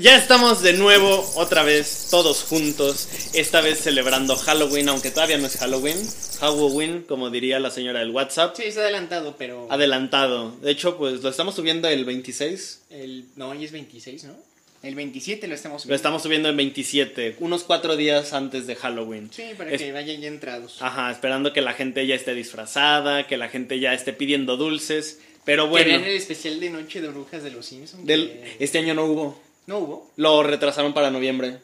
[0.00, 5.46] Ya estamos de nuevo, otra vez, todos juntos, esta vez celebrando Halloween, aunque todavía no
[5.46, 5.96] es Halloween.
[6.40, 8.54] Halloween, como diría la señora del WhatsApp.
[8.56, 9.66] Sí, está adelantado, pero.
[9.70, 10.50] Adelantado.
[10.60, 12.82] De hecho, pues lo estamos subiendo el 26.
[12.90, 13.24] El...
[13.36, 14.34] No, hoy es 26, ¿no?
[14.82, 15.96] El 27 lo estamos Lo subiendo.
[15.96, 19.30] estamos subiendo el 27, unos cuatro días antes de Halloween.
[19.32, 20.76] Sí, para Es- que vayan ya entrados.
[20.80, 25.18] Ajá, esperando que la gente ya esté disfrazada, que la gente ya esté pidiendo dulces.
[25.44, 28.04] Pero Que bueno, vean el especial de Noche de Brujas de los Simpsons.
[28.04, 29.45] del- que- este año no hubo.
[29.66, 30.12] No hubo.
[30.16, 31.58] Lo retrasaron para noviembre.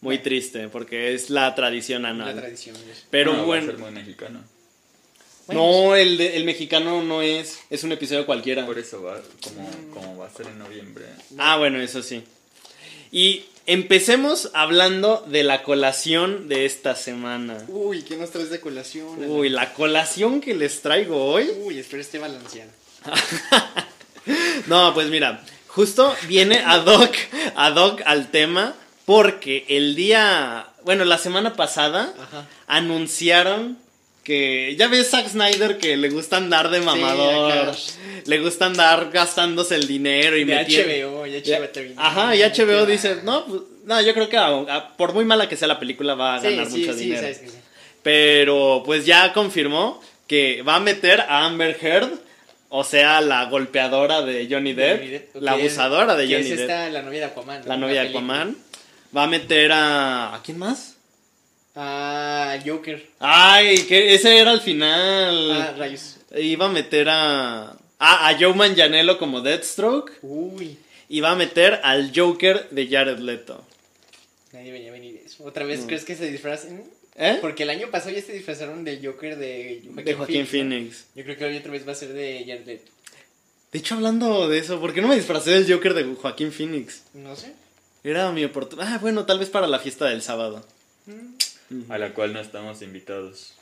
[0.00, 2.36] Muy triste, porque es la tradición La anual.
[2.36, 2.76] tradición.
[3.10, 4.40] Pero No, va a bueno, ser muy mexicano.
[5.48, 8.64] no, el, de- el mexicano no es, es un episodio cualquiera.
[8.64, 11.04] Por eso va, como, como va a ser en noviembre.
[11.36, 12.22] Ah, bueno, eso sí.
[13.12, 17.62] Y empecemos hablando de la colación de esta semana.
[17.68, 19.22] Uy, ¿qué nos traes de colación?
[19.28, 21.50] Uy, la colación que les traigo hoy.
[21.62, 22.70] Uy, espero esté balanceado.
[24.66, 25.42] No, pues mira,
[25.74, 27.14] justo viene ad hoc,
[27.56, 28.74] ad hoc al tema
[29.06, 32.46] porque el día, bueno, la semana pasada Ajá.
[32.66, 33.78] anunciaron
[34.24, 37.74] que ya ves Zack Snyder que le gusta andar de mamador,
[38.26, 41.94] le gusta andar gastándose el dinero y De metiendo- HBO, y HBO.
[41.96, 45.48] Ajá, y HBO dice, no, pues, no, yo creo que a- a- por muy mala
[45.48, 47.26] que sea la película va a Sí, ganar sí, mucho dinero.
[48.02, 52.10] Pero pues ya confirmó que va a meter a Amber Heard,
[52.70, 56.60] o sea, la golpeadora de Johnny Depp, Johnny Depp, la abusadora de Johnny es Depp,
[56.60, 57.60] esta, la novia de Aquaman.
[57.60, 57.66] ¿no?
[57.66, 58.08] la novia de.
[58.08, 58.56] Aquaman.
[59.14, 60.34] Va a meter a...
[60.36, 60.94] ¿A quién más?
[61.74, 63.04] Ah, Joker.
[63.18, 65.50] Ay, que ese era al final.
[65.50, 66.18] Ah, rayos.
[66.36, 67.72] Iba a meter a...
[67.98, 70.12] Ah, a Joe Manganiello como Deathstroke.
[70.22, 70.78] Uy,
[71.08, 73.64] Y va a meter al Joker de Jared Leto.
[74.52, 75.44] nadie venía a venir eso.
[75.44, 76.84] ¿Otra vez crees que se disfracen?
[77.22, 77.36] ¿Eh?
[77.42, 80.46] Porque el año pasado ya se disfrazaron del Joker de Joaquín, De Joaquín.
[80.46, 81.04] Phoenix.
[81.14, 82.90] Yo creo que hoy otra vez va a ser de Jared Leto.
[83.72, 87.02] De hecho, hablando de eso, ¿por qué no me disfracé del Joker de Joaquín Phoenix?
[87.14, 87.52] No sé.
[88.02, 88.94] Era mi oportunidad.
[88.94, 90.64] Ah, bueno, tal vez para la fiesta del sábado.
[91.06, 93.52] Mm, A la cual no estamos invitados.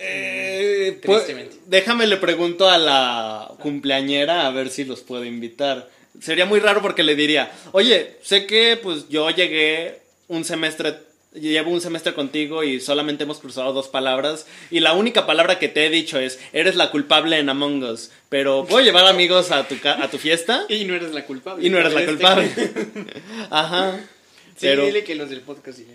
[0.00, 1.56] Eh, pues, Tristemente.
[1.66, 5.90] déjame le pregunto a la cumpleañera a ver si los puedo invitar.
[6.20, 10.94] Sería muy raro porque le diría, oye, sé que pues yo llegué un semestre,
[11.40, 15.68] llevo un semestre contigo y solamente hemos cruzado dos palabras y la única palabra que
[15.68, 19.66] te he dicho es, eres la culpable en Among Us, pero ¿puedo llevar amigos a
[19.68, 20.64] tu, ca- a tu fiesta?
[20.68, 21.66] Y no eres la culpable.
[21.66, 22.50] Y no eres la Este- culpable.
[23.50, 23.98] Ajá.
[23.98, 25.86] Sí, Pero- dile que los del podcast sí.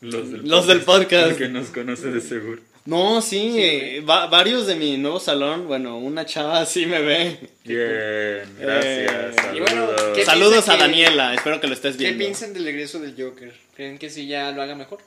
[0.00, 1.36] Los del, Los del podcast.
[1.36, 2.62] Que nos conoce de seguro.
[2.88, 7.00] No, sí, Sí, eh, va- varios de mi nuevo salón, bueno, una chava sí me
[7.00, 7.38] ve.
[7.64, 8.86] Bien, gracias.
[8.86, 9.56] Eh, saludos.
[9.56, 12.18] y bueno, ¿qué Saludos a que- Daniela, espero que lo estés ¿Qué viendo.
[12.24, 13.52] piensan del regreso del Joker?
[13.76, 15.00] ¿Creen que sí ya lo haga mejor?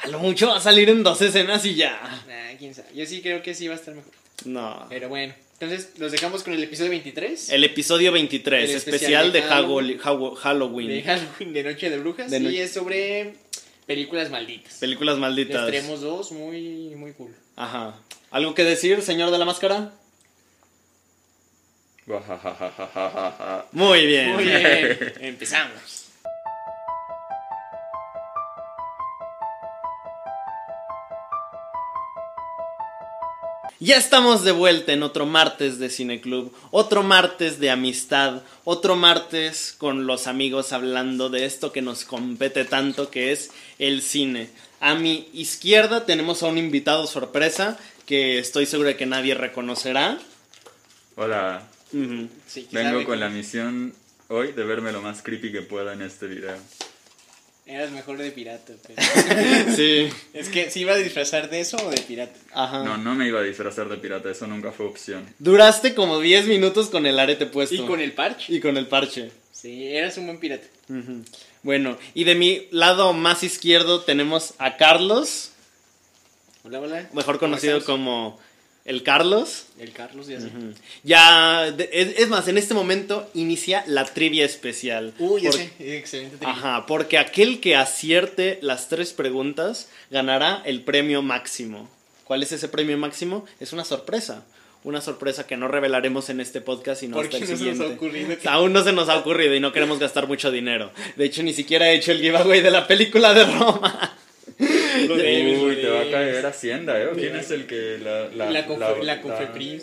[0.00, 1.98] A lo mucho va a salir en dos escenas y ya.
[2.28, 2.88] Nah, quién sabe.
[2.94, 4.12] Yo sí creo que sí va a estar mejor.
[4.44, 4.84] No.
[4.90, 9.32] Pero bueno, entonces los dejamos con el episodio 23 El episodio 23, El especial, especial
[9.32, 9.98] de de Halloween.
[10.36, 10.88] Halloween.
[10.88, 13.36] de Halloween de Noche de Brujas De y es sobre
[13.86, 14.74] películas malditas.
[14.74, 15.66] Películas malditas.
[15.66, 17.34] traemos dos muy, muy cool.
[17.56, 17.98] Ajá.
[18.30, 19.92] ¿Algo que decir, señor de la máscara?
[23.72, 24.34] Muy bien.
[24.34, 26.03] Muy bien, empezamos.
[33.84, 39.74] Ya estamos de vuelta en otro martes de Cineclub, otro martes de amistad, otro martes
[39.76, 44.48] con los amigos hablando de esto que nos compete tanto que es el cine.
[44.80, 50.18] A mi izquierda tenemos a un invitado sorpresa que estoy seguro de que nadie reconocerá.
[51.16, 51.68] Hola.
[52.46, 53.92] Sí, vengo con la misión
[54.28, 56.56] hoy de verme lo más creepy que pueda en este video.
[57.66, 58.74] Eras mejor de pirata.
[58.86, 59.00] pero-
[59.76, 60.08] Sí.
[60.34, 62.38] es que, ¿sí iba a disfrazar de eso o de pirata?
[62.52, 62.82] Ajá.
[62.84, 65.26] No, no me iba a disfrazar de pirata, eso nunca fue opción.
[65.38, 67.74] Duraste como 10 minutos con el arete puesto.
[67.74, 68.52] Y con el parche.
[68.54, 69.30] Y con el parche.
[69.50, 70.66] Sí, eras un buen pirata.
[71.62, 75.52] Bueno, y de mi lado más izquierdo tenemos a Carlos,
[76.64, 77.08] Hola, hola.
[77.14, 78.38] mejor ¿Cómo conocido como
[78.84, 79.64] el Carlos.
[79.78, 80.48] El Carlos, ya sé.
[81.02, 85.14] Ya, de- es, es más, en este momento inicia la trivia especial.
[85.18, 85.70] Uy, ya sé.
[85.78, 86.36] Excelente.
[86.36, 86.54] trivia.
[86.54, 91.88] Ajá, porque aquel que acierte las tres preguntas ganará el premio máximo.
[92.24, 93.44] ¿Cuál es ese premio máximo?
[93.60, 94.44] Es una sorpresa.
[94.82, 97.84] Una sorpresa que no revelaremos en este podcast sino hasta el no se nos siguiente.
[97.86, 100.90] ha ocurrido que- Aún no se nos ha ocurrido y no queremos gastar mucho dinero.
[101.16, 104.14] De hecho, ni siquiera he hecho el giveaway de la película de Roma.
[105.08, 107.08] Lo Uy, te va a caer Hacienda, ¿eh?
[107.14, 108.28] ¿Quién es el que la...
[108.28, 109.16] La, La, Confe- la.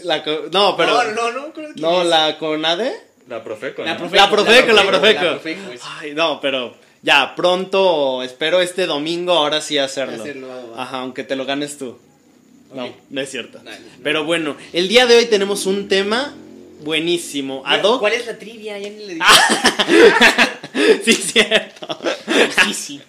[0.03, 1.03] La co- no, pero.
[1.03, 1.53] No, no, no.
[1.53, 2.07] creo que No, es.
[2.07, 2.93] la CONADE.
[3.27, 3.97] La Profeco, La.
[3.97, 4.15] Profeco.
[4.15, 5.39] La Profeco, la La Profeco.
[5.45, 5.81] Es.
[5.99, 10.23] Ay, no, pero ya, pronto, espero este domingo ahora sí hacerlo.
[10.75, 11.97] Ajá, aunque te lo ganes tú.
[12.73, 13.59] No, no es cierto.
[14.03, 16.33] Pero bueno, el día de hoy tenemos un tema
[16.81, 17.63] buenísimo.
[17.65, 17.99] Ad Bueno, hoc.
[17.99, 18.77] ¿Cuál es la trivia?
[18.79, 19.25] Ya ni le dije.
[21.05, 21.97] sí, cierto.
[22.65, 23.01] sí, sí.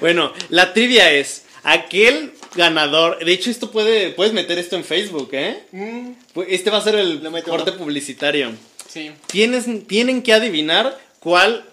[0.00, 3.24] Bueno, la trivia es aquel ganador.
[3.24, 5.62] De hecho, esto puede puedes meter esto en Facebook, ¿eh?
[5.72, 6.10] Mm,
[6.48, 8.52] Este va a ser el corte publicitario.
[8.88, 9.10] sí.
[9.26, 11.64] Tienes, tienen que adivinar cuál,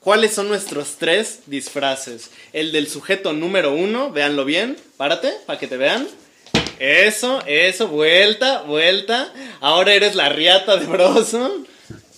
[0.00, 2.30] cuáles son nuestros tres disfraces.
[2.52, 4.76] El del sujeto número uno, véanlo bien.
[4.96, 6.06] Párate, para que te vean.
[6.80, 9.32] Eso, eso, vuelta, vuelta.
[9.60, 11.64] Ahora eres la riata de broso.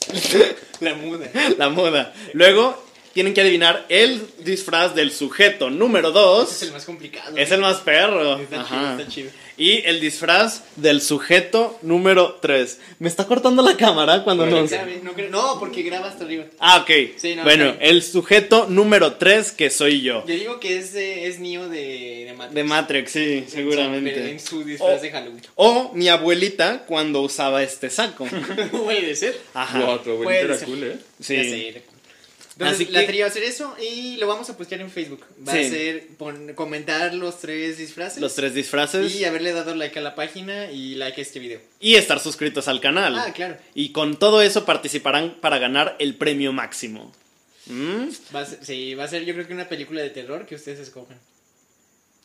[0.81, 1.27] La muda.
[1.59, 2.15] La muda.
[2.35, 2.86] Luego
[3.17, 6.49] tienen que adivinar el disfraz del sujeto número dos.
[6.51, 7.35] Ese es el más complicado.
[7.37, 8.39] Es el más perro.
[8.39, 8.69] Está Ajá.
[8.77, 9.31] chido, está chido.
[9.59, 12.79] Y el disfraz del sujeto número 3.
[12.99, 14.71] Me está cortando la cámara cuando Bueno, nos...
[14.71, 16.45] no, no, porque graba hasta arriba.
[16.59, 16.91] Ah, ok.
[17.17, 17.77] Sí, no, bueno, ok.
[17.81, 20.23] el sujeto número 3 que soy yo.
[20.27, 22.55] Yo digo que es, de- es Neo de, de Matrix.
[22.55, 24.39] De Matrix, sí, En seguramente.
[24.41, 25.03] su disfraz Oh.
[25.03, 25.43] de Halloween.
[25.55, 28.27] O mi abuelita cuando usaba este saco.
[28.71, 29.41] Puede ser.
[29.55, 29.79] Ajá.
[29.81, 30.69] Wow, tu abuelita Puede era ser.
[30.69, 30.97] cool, ¿eh?
[31.19, 31.75] Sí.
[32.59, 34.91] Entonces, Así la que- trivia va a ser eso y lo vamos a postear en
[34.91, 35.23] Facebook.
[35.47, 35.59] Va Sí.
[35.59, 38.19] a ser pon- comentar los tres disfraces.
[38.21, 39.15] Los tres disfraces.
[39.15, 41.61] Y haberle dado like a la página y like a este video.
[41.81, 43.19] Y estar suscritos al canal.
[43.19, 43.59] Ah, claro.
[43.75, 47.13] Y con todo eso participarán para ganar el premio máximo.
[47.67, 48.09] ¿Mm?
[48.35, 50.55] Va a ser, sí, va a ser yo creo que una película de terror que
[50.55, 51.19] ustedes escojan.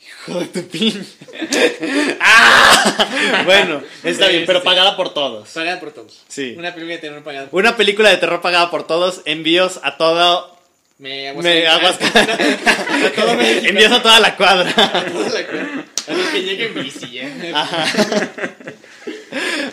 [0.05, 1.07] Hijo de tu pin.
[2.19, 3.43] ¡Ah!
[3.45, 4.65] Bueno, está Sí, bien, pero sí.
[4.65, 5.49] pagada por todos.
[5.49, 6.21] Pagada por todos.
[6.27, 6.55] Sí.
[6.57, 9.21] Una película de terror pagada por Una película de terror pagada por todos.
[9.25, 10.57] Envíos a todo.
[10.97, 11.97] Me Me aguas.
[12.01, 13.67] A todo México.
[13.69, 14.69] Envíos a toda la cuadra.
[14.69, 15.85] A toda la cuadra.
[16.07, 17.53] A los que lleguen bici, ¿eh?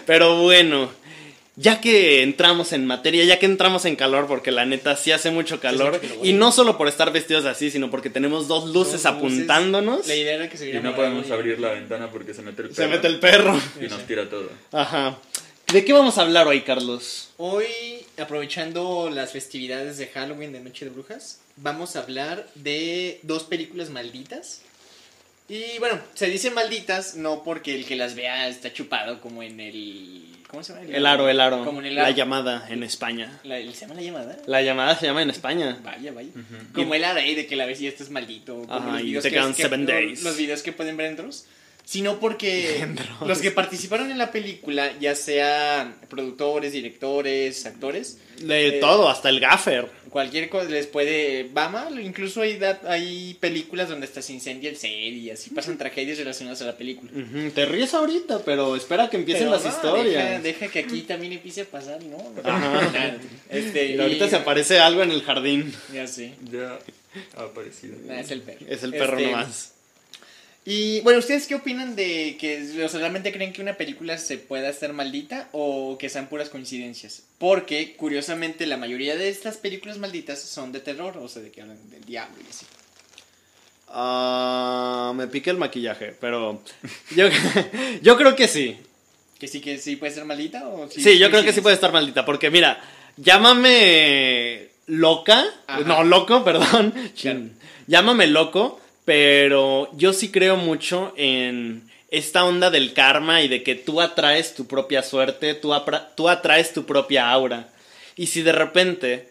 [0.06, 0.90] Pero bueno,
[1.60, 5.32] ya que entramos en materia, ya que entramos en calor, porque la neta sí hace
[5.32, 6.00] mucho calor.
[6.22, 10.06] Y no solo por estar vestidos así, sino porque tenemos dos luces Dos apuntándonos.
[10.06, 12.62] La idea era que se Y no podemos y- abrir la ventana porque se mete
[12.62, 13.60] el Se perro mete el perro.
[13.80, 14.48] y nos tira todo.
[14.72, 15.18] Ajá.
[15.72, 17.30] ¿De qué vamos a hablar hoy, Carlos?
[17.38, 17.66] Hoy,
[18.16, 23.90] aprovechando las festividades de Halloween de Noche de Brujas, vamos a hablar de dos películas
[23.90, 24.62] malditas.
[25.48, 29.58] Y bueno, se dice malditas no porque el que las vea está chupado como en
[29.60, 30.22] el...
[30.48, 30.86] ¿Cómo se llama?
[30.86, 31.64] El aro, el aro.
[31.64, 32.16] Como en el La aro.
[32.16, 33.38] llamada en España.
[33.44, 34.36] La- ¿Se llama la llamada?
[34.46, 35.78] La llamada se llama en España.
[35.84, 36.30] Vaya, vaya.
[36.72, 38.54] Como el aro ahí de que la ves y esto es maldito.
[38.62, 40.22] Como Ajá, los y te que- quedan que- seven los- days.
[40.22, 41.44] Los videos que pueden ver en Dross.
[41.88, 42.86] Sino porque
[43.26, 49.30] los que participaron en la película, ya sean productores, directores, actores, De Eh, todo, hasta
[49.30, 49.86] el gaffer.
[50.10, 51.98] cualquier cosa les puede va mal.
[51.98, 56.18] Incluso hay, dat- hay películas donde hasta se incendia el set y así pasan tragedias
[56.18, 57.10] relacionadas a la película.
[57.54, 60.42] Te ríes ahorita, pero espera que empiecen Pero las no, historias.
[60.42, 62.18] Deja, deja que aquí también empiece a pasar, ¿no?
[62.44, 63.16] Ajá.
[63.48, 65.72] Este, Y ahorita y- se aparece algo en el jardín.
[65.94, 66.34] Ya sé.
[66.52, 66.78] Ya
[67.34, 67.96] ha aparecido.
[68.04, 68.66] Nah, es el perro.
[68.68, 69.72] Es el perro Este, nomás.
[70.70, 74.36] Y bueno, ¿ustedes qué opinan de que o sea, realmente creen que una película se
[74.36, 77.22] pueda estar maldita o que sean puras coincidencias?
[77.38, 81.62] Porque, curiosamente, la mayoría de estas películas malditas son de terror, o sea, de que
[81.62, 82.66] hablan del diablo y así.
[83.88, 86.62] Ah, me pique el maquillaje, pero
[87.16, 87.28] yo,
[88.02, 88.76] yo creo que sí.
[89.38, 91.94] ¿Que sí que sí puede ser maldita o Sí, yo creo que sí puede estar
[91.94, 92.78] maldita, porque mira,
[93.16, 95.80] llámame loca, Ajá.
[95.80, 96.92] no, loco, perdón,
[97.86, 103.74] llámame loco, pero yo sí creo mucho en esta onda del karma y de que
[103.74, 105.72] tú atraes tu propia suerte, tú,
[106.14, 107.70] tú atraes tu propia aura.
[108.16, 109.30] Y si de repente,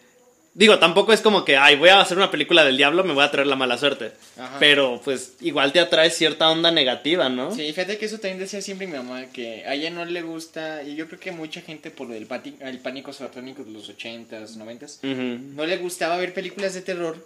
[0.52, 3.22] digo, tampoco es como que, ay, voy a hacer una película del diablo, me voy
[3.22, 4.10] a traer la mala suerte.
[4.36, 4.56] Ajá.
[4.58, 7.54] Pero pues igual te atrae cierta onda negativa, ¿no?
[7.54, 10.82] Sí, fíjate que eso también decía siempre mi mamá, que a ella no le gusta,
[10.82, 12.26] y yo creo que mucha gente por el,
[12.62, 15.54] el pánico satánico de los 80s, 90s, Ujú.
[15.54, 17.24] no le gustaba ver películas de terror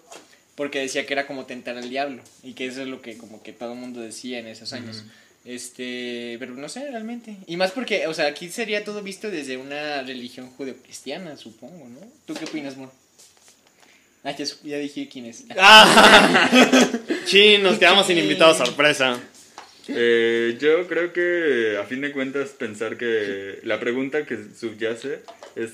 [0.55, 3.43] porque decía que era como tentar al diablo y que eso es lo que como
[3.43, 5.05] que todo el mundo decía en esos años.
[5.45, 7.37] Este, pero no sé realmente.
[7.47, 12.01] Y más porque, o sea, aquí sería todo visto desde una religión judeocristiana, supongo, ¿no?
[12.27, 12.93] ¿Tú qué opinas, Mor?
[14.25, 15.45] Ah, ya, ya dije quién es.
[15.59, 16.49] Ah,
[17.27, 19.21] sí, nos quedamos sin invitado sorpresa.
[19.89, 25.23] Eh, yo creo que a fin de cuentas pensar que la pregunta que subyace
[25.57, 25.71] es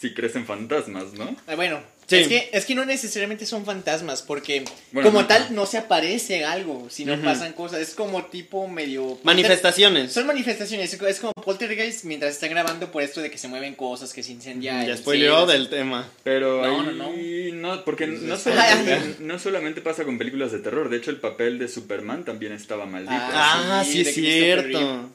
[0.00, 1.36] si crees en fantasmas, ¿no?
[1.46, 2.16] Ah, bueno, Sí.
[2.16, 5.26] es, que, es que no necesariamente son fantasmas, porque Bueno, como no.
[5.28, 7.80] tal no se aparece algo, sino pasan cosas.
[7.80, 9.18] Es como tipo medio...
[9.22, 10.12] Manifestaciones.
[10.12, 14.12] Son manifestaciones, es como poltergeist mientras está grabando por esto de que se mueven cosas,
[14.12, 14.84] que se incendia.
[14.84, 16.08] Ya spoileó del tema.
[16.22, 16.60] Pero
[16.92, 20.98] No, ahí no, porque no Ay, solamente, no solamente pasa con películas de terror, de
[20.98, 23.12] hecho el papel de Superman también estaba maldito.
[23.14, 25.08] Ah, Ah, sí, es cierto.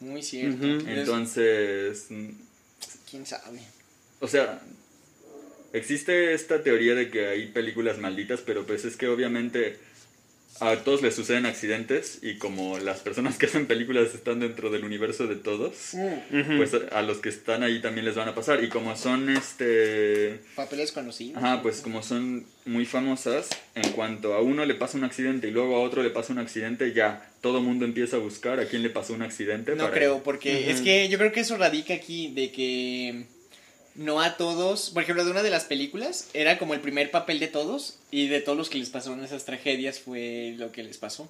[0.00, 0.64] Muy cierto.
[0.66, 3.60] Entonces, Entonces, ¿Quién sabe?
[4.20, 4.60] o sea,
[5.72, 9.76] existe esta teoría de que hay películas malditas, pero pues es que obviamente
[10.60, 14.84] a todos les suceden accidentes y como las personas que hacen películas están dentro del
[14.84, 18.62] universo de todos, Mm, pues a los que están ahí también les van a pasar.
[18.62, 20.40] Y como son este...
[20.56, 21.42] Papeles conocidos.
[21.42, 25.50] Ajá, pues como son muy famosas, en cuanto a uno le pasa un accidente y
[25.50, 28.82] luego a otro le pasa un accidente, ya todo mundo empieza a buscar a quién
[28.82, 29.72] le pasó un accidente.
[29.76, 33.24] No para- creo, porque es que yo creo que eso radica aquí de que
[34.00, 37.38] no a todos, por ejemplo, de una de las películas, era como el primer papel
[37.38, 40.96] de todos y de todos los que les pasaron esas tragedias fue lo que les
[40.96, 41.28] pasó.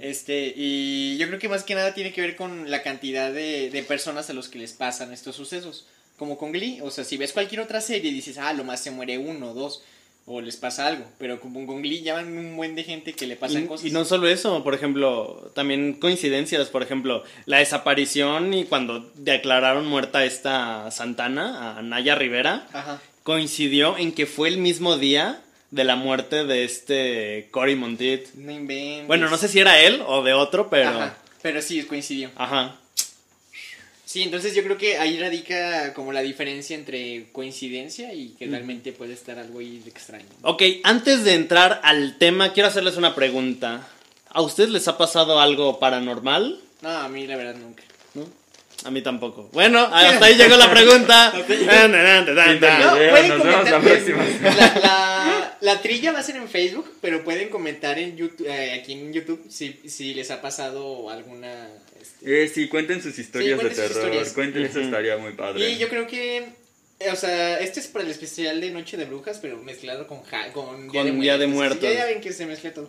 [0.00, 3.68] Este, y yo creo que más que nada tiene que ver con la cantidad de,
[3.68, 5.84] de personas a los que les pasan estos sucesos.
[6.16, 8.80] Como con Glee, o sea, si ves cualquier otra serie y dices, ah, lo más
[8.80, 9.82] se muere uno o dos,
[10.28, 11.04] o les pasa algo.
[11.18, 13.86] Pero como con Glee ya van un buen de gente que le pasan Y, cosas.
[13.86, 19.86] y no solo eso, por ejemplo, también coincidencias, por ejemplo, la desaparición y cuando declararon
[19.86, 23.00] muerta esta Santana, a Naya Rivera, Ajá.
[23.22, 28.34] coincidió en que fue el mismo día de la muerte de este Cory Monteith.
[28.34, 29.06] No inventes.
[29.06, 30.88] Bueno, no sé si era él o de otro, pero...
[30.88, 32.30] Ajá, pero sí, coincidió.
[32.36, 32.76] Ajá.
[34.08, 38.92] Sí, entonces yo creo que ahí radica como la diferencia entre coincidencia y que realmente
[38.92, 40.24] puede estar algo ahí de extraño.
[40.40, 43.86] Ok, antes de entrar al tema, quiero hacerles una pregunta.
[44.30, 46.58] ¿A ustedes les ha pasado algo paranormal?
[46.80, 47.82] No, a mí la verdad nunca.
[48.84, 49.48] A mí tampoco.
[49.52, 51.32] Bueno, hasta ahí llegó la pregunta.
[51.34, 53.80] No, pueden nos vemos la comentar.
[53.82, 54.24] próxima.
[54.42, 58.78] La, la- la trilla va a ser en Facebook, pero pueden comentar en YouTube, eh,
[58.80, 61.68] aquí en YouTube si, si les ha pasado alguna.
[62.00, 64.04] este, Eh, sí, cuenten sus historias cuenten de sus terror.
[64.10, 64.32] historias.
[64.34, 65.68] Cuenten, eso estaría muy padre.
[65.70, 66.44] Y yo creo que.
[67.12, 70.52] O sea, este es para el especial de Noche de Brujas, pero mezclado con, ja-
[70.52, 71.80] con, Con Día de Muertos.
[71.82, 72.88] Ya, ya ven que se mezcla todo.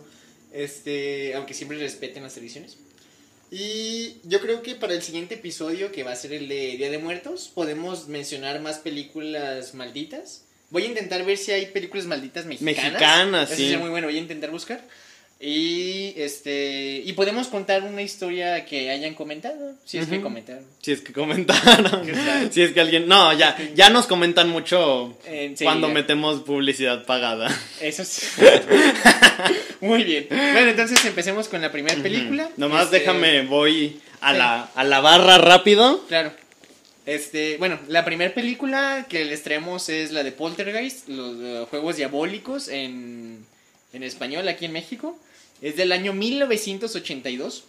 [0.52, 2.76] Este, aunque siempre respeten las tradiciones.
[3.50, 6.90] Y yo creo que para el siguiente episodio, que va a ser el de Día
[6.90, 10.44] de Muertos, podemos mencionar más películas malditas.
[10.70, 12.84] Voy a intentar ver si hay películas malditas mexicanas.
[12.84, 13.62] Mexicanas, Eso sí.
[13.64, 14.86] sería muy bueno, voy a intentar buscar.
[15.42, 20.64] Y este y podemos contar una historia que hayan comentado, si es que comentaron.
[20.82, 22.02] Si es que comentaron.
[22.52, 23.08] si es que alguien.
[23.08, 25.94] No, ya, ya nos comentan mucho Eh, sí, cuando ya.
[25.94, 27.48] metemos publicidad pagada.
[27.80, 28.26] Eso sí.
[29.80, 30.26] Muy bien.
[30.28, 32.50] Bueno, entonces empecemos con la primera película.
[32.58, 34.38] Nomás Este, déjame, voy a, sí.
[34.38, 36.04] la, a la barra rápido.
[36.06, 36.32] Claro.
[37.06, 41.96] Este, bueno, la primera película que les traemos es la de Poltergeist, los eh, juegos
[41.96, 43.44] diabólicos en,
[43.94, 45.18] en español aquí en México.
[45.62, 47.64] Es del año 1982.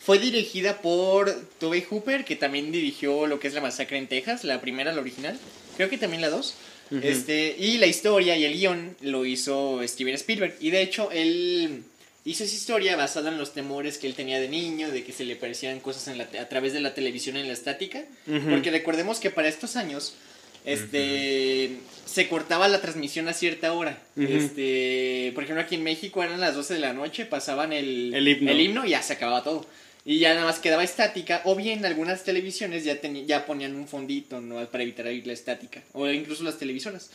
[0.00, 4.44] Fue dirigida por Tobey Hooper, que también dirigió lo que es La Masacre en Texas,
[4.44, 5.38] la primera, la original.
[5.76, 6.54] Creo que también la dos.
[6.90, 7.00] Ujú.
[7.06, 10.56] Este, y la historia y el guion lo hizo Steven Spielberg.
[10.60, 11.84] Y de hecho, él
[12.24, 15.24] hizo esa historia basada en los temores que él tenía de niño, de que se
[15.24, 18.04] le parecían cosas en la a través de la televisión en la estática.
[18.26, 18.50] Ujú.
[18.50, 20.14] Porque recordemos que para estos años,
[20.64, 21.76] este,
[22.06, 23.98] se cortaba la transmisión a cierta hora.
[24.16, 24.26] Ujú.
[24.26, 28.60] Este, por ejemplo, aquí en México eran las 12 de la noche, pasaban el, El
[28.60, 28.84] himno.
[28.84, 29.66] y ya se acababa todo.
[30.04, 34.40] Y ya nada más quedaba estática, o bien algunas televisiones ya, ya ponían un fondito,
[34.40, 34.64] ¿no?
[34.66, 37.10] Para evitar la estática, o incluso las televisoras.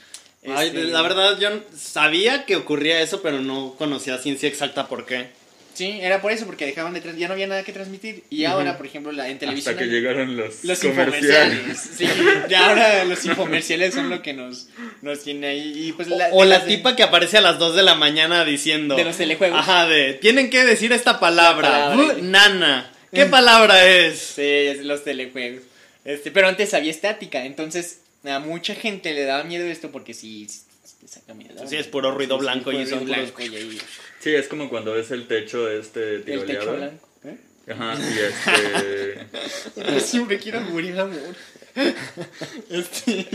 [0.47, 5.05] Ay, Este, la verdad, yo sabía que ocurría eso, pero no conocía ciencia exacta por
[5.07, 5.29] qué.
[5.75, 8.23] Sí, era por eso, porque dejaban de trans- ya no había nada que transmitir.
[8.29, 9.73] Y ahora, por ejemplo, la, en televisión...
[9.75, 11.77] Hasta que llegaron los, Los comerciales.
[11.97, 12.07] Sí,
[12.49, 14.69] ya ahora los infomerciales son lo que nos,
[15.01, 15.87] nos tiene ahí.
[15.89, 18.45] Y pues la, o la de- tipa que aparece a las 2 de la mañana
[18.45, 18.95] diciendo.
[18.95, 19.59] De los telejuegos.
[19.59, 20.13] Ajá, de.
[20.15, 21.69] Tienen que decir esta palabra.
[21.69, 22.15] La palabra.
[22.15, 22.91] Bu- nana.
[23.13, 24.19] ¿Qué palabra es?
[24.19, 25.61] Sí, es los telejuegos.
[26.03, 30.47] Este, pero antes había estática, entonces a mucha gente le daba miedo esto porque sí,
[30.49, 30.61] sí
[31.05, 31.67] te saca miedo.
[31.67, 33.81] Sí, es puro ruido blanco y puro son ruido puros- blanco y ahí-
[34.19, 36.75] Sí, es como cuando ves el techo de este el techo tiroleado.
[36.77, 37.09] blanco.
[37.25, 37.37] ¿eh?
[37.71, 39.27] Ajá, y este.
[39.93, 41.35] Yo siempre quiero morir amor.
[42.69, 43.27] Este...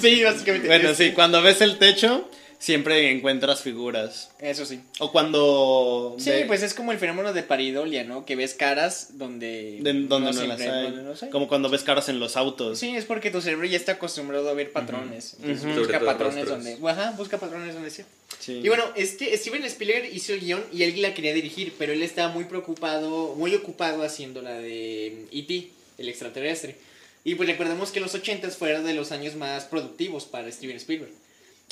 [0.00, 0.66] sí, básicamente.
[0.68, 2.28] Bueno, sí, cuando ves el techo,
[2.62, 4.30] siempre encuentras figuras.
[4.38, 4.80] Eso sí.
[5.00, 6.14] O cuando.
[6.18, 8.24] Sí, ve- pues es como el fenómeno de paridolia, ¿no?
[8.24, 9.78] Que ves caras donde...
[9.82, 10.82] de- donde no, las siempre- hay.
[10.84, 11.30] donde no las hay.
[11.30, 12.78] Como cuando ves caras en los autos.
[12.78, 15.34] Sí, es porque tu cerebro ya está acostumbrado a ver patrones.
[15.42, 16.78] Entonces busca patrones donde...
[16.88, 18.04] Ajá, busca patrones donde sea.
[18.38, 18.60] Sí.
[18.62, 22.02] Y bueno, este Steven Spielberg hizo el guion y él la quería dirigir, pero él
[22.02, 26.76] estaba muy preocupado, muy ocupado haciendo la de E.T., el extraterrestre.
[27.24, 31.12] Y pues recordemos que los 80 fueron de los años más productivos para Steven Spielberg.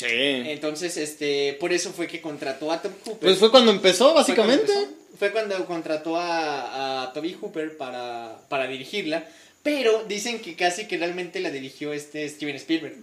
[0.01, 0.07] Sí.
[0.51, 3.21] Entonces, este, por eso fue que contrató a Tom Hooper.
[3.29, 4.73] Pues fue cuando empezó, Fue cuando básicamente.
[4.73, 4.95] empezó.
[5.19, 9.29] Fue cuando contrató a, a Toby Hooper para, para dirigirla.
[9.63, 12.95] Pero dicen que casi que realmente la dirigió este Steven Spielberg.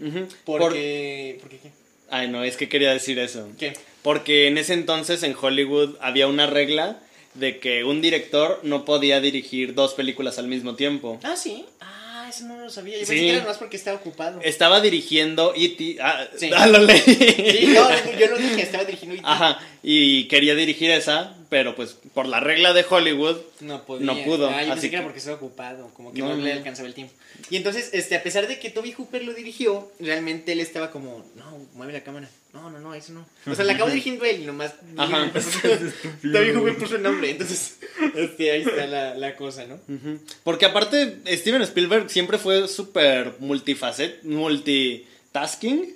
[0.43, 1.37] Por- Porque.
[1.39, 1.69] ¿Por qué qué?
[2.09, 3.47] Ay, no, es que quería decir eso.
[3.59, 3.73] ¿Qué?
[4.01, 6.99] Porque en ese entonces en Hollywood había una regla
[7.35, 11.19] de que un director no podía dirigir dos películas al mismo tiempo.
[11.21, 11.65] Ah, sí.
[11.81, 11.96] Ah,
[12.37, 12.93] eso no lo sabía.
[12.99, 13.11] Yo Sí.
[13.11, 14.39] pensé que era más porque estaba ocupado.
[14.43, 15.97] Estaba dirigiendo E.T.
[16.01, 16.49] Ah, Sí.
[16.55, 16.99] ah, lo leí.
[17.01, 21.97] Sí, no, yo no dije, estaba dirigiendo y Ajá, y quería dirigir esa, pero pues
[22.13, 24.05] por la regla de Hollywood, No podía.
[24.05, 26.35] No pudo, Ah, yo pensé así que era que- porque estaba ocupado, como que no,
[26.35, 26.43] no.
[26.43, 27.13] le alcanzaba el tiempo.
[27.49, 31.25] Y entonces, este, a pesar de que Toby Hooper lo dirigió, realmente él estaba como,
[31.35, 32.29] no, mueve la cámara.
[32.57, 33.25] No, no, no, eso no.
[33.51, 34.73] O sea, la acabo dirigiendo él y nomás.
[34.97, 35.31] Ajá.
[36.21, 37.77] Toby Hooper puso el nombre, entonces,
[38.15, 39.75] este, ahí está la, la cosa, ¿no?
[39.87, 40.19] Ujú.
[40.43, 45.95] Porque aparte, Steven Spielberg siempre fue súper multifacet, multitasking.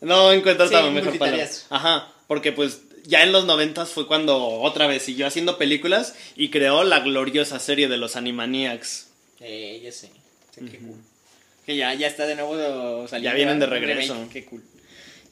[0.00, 1.48] No encuentro Sí, mejor palabra.
[1.70, 6.50] Ajá, porque pues ya en los noventas fue cuando otra vez siguió haciendo películas y
[6.50, 9.08] creó la gloriosa serie de los Animaniacs.
[9.40, 10.10] Eh, ya sé.
[10.54, 10.96] Sí, qué cool.
[11.66, 13.30] Que ya, ya está de nuevo saliendo.
[13.30, 14.28] Ya vienen de regreso.
[14.32, 14.62] Qué cool.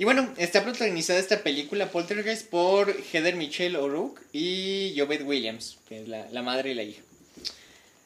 [0.01, 6.01] Y bueno, está protagonizada esta película Poltergeist por Heather Michelle O'Rourke y Jovette Williams, que
[6.01, 7.03] es la, la madre y la hija.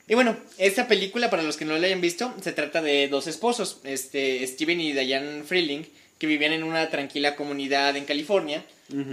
[0.09, 3.29] Y bueno, esta película, para los que no la hayan visto, se trata de dos
[3.29, 5.85] esposos, este, Steven y Diane Freeling,
[6.19, 8.65] que vivían en una tranquila comunidad en California.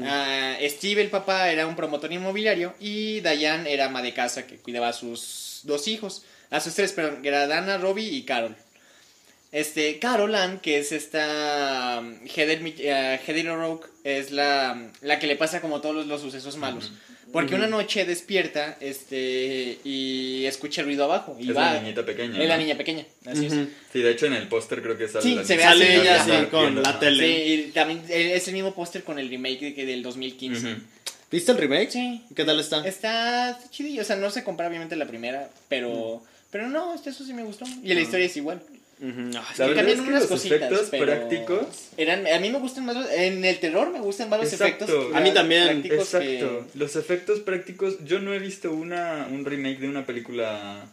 [0.03, 4.55] Ah, Steve, el papá, era un promotor inmobiliario y Diane era ama de casa que
[4.55, 8.55] cuidaba a sus dos hijos, a sus tres, perdón, que era Dana, Robbie y Carol.
[9.51, 15.27] Este, Carol Ann, que es esta um, Heather, eh, Heather O'Rourke, es la, la que
[15.27, 16.91] le pasa como todos los, los sucesos malos.
[17.31, 21.37] Porque una noche despierta este, y escucha ruido abajo.
[21.39, 21.73] Y Es va.
[21.75, 22.41] la niñita pequeña.
[22.41, 22.61] Es la ¿no?
[22.63, 23.53] niña pequeña, así es.
[23.53, 23.67] Ujú.
[23.93, 26.21] Sí, de hecho en el póster creo que sale Sí, la se ve Sale ella
[26.21, 27.25] así con viendo, la tele.
[27.25, 30.67] Sí, y también eh, es el mismo póster con el remake de, que del 2015.
[30.73, 30.81] Ujú.
[31.31, 31.91] ¿Viste el remake?
[31.91, 32.21] Sí.
[32.35, 32.85] ¿Qué tal está?
[32.85, 37.23] Está chidillo, o sea, no se compara obviamente la primera, pero pero no, este, eso
[37.23, 37.65] sí me gustó.
[37.81, 38.61] Y la historia es igual.
[39.01, 41.65] La verdad es que unas los cositas, efectos pero prácticos
[41.97, 44.85] eran a mí me gustan más los- en el terror me gustan más los Exacto.
[44.85, 45.15] efectos.
[45.15, 45.81] A mí también.
[45.81, 46.67] que- Exacto.
[46.75, 47.95] Los efectos prácticos.
[48.05, 50.85] Yo no he visto una, un remake de una película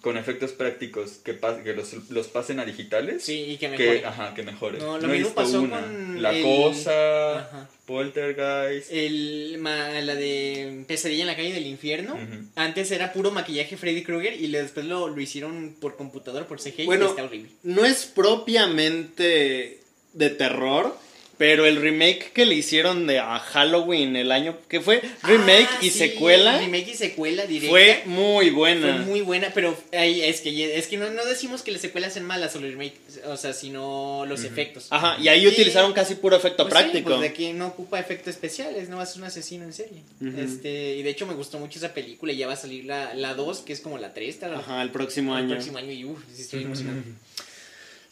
[0.00, 3.22] con efectos prácticos que, pas- que los, los pasen a digitales.
[3.24, 4.06] Sí, y que que, mejor.
[4.06, 4.78] ajá, que mejore.
[4.78, 5.80] No, lo he mismo visto pasó una.
[5.80, 7.68] con La el- Cosa, Ajá.
[7.86, 8.90] Poltergeist.
[8.92, 12.18] El, ma- la de Pesadilla en la calle del infierno.
[12.56, 16.86] Antes era puro maquillaje Freddy Krueger y después lo, lo hicieron por computadora, por CGI
[16.86, 17.50] Bueno, y está horrible.
[17.62, 19.80] no es propiamente
[20.12, 20.96] de terror,
[21.40, 25.78] pero el remake que le hicieron de a Halloween el año que fue remake Ah,
[25.80, 27.70] y sí, secuela Remake y secuela directa.
[27.70, 28.96] fue muy buena.
[28.98, 32.12] Fue muy buena, pero ahí es que es que no, no decimos que las secuelas
[32.12, 32.92] sean malas o los remake,
[33.24, 34.88] o sea, sino los efectos.
[34.90, 37.08] Ajá, y ahí utilizaron casi puro efecto Pues sí, práctico.
[37.08, 40.02] pues de que no ocupa efectos especiales, no es un asesino en serie.
[40.36, 43.14] Este, y de hecho me gustó mucho esa película y ya va a salir la,
[43.14, 45.54] la 2, que es como la 3, tal, Ajá, el próximo el año.
[45.54, 47.00] próximo año y uff, sí estoy emocionado.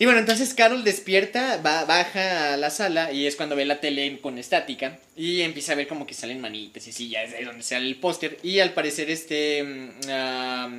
[0.01, 3.81] Y bueno, entonces Carol despierta, va, baja a la sala y es cuando ve la
[3.81, 7.45] tele con estática y empieza a ver como que salen manitas y sí, ya es
[7.45, 8.39] donde sale el póster.
[8.45, 9.91] Y al parecer este...
[10.09, 10.71] ah,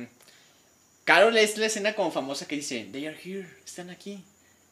[1.04, 4.20] Carol es la escena como famosa que dice, they are here, están aquí.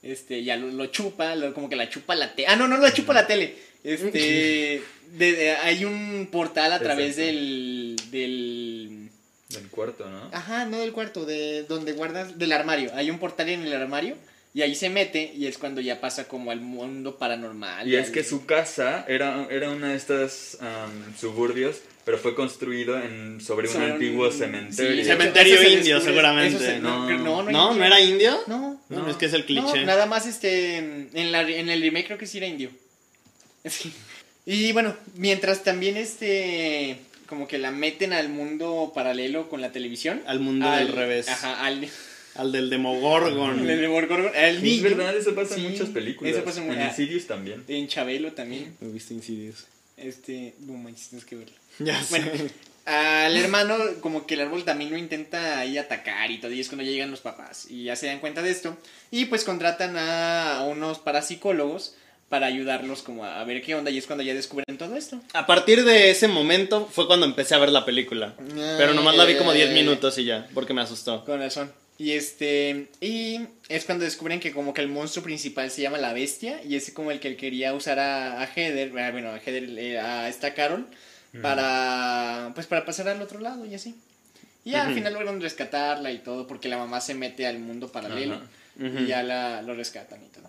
[0.03, 2.49] Este, ya lo, lo chupa, lo- como que la chupa la tele.
[2.49, 3.55] Ah, no, no la chupa la tele.
[3.85, 4.81] Este,
[5.13, 9.09] de- de- hay un portal a través del, del,
[9.49, 10.31] Del cuarto, ¿no?
[10.33, 12.93] Ajá, no del cuarto, de donde guardas, del armario.
[12.95, 14.17] Hay un portal en el armario
[14.55, 17.87] y ahí se mete y es cuando ya pasa como al mundo paranormal.
[17.87, 22.35] Y es al- que su casa era, era una de estas am, suburbios, pero fue
[22.35, 25.05] construido en, sobre un Sobre un- antiguo sí, cementerio.
[25.05, 26.59] Cementerio Eso se indio, descubre- seguramente.
[26.59, 27.19] se- no, No.
[27.19, 27.75] no, no, ¿No?
[27.75, 28.39] ¿No era indio?
[28.47, 29.11] No, No, No.
[29.11, 29.85] es que es el no, cliché.
[29.85, 32.71] nada más este, en, la, en el remake creo que sí era indio.
[33.65, 33.93] Sí.
[34.47, 40.23] Y bueno, mientras también este, como que la meten al mundo paralelo con la televisión.
[40.27, 41.29] Al mundo del revés.
[41.29, 41.87] Ajá, al,
[42.39, 43.61] Al del Demogorgon.
[43.61, 46.35] al Demogorgon, al Es verdad, eso pasa Sí, en muchas películas.
[46.35, 46.83] eso pasa en- en.
[46.89, 47.65] Insidious también.
[47.69, 48.77] En Chabelo también.
[48.81, 49.67] Me viste Insidious.
[49.97, 51.55] Este, no manches, tienes que verlo.
[51.81, 52.21] Ya sé.
[52.21, 52.31] Bueno,
[52.87, 56.69] al hermano, como que el árbol también lo intenta ahí atacar y todo, y es
[56.69, 57.67] cuando ya llegan los papás.
[57.69, 58.77] Y ya se dan cuenta de esto.
[59.11, 61.95] Y pues contratan a unos parapsicólogos
[62.29, 65.21] para ayudarlos como a ver qué onda, y es cuando ya descubren todo esto.
[65.33, 68.35] A partir de ese momento fue cuando empecé a ver la película.
[68.79, 71.25] Pero nomás la vi como 10 minutos y ya, porque me asustó.
[71.25, 71.73] Con razón.
[71.99, 72.89] Y este.
[73.01, 76.63] Y es cuando descubren que como que el monstruo principal se llama la bestia.
[76.63, 78.97] Y es como el que él quería usar a, a Heather.
[78.99, 80.87] ah, Bueno, a Heather, eh, a esta Carol.
[81.43, 82.53] Para.
[82.55, 83.95] Pues para pasar al otro lado y así.
[84.65, 86.47] Y ya al final logran rescatarla y todo.
[86.47, 88.41] Porque la mamá se mete al mundo paralelo.
[88.81, 90.49] Y ya la, lo rescatan y todo.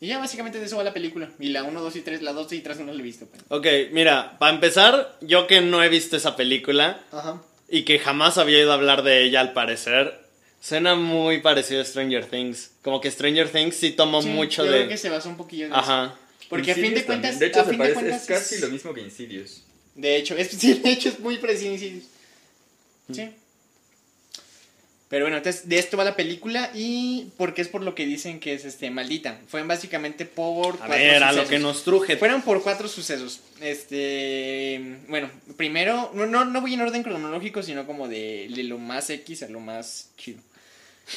[0.00, 1.28] Y ya básicamente de eso va la película.
[1.38, 3.26] Y la 1, 2 y 3, la 2 y 3 no la he visto.
[3.26, 3.42] pues.
[3.48, 7.42] Ok, mira, para empezar, yo que no he visto esa película Ajá.
[7.68, 10.18] y que jamás había ido a hablar de ella al parecer,
[10.60, 12.70] suena muy parecido a Stranger Things.
[12.82, 14.78] Como que Stranger Things sí tomó Sí, mucho yo de...
[14.78, 15.80] creo que se basó un poquillo en eso.
[15.80, 16.16] Ajá.
[16.48, 17.30] Porque a fin de Insidious cuentas.
[17.32, 17.38] también.
[17.40, 19.62] De hecho, a se fin de parece, cuentas es casi lo mismo que Insidious.
[19.94, 22.06] De hecho, es, sí, de hecho es muy preciso.
[23.12, 23.30] Sí.
[25.08, 28.40] Pero bueno, entonces de esto va la película y porque es por lo que dicen
[28.40, 29.40] que es este maldita.
[29.48, 32.18] Fue básicamente por A ver, a lo que nos truje.
[32.18, 33.40] Fueron por cuatro sucesos.
[33.60, 38.76] Este, bueno, primero, no, no, no voy en orden cronológico, sino como de, de lo
[38.76, 40.40] más X a lo más chido.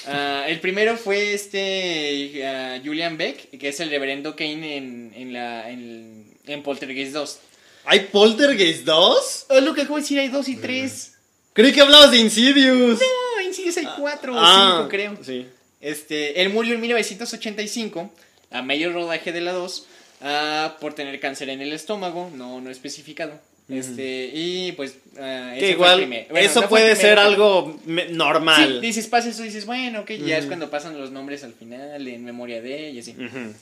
[0.08, 5.34] Ah, el primero fue este ah, Julian Beck, que es el reverendo Kane en, en,
[5.34, 7.40] la, en, en Poltergeist 2.
[7.86, 9.46] ¿Hay Poltergeist 2?
[9.50, 11.14] Oh, lo que acabo de decir, hay dos y tres.
[11.54, 13.00] Creí que hablabas de Insidious.
[13.00, 15.18] No, sí hay cuatro o Ah, cinco, creo.
[15.24, 15.48] Sí.
[15.82, 18.14] Este, él murió en 1985,
[18.52, 19.86] a medio rodaje de la 2,
[20.22, 23.40] ah, por tener cáncer en el estómago, no, no especificado.
[23.72, 24.96] Este, y pues.
[25.20, 27.80] ah, Que igual, bueno, eso no puede ser algo
[28.12, 28.80] normal.
[28.82, 32.08] Sí, dices, pasa eso, dices, bueno, ok, ya es cuando pasan los nombres al final,
[32.08, 33.12] en memoria de, y así.
[33.12, 33.54] Ujú.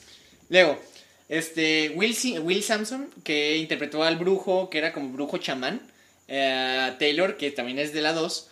[0.48, 0.78] Luego,
[1.28, 5.80] este, Will, Will Sampson, que interpretó al brujo, que era como brujo chamán.
[6.28, 8.48] eh, Taylor, que también es de la 2.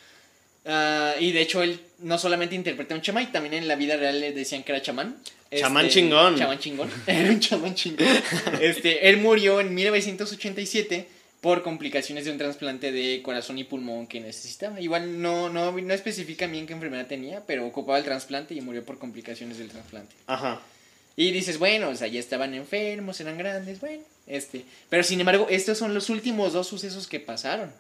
[0.66, 3.96] ah, y de hecho, él no solamente interpretó a un chamán, también en la vida
[3.96, 5.16] real le decían que era chamán.
[5.56, 6.36] Chamán Este, chingón.
[6.36, 6.90] Chamán chingón.
[7.06, 8.06] Era un chamán chingón.
[8.60, 11.08] Este, él murió en 1987
[11.40, 14.80] por complicaciones de un trasplante de corazón y pulmón que necesitaba.
[14.80, 18.84] Igual no, no, no especifica bien qué enfermedad tenía, pero ocupaba el trasplante y murió
[18.84, 20.14] por complicaciones del trasplante.
[20.26, 20.60] Ajá.
[21.16, 24.64] Y dices, bueno, o sea, ya estaban enfermos, eran grandes, bueno, este.
[24.88, 27.72] Pero sin embargo, estos son los últimos dos sucesos que pasaron.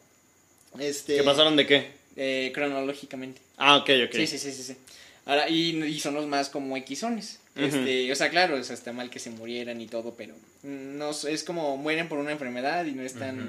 [0.78, 1.16] Este.
[1.16, 1.98] ¿Qué pasaron de qué?
[2.18, 3.40] eh, cronológicamente.
[3.56, 4.12] Ah, ok, ok.
[4.12, 4.76] Sí, sí, sí, sí, sí.
[5.28, 7.38] Ahora, y, y son los más como Xones.
[7.54, 7.64] Ujú.
[7.66, 11.10] Este, o sea, claro, o sea, está mal que se murieran y todo, pero no
[11.10, 13.48] es como mueren por una enfermedad y no es tan Ujú.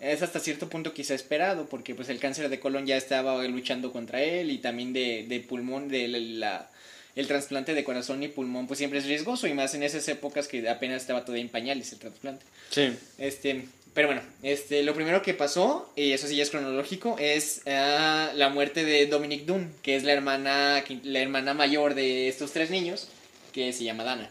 [0.00, 3.90] es hasta cierto punto quizá esperado, porque pues el cáncer de colon ya estaba luchando
[3.92, 6.70] contra él y también de, de pulmón, de la, la-
[7.16, 10.46] el trasplante de corazón y pulmón pues siempre es riesgoso y más en esas épocas
[10.46, 12.44] que apenas estaba todavía en pañales el trasplante.
[12.70, 12.92] Sí.
[13.18, 13.64] Este,
[13.98, 18.30] pero bueno, este, lo primero que pasó, y eso sí ya es cronológico, es ah,
[18.36, 22.70] la muerte de Dominic Dunn, que es la hermana, la hermana mayor de estos tres
[22.70, 23.08] niños,
[23.52, 24.30] que se llama Dana.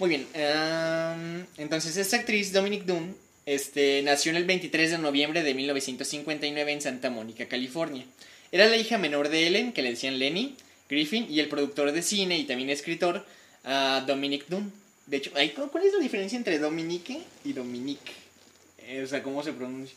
[0.00, 3.16] Muy bien, am, entonces esta actriz, Dominic Dunn,
[3.46, 8.04] este, nació en el 23 de noviembre de 1959 en Santa Mónica, California.
[8.50, 10.56] Era la hija menor de Ellen, que le decían Lenny
[10.90, 13.24] Griffin, y el productor de cine y también escritor,
[13.64, 14.72] ah, Dominic Dunn.
[15.06, 18.23] De hecho, ¿hay- ¿cuál es la diferencia entre Dominique y Dominique?
[18.86, 19.96] Eh, o sea, ¿cómo se pronuncia?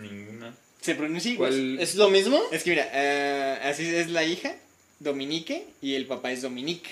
[0.00, 0.54] Ninguna.
[0.80, 1.78] Se pronuncia igual.
[1.80, 2.40] ¿Es lo mismo?
[2.52, 4.54] Es que mira, ah, así es la hija,
[5.00, 6.90] Dominique, y el papá es Dominique.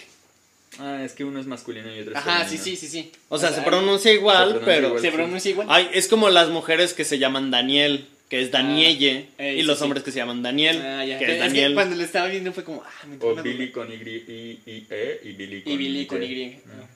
[0.78, 2.64] Ah, es que uno es masculino y otro es Ajá, sí, femenino.
[2.64, 3.12] sí, sí, sí.
[3.28, 4.86] O sea, se pronuncia igual, Se pronuncia pero...
[4.88, 5.02] igual.
[5.02, 5.14] Se sí.
[5.14, 5.66] pronuncia igual.
[5.70, 9.60] Ay, es como las mujeres que se llaman Daniel, que es Danielle, Ah, ey, y
[9.60, 9.84] sí, los sí.
[9.84, 11.18] hombres que se llaman Daniel, Ah, ya.
[11.18, 11.74] que Es es que Daniel.
[11.74, 13.34] cuando lo estaba viendo fue como, ah, me O.
[13.42, 16.26] Billy con Y, y, y E y Billy con Y Billy con Y.
[16.26, 16.56] Y.
[16.68, 16.86] Ah,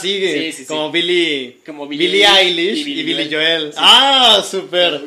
[0.00, 0.64] sí, Sí, sí, sí.
[0.66, 1.60] como Billy...
[1.66, 3.72] Como Billie Billie Eilish y y Billy, Joel.
[3.72, 3.78] Sí.
[3.80, 5.02] Ah, súper.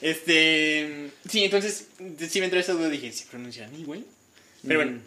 [0.00, 1.10] Este.
[1.28, 1.88] Sí, entonces,
[2.28, 2.88] sí me entró esa duda.
[2.88, 4.04] Dije, ¿se pronuncian igual?
[4.66, 5.00] Pero bueno.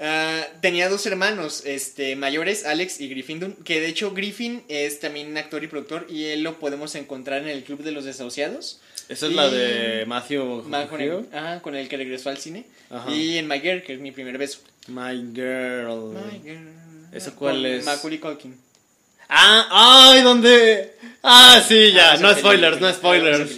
[0.00, 3.54] ah, tenía dos hermanos este, mayores, Alex y Griffin.
[3.64, 6.06] Que de hecho, Griffin es también actor y productor.
[6.10, 8.80] Y él lo podemos encontrar en el Club de los Desahuciados.
[9.08, 12.64] Esa es la de Matthew Ma- con, el, ajá, con el que regresó al cine.
[12.90, 13.10] Ajá.
[13.14, 14.58] Y en My Girl, que es mi primer beso.
[14.88, 16.12] My Girl.
[16.14, 16.68] My Girl.
[17.12, 17.84] ¿Eso cuál es?
[17.84, 18.56] Macaulay Culkin.
[19.28, 20.94] Ah, ay, ¿dónde?
[21.22, 22.42] Ah, sí, ya, Ah, esa no película,
[22.72, 23.50] spoilers, no spoilers.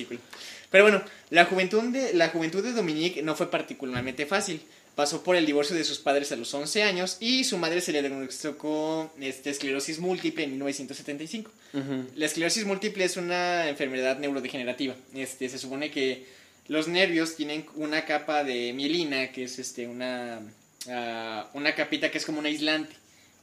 [0.71, 4.61] Pero bueno, la juventud, de, la juventud de Dominique no fue particularmente fácil.
[4.97, 7.93] Pasó por el divorcio de sus padres a los 11 años y su madre se
[7.93, 11.51] le diagnosticó este, esclerosis múltiple en 1975.
[11.73, 12.07] Ujú.
[12.17, 14.95] La esclerosis múltiple es una enfermedad neurodegenerativa.
[15.15, 16.27] Este, se supone que
[16.67, 20.41] los nervios tienen una capa de mielina, que es este, una,
[20.89, 22.95] ah, una capita que es como un aislante,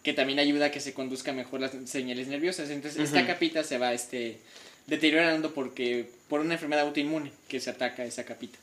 [0.04, 2.70] que también ayuda a que se conduzca mejor las señales nerviosas.
[2.70, 4.38] Entonces, esta capita se va este,
[4.86, 8.58] deteriorando porque, por una enfermedad autoinmune que se ataca a esa capita.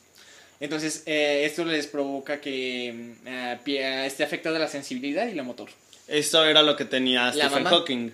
[0.59, 3.67] Entonces, eh, esto les provoca que mm,
[4.05, 5.69] esté afectada la sensibilidad y la motor.
[6.07, 7.69] Eso era lo que tenía La Stephen mamá.
[7.71, 8.11] Hawking.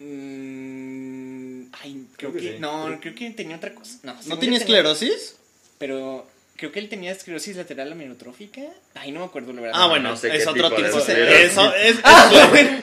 [0.00, 2.58] Mm, ay, creo, Creo que que, sí.
[2.58, 3.98] no, Creo- que tenía otra cosa.
[4.02, 5.36] No, ¿No tenía tenía- esclerosis?
[5.78, 8.62] Pero creo que él tenía esclerosis lateral amiotrófica.
[8.94, 9.80] Ay, no me acuerdo la verdad.
[9.82, 10.98] Ah, bueno, no sé qué es otro tipo de tipo.
[11.00, 11.50] esclerosis.
[11.52, 11.96] Eso es.
[12.04, 12.80] Ah, bueno.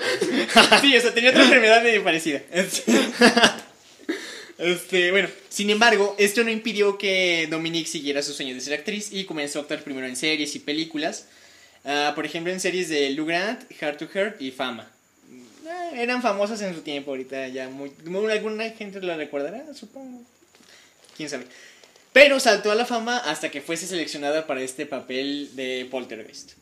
[0.81, 2.41] sí, o sea, tenía otra enfermedad medio parecida.
[4.57, 9.09] Este, bueno, sin embargo, esto no impidió que Dominique siguiera su sueño de ser actriz
[9.11, 11.25] y comenzó a actuar primero en series y películas.
[11.83, 14.87] Ah, por ejemplo, en series de Lou Grant, Heart to Heart y Fama.
[15.67, 20.21] Ah, eran famosas en su tiempo, ahorita ya muy, muy- alguna gente la recordará, supongo.
[21.17, 21.45] Quién sabe.
[22.13, 26.53] Pero saltó a la fama hasta que fuese seleccionada para este papel de Poltergeist.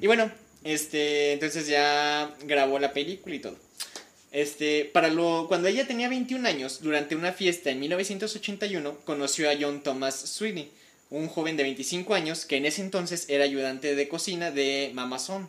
[0.00, 0.30] Y bueno,
[0.62, 3.56] este, entonces ya grabó la película y todo.
[4.30, 9.54] Este, para lo, cuando ella tenía 21 años, durante una fiesta en 1981, conoció a
[9.58, 10.70] John Thomas Sweeney,
[11.10, 15.48] un joven de 25 años que en ese entonces era ayudante de cocina de Mamazón,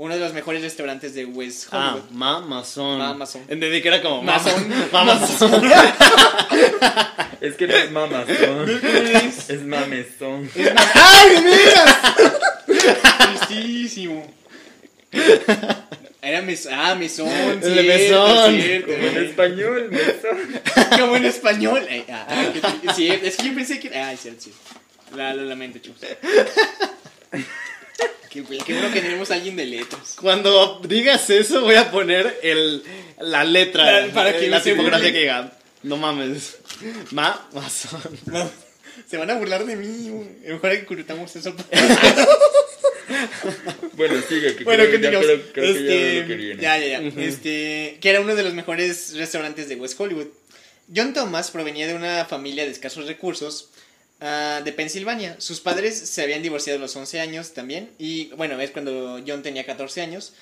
[0.00, 2.10] uno de los mejores restaurantes de West Ah, Hollywood.
[2.12, 2.98] mamazón.
[2.98, 3.42] Mamazón.
[3.48, 4.66] Entendí que era como Mazón.
[4.90, 5.62] Mamazón.
[7.42, 8.80] Es que no es mamazón.
[9.48, 10.50] es mamezón.
[10.94, 11.98] ¡Ay, de veras!
[13.46, 14.26] Tristísimo.
[16.22, 17.28] Era mes ah, mesón.
[17.28, 18.60] El de cierto, mesón.
[18.60, 18.92] cierto.
[18.92, 20.98] Como en español, mesón.
[20.98, 21.86] Como en español.
[21.90, 22.52] Ay, ah,
[22.94, 23.88] sí, es que yo pensé que.
[23.98, 24.52] Ay, cierto, sí.
[25.14, 26.00] La, lo lamento, chicos.
[28.30, 30.14] Qué, qué bueno que tenemos a alguien de letras.
[30.20, 32.82] Cuando digas eso, voy a poner el,
[33.18, 34.06] la letra.
[34.06, 35.52] La- para que la tipografía que diga.
[35.82, 36.58] No mames.
[37.10, 38.00] Mamazón.
[38.26, 38.50] No,
[39.08, 40.10] se van a burlar de mí.
[40.46, 41.54] Mejor que ocultamos eso.
[43.94, 44.54] Bueno, sigue.
[44.56, 46.62] Que Bueno, creo, que ya, creo, creo que ya este, lo que viene.
[46.62, 47.08] ya, ya, ya.
[47.08, 47.20] Ujú.
[47.20, 50.28] Este, que era uno de los mejores restaurantes de West Hollywood.
[50.94, 53.70] John Thomas provenía de una familia de escasos recursos
[54.20, 55.36] ah, de Pensilvania.
[55.40, 57.90] Sus padres se habían divorciado a los 11 años también.
[57.98, 60.32] Y bueno, es cuando John tenía 14 años.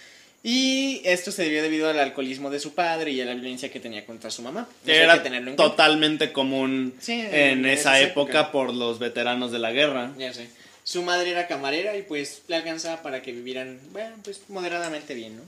[0.43, 3.81] Y esto se debió debido al alcoholismo de su padre y a la violencia que
[3.81, 4.69] tenía contra su mamá.
[4.85, 8.53] Eso hay Era que totalmente común Sí, en en esa época época.
[8.53, 10.13] por los veteranos de la guerra.
[10.17, 10.49] Ya sé.
[10.85, 15.37] Su madre era camarera y pues le alcanzaba para que vivieran, bueno, pues moderadamente bien,
[15.37, 15.43] ¿no?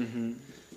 [0.00, 0.34] Ujú.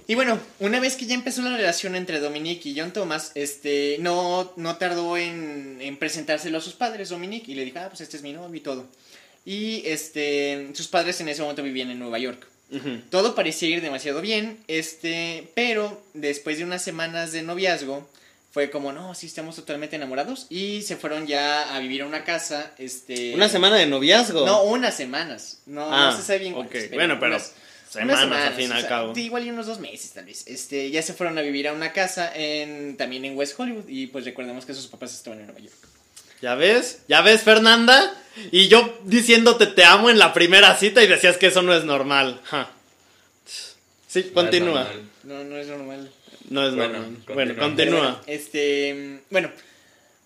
[0.07, 3.97] Y bueno, una vez que ya empezó la relación entre Dominique y John Thomas, este,
[3.99, 8.01] no, no tardó en, en presentárselo a sus padres, Dominique, y le dijo, ah, pues
[8.01, 8.85] este es mi novio y todo.
[9.45, 12.47] Y este, sus padres en ese momento vivían en Nueva York.
[13.09, 18.09] Todo parecía ir demasiado bien, este, pero después de unas semanas de noviazgo,
[18.51, 22.23] fue como, no, sí, estamos totalmente enamorados, y se fueron ya a vivir a una
[22.23, 23.33] casa, este...
[23.35, 24.45] Una semana de noviazgo.
[24.45, 26.59] No, unas semanas, no, Ah, no se sabe bien ok.
[26.69, 27.51] cuántas, Bueno, pero unas-
[27.91, 29.13] Semanas, unas al fin y o al cabo.
[29.15, 30.43] sí, igual y unos dos meses tal vez.
[30.47, 34.07] Este, ya se fueron a vivir a una casa en también en West Hollywood y
[34.07, 35.75] pues recordemos que sus papás estaban en Nueva York.
[36.41, 36.99] ¿Ya ves?
[37.07, 38.15] ¿Ya ves, Fernanda?
[38.51, 41.83] Y yo diciéndote te amo en la primera cita y decías que eso no es
[41.83, 42.39] normal.
[42.45, 42.71] Ja.
[44.07, 44.87] Sí, No continúa.
[45.23, 46.11] No, no es normal.
[46.49, 47.13] No es Bueno, normal.
[47.25, 47.35] continúa.
[47.35, 48.21] Bueno, continúa.
[48.27, 49.51] Este, bueno,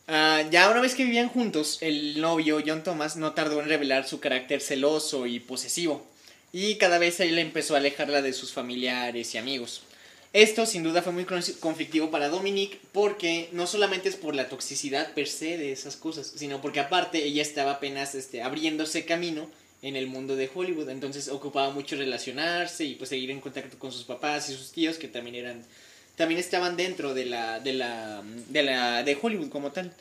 [0.07, 4.07] ah, ya una vez que vivían juntos, el novio John Thomas no tardó en revelar
[4.07, 6.07] su carácter celoso y posesivo.
[6.57, 9.81] Y cada vez él empezó a alejarla de sus familiares y amigos.
[10.31, 14.47] Esto sin duda fue muy con- conflictivo para Dominique porque no solamente es por la
[14.47, 19.49] toxicidad per se de esas cosas, sino porque aparte ella estaba apenas este, abriéndose camino
[19.81, 23.91] en el mundo de Hollywood, entonces ocupaba mucho relacionarse y pues seguir en contacto con
[23.91, 25.61] sus papás y sus tíos que también eran
[26.15, 29.93] también estaban dentro de la de la de la de Hollywood como tal.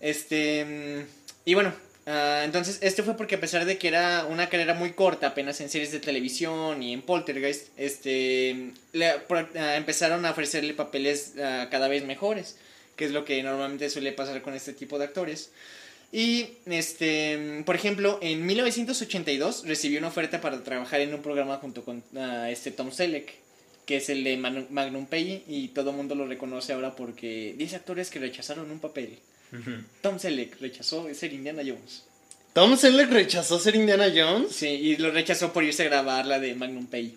[0.00, 1.04] Este
[1.44, 1.74] y bueno,
[2.06, 5.60] ah, entonces esto fue porque a pesar de que era una carrera muy corta, apenas
[5.60, 11.88] en series de televisión y en Poltergeist, este ah, empezaron a ofrecerle papeles ah, cada
[11.88, 12.56] vez mejores,
[12.96, 15.50] que es lo que normalmente suele pasar con este tipo de actores.
[16.12, 21.84] Y, este, por ejemplo, en 1982 recibió una oferta para trabajar en un programa junto
[21.84, 22.02] con
[22.48, 23.34] este Tom Selleck,
[23.86, 27.74] que es el de Magnum Pay, y todo el mundo lo reconoce ahora porque 10
[27.74, 29.18] actores que rechazaron un papel.
[30.02, 32.04] Tom Selleck rechazó ser Indiana Jones.
[32.52, 34.54] ¿Tom Selleck rechazó ser Indiana Jones?
[34.54, 37.14] Sí, y lo rechazó por irse a grabar la de Magnum Pay.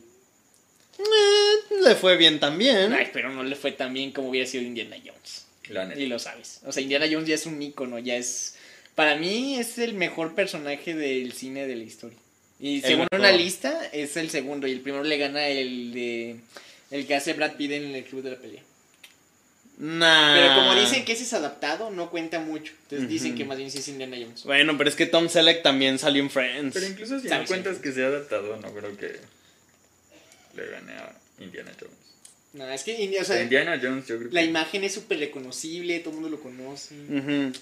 [0.99, 2.91] Eh, le fue bien también.
[2.93, 5.45] Ay, pero no le fue tan bien como hubiera sido Indiana Jones.
[5.69, 5.99] La neta.
[5.99, 6.59] Y lo sabes.
[6.65, 8.55] O sea, Indiana Jones ya es un ícono, ya es...
[8.95, 12.17] Para mí es el mejor personaje del cine de la historia.
[12.59, 13.19] Y El según mejor.
[13.19, 14.67] una lista, es el segundo.
[14.67, 16.35] Y el primero le gana el de...
[16.91, 18.63] El que hace Brad Pitt en el Club de la Pelea.
[19.81, 20.35] Nah.
[20.35, 22.73] Pero como dicen que ese es adaptado, no cuenta mucho.
[22.83, 24.43] Entonces dicen que más bien sí es Indiana Jones.
[24.43, 26.73] Bueno, pero es que Tom Selleck también salió en Friends.
[26.73, 27.81] Pero incluso si no cuentas sí.
[27.83, 29.19] que se ha adaptado, no creo que
[30.55, 31.95] le gane a Indiana Jones.
[32.51, 34.33] No, es que Indi- o sea, sea, Indiana Jones, yo creo que.
[34.35, 36.95] la imagen es súper reconocible, todo el mundo lo conoce.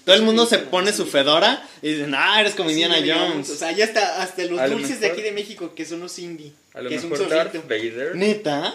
[0.04, 3.50] Todo el mundo se pone su fedora y dicen, ah, eres como Sí, Indiana Jones.
[3.50, 5.84] O sea, ya hasta, hasta los A lo dulces de mejor- aquí de México, que
[5.84, 6.52] son los indie.
[6.72, 7.54] A lo que es un mejor Darth.
[7.68, 8.16] Vader.
[8.16, 8.74] ¿Neta?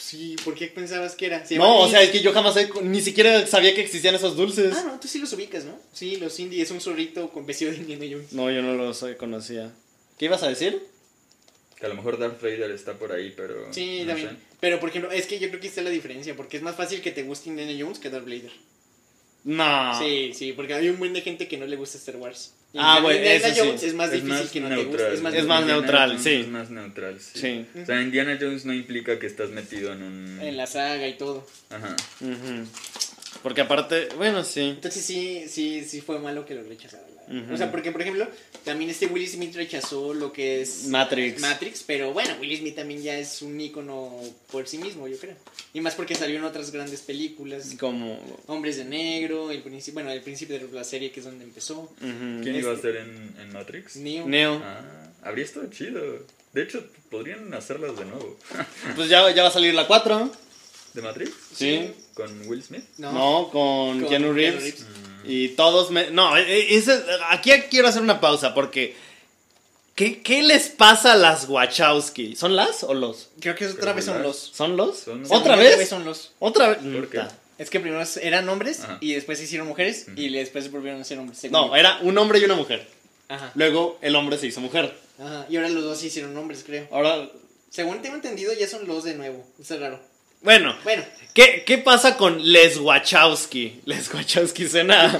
[0.00, 1.44] Sí, ¿por qué pensabas que era?
[1.44, 4.34] Se No, o sea, es que yo jamás he- ni siquiera sabía que existían esos
[4.34, 4.74] dulces.
[4.74, 5.78] Ah, no, tú sí los ubicas, ¿no?
[5.92, 8.32] Sí, los indie es un zorrito con vestido de Indiana Jones.
[8.32, 9.70] No, yo no los conocía.
[10.18, 10.82] ¿Qué ibas a decir?
[11.78, 13.72] Que a lo mejor Darth Vader está por ahí, pero.
[13.72, 14.30] Sí, no también.
[14.30, 14.36] sé.
[14.60, 17.00] Pero, por ejemplo, es que yo creo que está la diferencia, porque es más fácil
[17.02, 18.52] que te guste Indiana Jones que Darth Vader.
[19.44, 19.98] No.
[19.98, 22.52] Sí, sí, porque hay un buen de gente que no le gusta Star Wars.
[22.72, 23.60] Y Ah, bueno, Indiana eso sí.
[23.68, 25.14] Jones es más Es difícil más que no te guste.
[25.14, 26.34] Es más, Es más Indiana neutral, Jones sí.
[26.34, 27.40] Es más neutral, sí.
[27.40, 27.80] Sí.
[27.82, 30.38] O sea, Indiana Jones no implica que estás metido en un.
[30.40, 31.46] en la saga y todo.
[31.70, 31.96] Ajá.
[33.42, 34.60] Porque aparte, bueno, sí.
[34.60, 37.02] Entonces sí, sí, sí fue malo que lo rechazara.
[37.52, 38.26] O sea, porque por ejemplo,
[38.64, 41.40] también este Will Smith rechazó lo que es Matrix.
[41.40, 44.12] Matrix, pero bueno, Will Smith también ya es un ícono
[44.50, 45.34] por sí mismo, yo creo.
[45.72, 47.74] Y más porque salió en otras grandes películas.
[47.78, 48.18] Como.
[48.46, 51.92] Hombres de Negro, el principio, bueno, el principio de la serie que es donde empezó.
[52.00, 53.96] ¿Quién iba a Este- ser en, en Matrix?
[53.96, 54.26] Neo.
[54.26, 54.60] Neo.
[54.64, 56.00] Ah, habría estado chido.
[56.52, 58.36] De hecho, podrían hacerlas de nuevo.
[58.96, 60.30] Pues ya, ya va a salir la 4.
[60.94, 61.30] ¿De Matrix?
[61.54, 61.92] Sí.
[62.14, 62.82] ¿Con Will Smith?
[62.98, 64.62] No, con, Con Keanu Keanu Reeves.
[64.62, 64.84] Reeves.
[65.24, 66.10] Y todos me...
[66.10, 68.96] No, e- e- ese- aquí quiero hacer una pausa porque...
[69.94, 72.36] ¿qué, ¿Qué les pasa a las Wachowski?
[72.36, 73.28] ¿Son las o los?
[73.40, 74.36] Creo que otra vez son las- los.
[74.38, 74.98] ¿Son los?
[75.00, 75.88] Son los- ¿Otra vez?
[75.88, 76.32] son los.
[76.38, 76.78] ¿Otra vez?
[76.78, 77.22] ¿Por qué?
[77.58, 78.96] Es que primero eran hombres Ajá.
[79.02, 81.44] y después se hicieron mujeres y después volvieron a ser hombres.
[81.50, 81.76] No, yo.
[81.76, 82.86] era un hombre y una mujer.
[83.28, 83.52] Ajá.
[83.54, 84.96] Luego el hombre se hizo mujer.
[85.18, 85.44] Ajá.
[85.50, 86.88] Y ahora los dos se hicieron hombres, creo.
[86.90, 87.28] Ahora,
[87.68, 89.46] Según tengo entendido, ya son los de nuevo.
[89.60, 90.00] Está raro.
[90.42, 93.80] Bueno, Bueno, ¿qué, qué pasa con Les Wachowski?
[93.84, 95.18] Les Wachowski suena...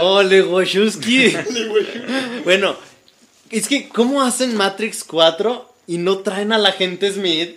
[0.00, 1.34] oh, Les Wachowski.
[2.44, 2.76] bueno,
[3.50, 7.56] es que ¿cómo hacen Matrix 4 y no traen a la gente Smith?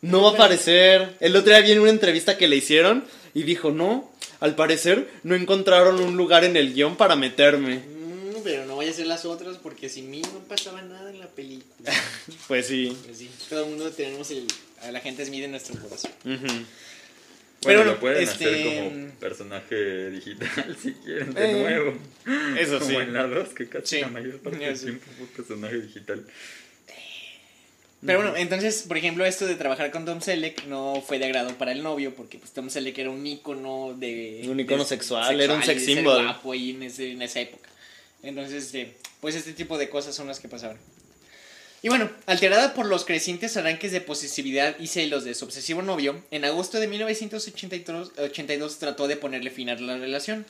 [0.00, 1.16] No va a aparecer.
[1.20, 5.08] El otro día vi en una entrevista que le hicieron y dijo, no, al parecer
[5.22, 7.76] no encontraron un lugar en el guion para meterme.
[7.76, 11.20] mm, pero no vaya a ser las otras porque sin mí no pasaba nada en
[11.20, 11.92] la película.
[12.48, 12.96] Pues sí.
[13.04, 14.46] Pues sí, todo el mundo tenemos el,
[14.90, 16.10] la gente en nuestro corazón.
[16.24, 16.66] Bueno,
[17.64, 21.94] Pero, lo pueden este, hacer como personaje digital si quieren de Eh, nuevo.
[22.58, 22.96] Eso como sí.
[22.96, 24.00] en la 2, que casi Sí.
[24.00, 26.26] la mayor parte del tiempo fue personaje digital.
[28.04, 31.56] Pero bueno, entonces, por ejemplo, esto de trabajar con Tom Selleck no fue de agrado
[31.56, 34.42] para el novio, porque pues Tom Selleck era un ícono de...
[34.48, 36.20] Un ícono de- sexual, era un sex symbol.
[36.24, 37.68] guapo ahí en, ese- en esa época.
[38.24, 40.78] Entonces, este, pues este tipo de cosas son las que pasaban.
[41.84, 46.22] Y bueno, alterada por los crecientes arranques de posesividad y celos de su obsesivo novio,
[46.30, 50.46] en agosto de 1982 82 trató de ponerle fin a la relación.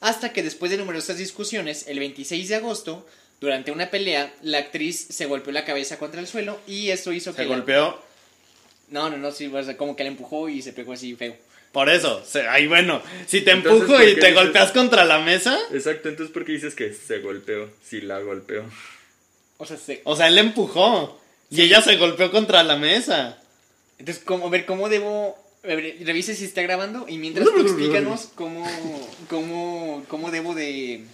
[0.00, 3.06] Hasta que después de numerosas discusiones, el 26 de agosto,
[3.40, 7.32] durante una pelea, la actriz se golpeó la cabeza contra el suelo y esto hizo
[7.32, 7.42] que...
[7.44, 8.02] Se la- golpeó.
[8.90, 11.34] No, no, no, sí, o sea, como que la empujó y se pegó así feo.
[11.72, 12.22] Por eso.
[12.24, 13.02] se- Ay, bueno.
[13.26, 15.58] Si te Entonces, empujo ¿por y te dices- golpeas contra la mesa.
[15.72, 17.70] Exacto, entonces ¿por qué dices que se golpeó?
[17.82, 18.64] Si la golpeó.
[19.58, 20.02] O sea, se...
[20.04, 21.18] O sea, él le empujó.
[21.50, 23.38] Y ella se golpeó contra la mesa.
[23.98, 25.38] Entonces, ¿cómo, a ver, ¿cómo debo...?
[25.62, 28.64] ver, Revise si está grabando y mientras tú explícanos cómo,
[29.28, 31.04] cómo, cómo debo de...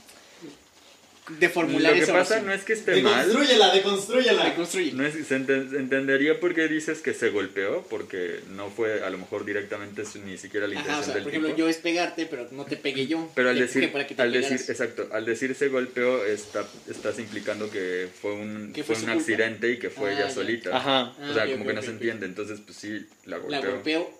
[1.39, 2.47] De formular Lo que esa pasa oración.
[2.47, 3.29] no es que esté mal.
[3.29, 4.53] Deconstrúyela, deconstrúyela.
[4.95, 9.09] No es, se enten- entendería por qué dices que se golpeó, porque no fue a
[9.11, 11.59] lo mejor directamente ni siquiera la intención Ajá, o sea, del por ejemplo, tipo.
[11.61, 13.31] yo es pegarte, pero no te pegué yo.
[13.37, 14.69] Pero al decir, para que te al decir, pegaras.
[14.71, 19.17] exacto, al decir se golpeó, está, estás implicando que fue un, fue fue un culpa.
[19.21, 20.35] accidente y que fue Ah, ella ya.
[20.35, 20.77] solita.
[20.77, 21.15] Ajá.
[21.21, 23.61] Ah, o sea, ok, como que no se entiende, entonces pues sí, la golpeó.
[23.61, 24.19] La golpeó.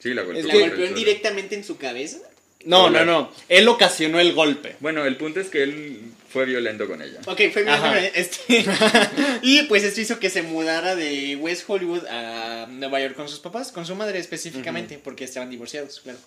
[0.00, 0.46] Sí, la golpeó.
[0.46, 0.94] ¿La golpeó suelo.
[0.96, 2.18] directamente en su cabeza?
[2.64, 3.04] No, Hola.
[3.04, 3.32] no, no.
[3.48, 4.76] Él ocasionó el golpe.
[4.80, 7.20] Bueno, el punto es que él fue violento con ella.
[7.26, 7.98] Ok, fue Ajá.
[8.06, 8.64] este
[9.42, 13.40] Y pues esto hizo que se mudara de West Hollywood a Nueva York con sus
[13.40, 16.18] papás, con su madre específicamente, porque estaban divorciados, claro.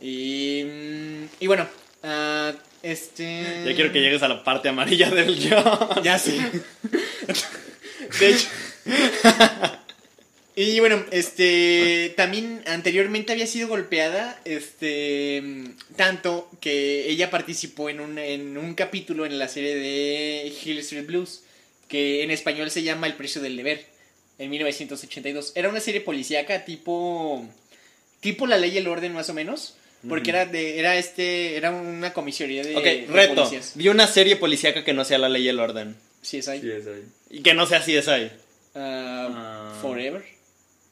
[0.00, 1.68] Y, mm, y bueno,
[2.02, 2.52] ah,
[2.82, 3.64] este...
[3.66, 6.02] Ya quiero que llegues a la parte amarilla del guion.
[6.02, 6.40] Ya sí.
[8.20, 8.48] De hecho.
[10.60, 15.40] Y bueno, este también anteriormente había sido golpeada, este
[15.94, 21.06] tanto que ella participó en un, en un capítulo en la serie de Hill Street
[21.06, 21.42] Blues,
[21.86, 23.86] que en español se llama El precio del deber,
[24.40, 25.52] en 1982.
[25.54, 27.46] Era una serie policíaca tipo
[28.18, 29.76] tipo La Ley y el Orden más o menos,
[30.08, 33.34] porque era de era este era una comisaría de, Ok, de reto.
[33.36, 33.74] policías.
[33.76, 35.94] Vi una serie policíaca que no sea la ley y el orden.
[36.20, 36.60] Sí, es ahí.
[36.60, 37.04] Sí, es ahí.
[37.30, 38.28] Y que no sea así es ahí.
[38.74, 39.78] Ah, Ah.
[39.80, 40.36] Forever.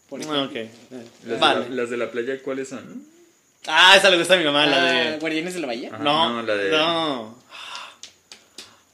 [0.09, 0.63] Por Ah, ejemplo.
[0.63, 0.69] ok.
[1.27, 1.65] Las, Vale.
[1.65, 3.05] de la, las de la playa, ¿cuáles son?
[3.67, 5.19] Ah, esa le gusta a mi mamá, Ah, la de.
[5.19, 5.91] Guardianes de la Bahía.
[5.93, 7.39] Ajá, No, no, la de- No.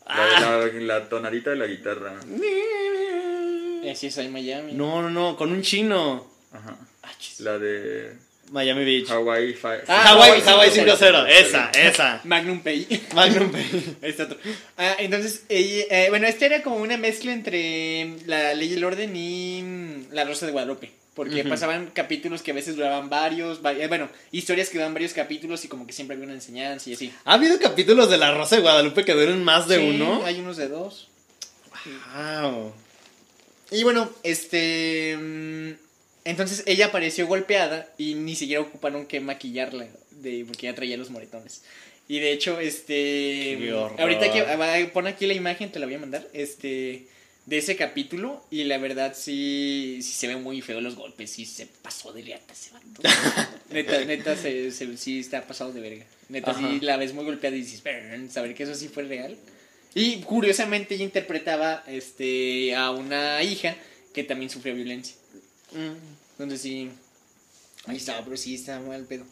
[0.08, 0.26] La,
[0.70, 2.14] de la, la tonadita de la guitarra.
[3.84, 4.72] Eh, sí, es ahí en Miami.
[4.74, 6.26] No, no, no, con un chino.
[6.52, 6.76] Ajá.
[7.02, 7.10] Ah.
[7.38, 8.12] La de
[8.50, 9.10] Miami Beach.
[9.10, 11.26] Hawaii Fi- Ah, Hawaii, Hawaii Hawaii 5-0.
[11.28, 12.20] Esa, esa.
[12.24, 12.86] Magnum Pay.
[13.14, 13.96] Magnum Pay.
[14.02, 14.38] Está otro.
[14.76, 18.84] Ah, entonces, ella- eh, bueno, esta era como una mezcla entre La Ley y el
[18.84, 20.92] Orden y mm, La Rosa de Guadalupe.
[21.14, 25.12] Porque pasaban capítulos que a veces duraban varios, vari- eh, bueno, historias que duraban varios
[25.12, 27.12] capítulos y como que siempre había una enseñanza y así.
[27.26, 30.24] ¿Ha habido capítulos de La Rosa de Guadalupe que duren más de Sí, uno?
[30.24, 31.08] Hay unos de dos.
[32.14, 32.72] Wow.
[33.70, 35.16] Y bueno, este.
[35.18, 35.70] mm,
[36.24, 41.10] Entonces ella apareció golpeada y ni siquiera ocuparon que maquillarla, de, porque ya traía los
[41.10, 41.62] moretones.
[42.08, 43.58] Y de hecho, este.
[43.98, 44.40] Ahorita que.
[44.40, 46.26] ah, Pon aquí la imagen, te la voy a mandar.
[46.32, 47.06] Este.
[47.46, 51.44] De ese capítulo y la verdad sí, sí se ve muy feo los golpes, sí
[51.44, 53.02] se pasó de reata ese vato.
[53.70, 56.04] neta, neta, se, se- sí está pasado de verga.
[56.28, 56.78] Neta, sí Ajá.
[56.82, 57.82] la ves muy golpeada y dices,
[58.30, 59.36] saber que eso sí fue real.
[59.94, 63.76] Y curiosamente ella interpretaba este, a una hija
[64.14, 65.16] que también sufrió violencia.
[66.32, 66.90] Entonces sí.
[67.86, 69.24] Ahí estaba, pero sí estaba mal pedo.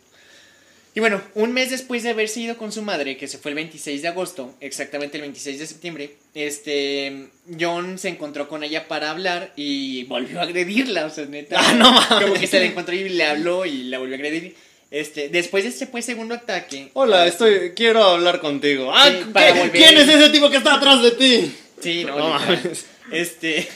[0.93, 3.55] Y bueno, un mes después de haberse ido con su madre, que se fue el
[3.55, 7.29] 26 de agosto, exactamente el 26 de septiembre, este
[7.61, 11.57] John se encontró con ella para hablar y volvió a agredirla, o sea, neta.
[11.61, 12.09] Ah, no mames.
[12.29, 14.57] Como que se la encontró y le habló y la volvió a agredir.
[14.91, 16.91] Este, después de este pues, segundo ataque.
[16.95, 18.91] Hola, estoy, quiero hablar contigo.
[18.93, 19.71] Ah, Sí, ¿qué- para volver.
[19.71, 21.55] ¿quién es ese tipo que está atrás de ti?
[21.81, 22.87] Sí, no, mames.
[23.13, 23.69] Este,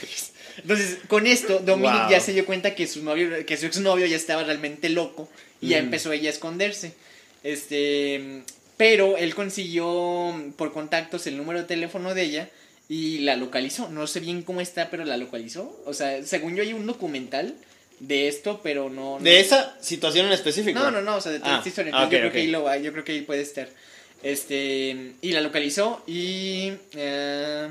[0.57, 2.09] entonces, con esto, Dominic Wow.
[2.11, 5.29] ya se dio cuenta que su novio, que su exnovio ya estaba realmente loco
[5.61, 5.85] y ya Mm.
[5.85, 6.93] empezó ella a esconderse.
[7.45, 8.41] Este,
[8.75, 12.49] pero él consiguió por contactos el número de teléfono de ella
[12.89, 13.87] y la localizó.
[13.89, 15.79] No sé bien cómo está, pero la localizó.
[15.85, 17.53] O sea, según yo hay un documental
[17.99, 19.19] de esto, pero no.
[19.19, 20.79] no- De esa situación en específico.
[20.79, 21.91] no, no, no, o sea, de toda Ah, esta historia.
[21.95, 23.69] ah, yo creo que ahí lo va, yo creo que ahí puede estar.
[24.23, 27.67] Este, y la localizó y eh,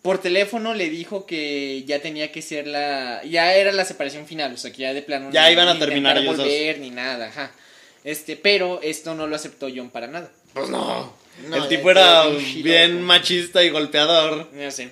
[0.00, 4.54] por teléfono le dijo que ya tenía que ser la, ya era la separación final,
[4.54, 6.46] o sea, que ya de plano Ya ni- iban a terminar ellos dos.
[6.46, 7.52] volver ni nada, ajá.
[8.04, 10.30] Este, pero esto no lo aceptó John para nada.
[10.52, 11.12] Pues no.
[11.48, 12.28] No, el tipo ya era
[12.62, 14.48] bien machista y golpeador.
[14.52, 14.90] No sé.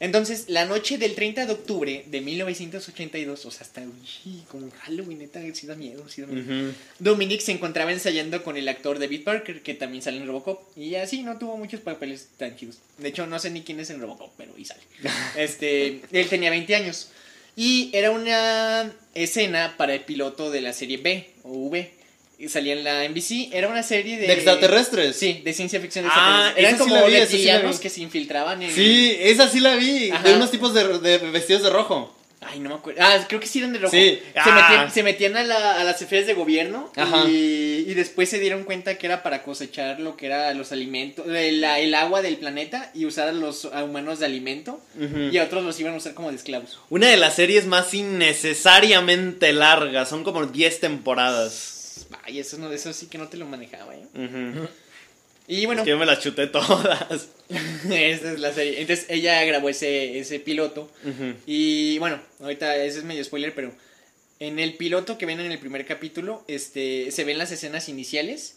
[0.00, 5.20] Entonces, la noche del 30 de octubre de 1982, o sea, hasta uy, como Halloween,
[5.20, 6.42] neta, sí da miedo, sí da miedo.
[6.42, 6.74] Ujú.
[6.98, 10.76] Dominic se encontraba ensayando con el actor David Parker, que también sale en Robocop.
[10.76, 12.78] Y así no tuvo muchos papeles tan chidos.
[12.98, 14.82] De hecho, no sé ni quién es en Robocop, pero ahí sale.
[15.36, 17.08] Este, él tenía 20 años.
[17.56, 22.03] Y era una escena para el piloto de la serie B o V.
[22.48, 23.52] Salía en la NBC.
[23.52, 24.26] Era una serie de.
[24.26, 25.16] ¿De extraterrestres?
[25.16, 26.04] Sí, de ciencia ficción.
[26.04, 26.52] de Ah.
[26.56, 27.82] Eran esa sí como la vi, esa sí la reptilianos vi.
[27.82, 28.70] que se infiltraban en.
[28.72, 30.10] Sí, esa sí la vi.
[30.10, 30.22] Ajá.
[30.22, 32.14] De unos tipos de, de vestidos de rojo.
[32.46, 33.00] Ay, no me acuerdo.
[33.02, 33.90] Ah, creo que sí eran de rojo.
[33.90, 34.18] Sí.
[34.34, 34.68] Se, Ah.
[34.68, 37.24] metían, se metían a, la- a las esferas de gobierno Ajá.
[37.26, 41.26] y, y después se dieron cuenta que era para cosechar lo que era los alimentos,
[41.26, 44.78] el, el agua del planeta y usar a los a humanos de alimento
[45.32, 46.78] y a otros los iban a usar como de esclavos.
[46.90, 50.10] Una de las series más innecesariamente largas.
[50.10, 51.70] Son como 10 temporadas.
[52.22, 54.06] Ay, eso, no, eso sí que no te lo manejaba, ¿eh?
[55.46, 57.28] Y bueno, Es que yo me las chuté todas.
[57.90, 58.80] esta es la serie.
[58.80, 60.90] Entonces ella grabó ese, ese piloto.
[61.46, 63.72] Y bueno, ahorita ese es medio spoiler, pero
[64.40, 68.56] en el piloto que ven en el primer capítulo, este, se ven las escenas iniciales.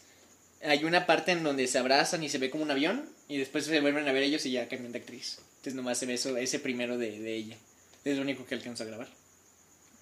[0.62, 3.64] Hay una parte en donde se abrazan y se ve como un avión, y después
[3.64, 5.38] se vuelven a ver ellos y ya cambian de actriz.
[5.58, 7.56] Entonces nomás se ve eso, ese primero de, de ella.
[8.04, 9.08] Es lo único que alcanzó a grabar.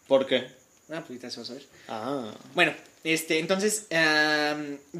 [0.06, 0.46] ¿Por qué?
[0.88, 1.62] Ah, pues ahorita se va a saber.
[1.88, 2.34] Ah.
[2.54, 2.72] Bueno,
[3.02, 3.86] este, entonces,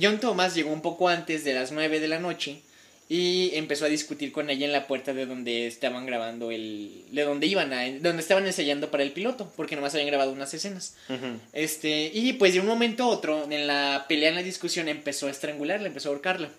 [0.01, 2.63] John Thomas llegó un poco antes de las 9 de la noche
[3.09, 7.23] y empezó a discutir con ella en la puerta de donde estaban grabando el, de
[7.23, 10.97] donde iban a, donde estaban ensayando para el piloto, porque nomás habían grabado unas escenas.
[11.53, 15.29] Este, y pues de un momento a otro, en la pelea, en la discusión, empezó
[15.29, 16.51] a estrangularla, empezó a ahorcarla.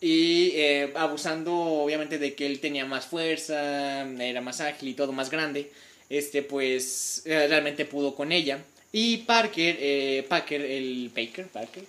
[0.00, 5.12] Y eh, abusando, obviamente, de que él tenía más fuerza, era más ágil y todo
[5.12, 5.70] más grande,
[6.08, 8.58] este, pues eh, realmente pudo con ella.
[8.92, 11.84] Y Parker, eh, Parker, el Baker, Parker,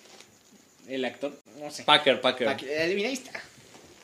[0.90, 1.84] el actor, no sé.
[1.84, 2.48] Packer, Packer.
[2.48, 3.42] Parker, adivina, ahí está.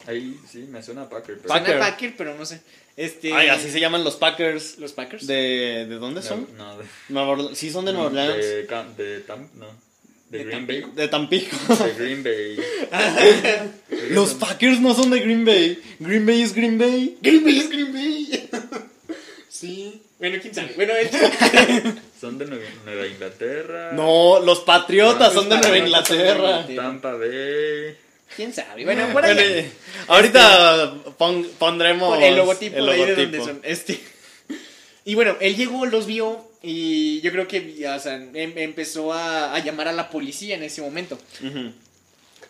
[0.06, 1.38] Ahí sí, me suena a Packer.
[1.38, 1.80] pero- Suena Packer.
[1.80, 2.62] Packer, pero no sé.
[2.96, 4.78] Este, Ay, así se llaman los Packers.
[4.78, 5.26] Los Packers.
[5.26, 6.48] ¿De, ¿de dónde No, son?
[6.58, 8.38] No, de, Nueva Orle- Sí, son de Nueva Orleans.
[8.38, 9.66] de, Cam- de Tam- no.
[10.30, 10.84] De, De Green Bay.
[10.96, 11.56] De Tampico.
[11.76, 12.58] De Green Bay.
[14.12, 15.80] Los Packers no son de Green Bay.
[16.00, 17.18] Green Bay es Green Bay.
[17.22, 18.43] Green Bay es Green Bay.
[19.68, 20.02] Sí.
[20.20, 20.74] Bueno, quién sabe.
[20.76, 21.10] Bueno, el-
[22.22, 23.92] Son de Nueva, Inglaterra.
[23.94, 26.32] No, los Patriotas Ah, son de Nueva Inglaterra.
[26.62, 26.76] Inglaterra.
[26.76, 27.98] Tampa Bay.
[28.36, 28.86] quién sabe.
[28.86, 29.36] Bueno, por allá.
[29.36, 29.68] Bueno,
[30.08, 33.38] ahorita pon- pondremos el logotipo el de ahí de logotipo.
[33.38, 33.62] donde son.
[33.64, 34.00] Este.
[35.06, 39.54] Y bueno, él llegó, los vio y yo creo que o sea, em- empezó a,
[39.54, 41.20] a llamar a la policía en ese momento.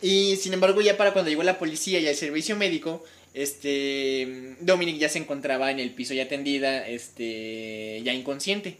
[0.03, 3.03] Y sin embargo, ya para cuando llegó la policía y el servicio médico,
[3.33, 8.77] este Dominic ya se encontraba en el piso ya tendida, este ya inconsciente.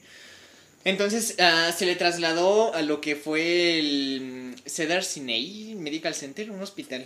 [0.85, 6.61] Entonces ah, se le trasladó a lo que fue el Cedar Sinai Medical Center, un
[6.61, 7.05] hospital.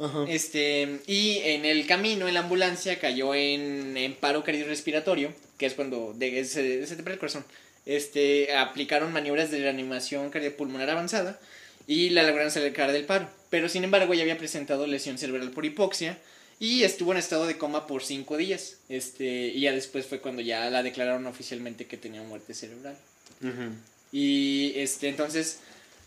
[0.00, 0.24] Ajá.
[0.28, 5.74] Este, y en el camino, en la ambulancia, cayó en, en paro cardiorrespiratorio, que es
[5.74, 7.44] cuando de- se, se te el corazón.
[7.86, 11.38] Este, aplicaron maniobras de reanimación cardiopulmonar avanzada
[11.86, 13.28] y la lograron sacar del paro.
[13.50, 16.18] Pero sin embargo, ya había presentado lesión cerebral por hipoxia
[16.62, 18.76] y estuvo en estado de coma por cinco días.
[18.88, 22.96] Este, y ya después fue cuando ya la declararon oficialmente que tenía muerte cerebral.
[23.40, 23.72] Ujú.
[24.12, 25.58] Y este, entonces,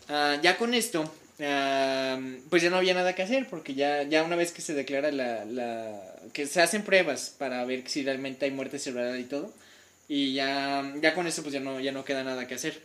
[0.08, 4.34] ah, ya con esto, pues ya no había nada que hacer, porque ya, ya una
[4.34, 8.50] vez que se declara la, la, que se hacen pruebas para ver si realmente hay
[8.50, 9.52] muerte cerebral y todo.
[10.08, 12.80] Y ya, ya con eso pues ya no, ya no queda nada que hacer.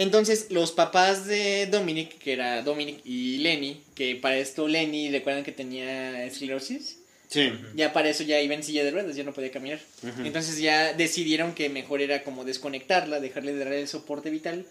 [0.00, 5.44] Entonces, los papás de Dominic, que era Dominic y Lenny, que para esto Lenny, recuerdan
[5.44, 6.96] que tenía esclerosis,
[7.28, 7.52] Sí.
[7.76, 9.78] ya para eso ya iba en silla de ruedas, ya no podía caminar.
[10.24, 14.64] Entonces ya decidieron que mejor era como desconectarla, dejarle de dar el soporte vital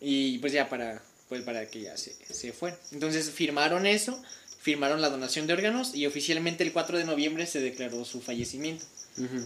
[0.00, 2.76] y pues ya para, pues para que ya se, se fuera.
[2.90, 4.20] Entonces firmaron eso,
[4.60, 8.84] firmaron la donación de órganos y oficialmente el 4 de noviembre se declaró su fallecimiento.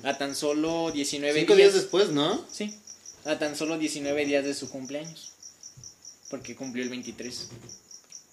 [0.03, 2.45] A tan solo 19 Cinco días después, ¿no?
[2.51, 2.75] Sí,
[3.27, 5.33] a tan solo 19 días de su cumpleaños.
[6.31, 7.49] Porque cumplió el 23.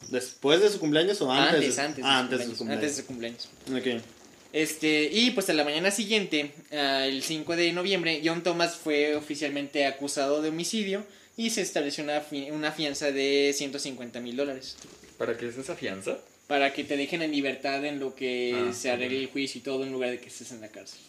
[0.10, 1.78] ¿Después de su cumpleaños o antes?
[1.78, 3.38] Antes, antes, Ah, de, antes su de su cumpleaños, antes cumpleaños.
[3.38, 4.00] de su cumpleaños.
[4.00, 4.10] Ok.
[4.54, 9.16] Este, y pues a la mañana siguiente, ah, el 5 de noviembre, John Thomas fue
[9.16, 11.04] oficialmente acusado de homicidio
[11.38, 14.76] y se estableció una, fi- una fianza de 150 mil dólares.
[15.18, 16.18] ¿Para qué es esa fianza?
[16.48, 19.64] Para que te dejen en libertad en lo que Ah, se arregle el juicio y
[19.64, 21.00] todo en lugar de que estés en la cárcel.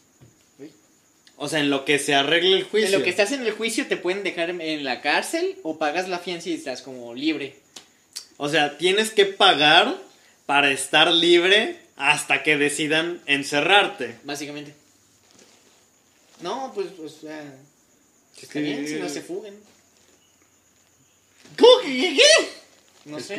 [1.37, 2.87] O sea, en lo que se arregle el juicio.
[2.89, 6.09] En lo que estás en el juicio te pueden dejar en- la cárcel o pagas
[6.09, 7.57] la fianza y estás como libre.
[8.37, 9.97] O sea, tienes que pagar
[10.47, 14.17] para estar libre hasta que decidan encerrarte.
[14.25, 14.75] Básicamente.
[16.41, 17.55] No, pues, o sea.
[18.41, 19.55] Está bien, si no se fuguen.
[21.59, 22.49] ¿Cómo que qué?
[23.07, 23.35] No es sé.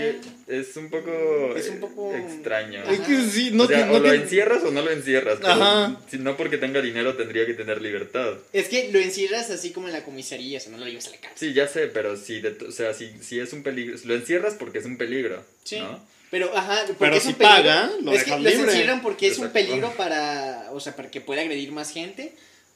[0.47, 2.81] que es un poco, Es un poco- extraño.
[2.81, 2.91] Ajá.
[2.91, 5.39] Es que sí, no o sea, no o lo encierras o no lo encierras.
[5.41, 5.99] Pero Ajá.
[6.09, 8.33] si no porque tenga dinero tendría que tener libertad.
[8.53, 11.11] Es que lo encierras así como en la comisaría, o sea, no lo llevas a
[11.11, 11.49] la cárcel.
[11.49, 14.53] Sí, ya sé, pero si, de o sea, si, si es un peligro, lo encierras
[14.53, 15.79] porque es un peligro, Sí.
[15.79, 15.99] ¿no?
[16.31, 17.55] Pero, ajá, Pero es si un peligro.
[17.57, 18.71] paga, lo es que dejan los libre.
[18.71, 22.33] encierran porque es un peligro para, o sea, para que pueda agredir más gente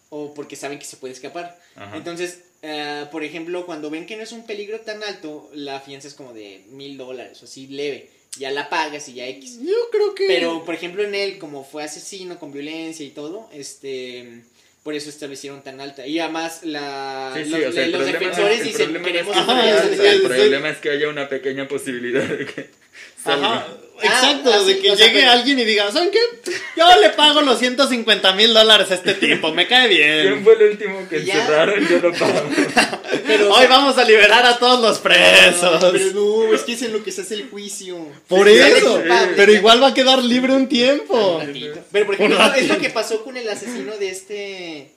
[0.09, 1.59] o porque saben que se puede escapar.
[1.75, 1.97] Ajá.
[1.97, 6.07] Entonces, ah, por ejemplo, cuando ven que no es un peligro tan alto, la fianza
[6.07, 8.09] es como de mil dólares, o así leve.
[8.37, 9.59] Ya la pagas y ya X.
[9.59, 10.27] Yo creo que.
[10.27, 14.43] Pero, por ejemplo, en él, como fue asesino con violencia y todo, este,
[14.83, 16.05] por eso establecieron tan alta.
[16.05, 19.01] Y además, la, Sí, sí, los, o sea, el los problema, defensores el dicen, es
[19.01, 20.27] que Ajá, el sí.
[20.27, 22.69] problema es que haya una pequeña posibilidad de que.
[23.25, 23.67] Ajá.
[24.01, 26.19] Exacto, Ah, de sí, que sea, llegue pero- alguien y diga, ¿saben qué?
[26.77, 30.43] Yo le pago los 150 mil dólares a este tipo, me cae ¿Quién bien.
[30.45, 31.33] fue el último que Ya.
[31.33, 31.85] encerraron?
[31.85, 32.49] Yo lo pago.
[33.27, 35.79] Pero, Hoy vamos a liberar a todos los presos.
[35.91, 37.97] Pero no, es que es en lo que se hace el juicio.
[38.29, 39.33] Por Sí, eso, culpable.
[39.35, 41.37] pero igual va a quedar libre un tiempo.
[41.39, 41.51] Un.
[41.91, 44.91] Pero por ejemplo, Un es lo que pasó con el asesino de este.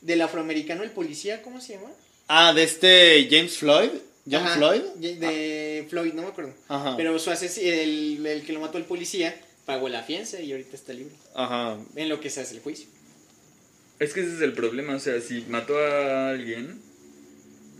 [0.00, 1.90] Del afroamericano, el policía, ¿cómo se llama?
[2.26, 3.90] Ah, de este James Floyd,
[4.26, 4.82] John Ajá, Floyd.
[4.98, 6.52] De Floyd, no me acuerdo.
[6.68, 6.96] Ajá.
[6.96, 9.34] Pero su el, el que lo mató el policía
[9.66, 11.14] pagó la fianza y ahorita está libre.
[11.34, 11.78] Ajá.
[11.94, 12.86] En lo que se hace el juicio.
[13.98, 16.80] Es que ese es el problema, o sea, si mató a alguien,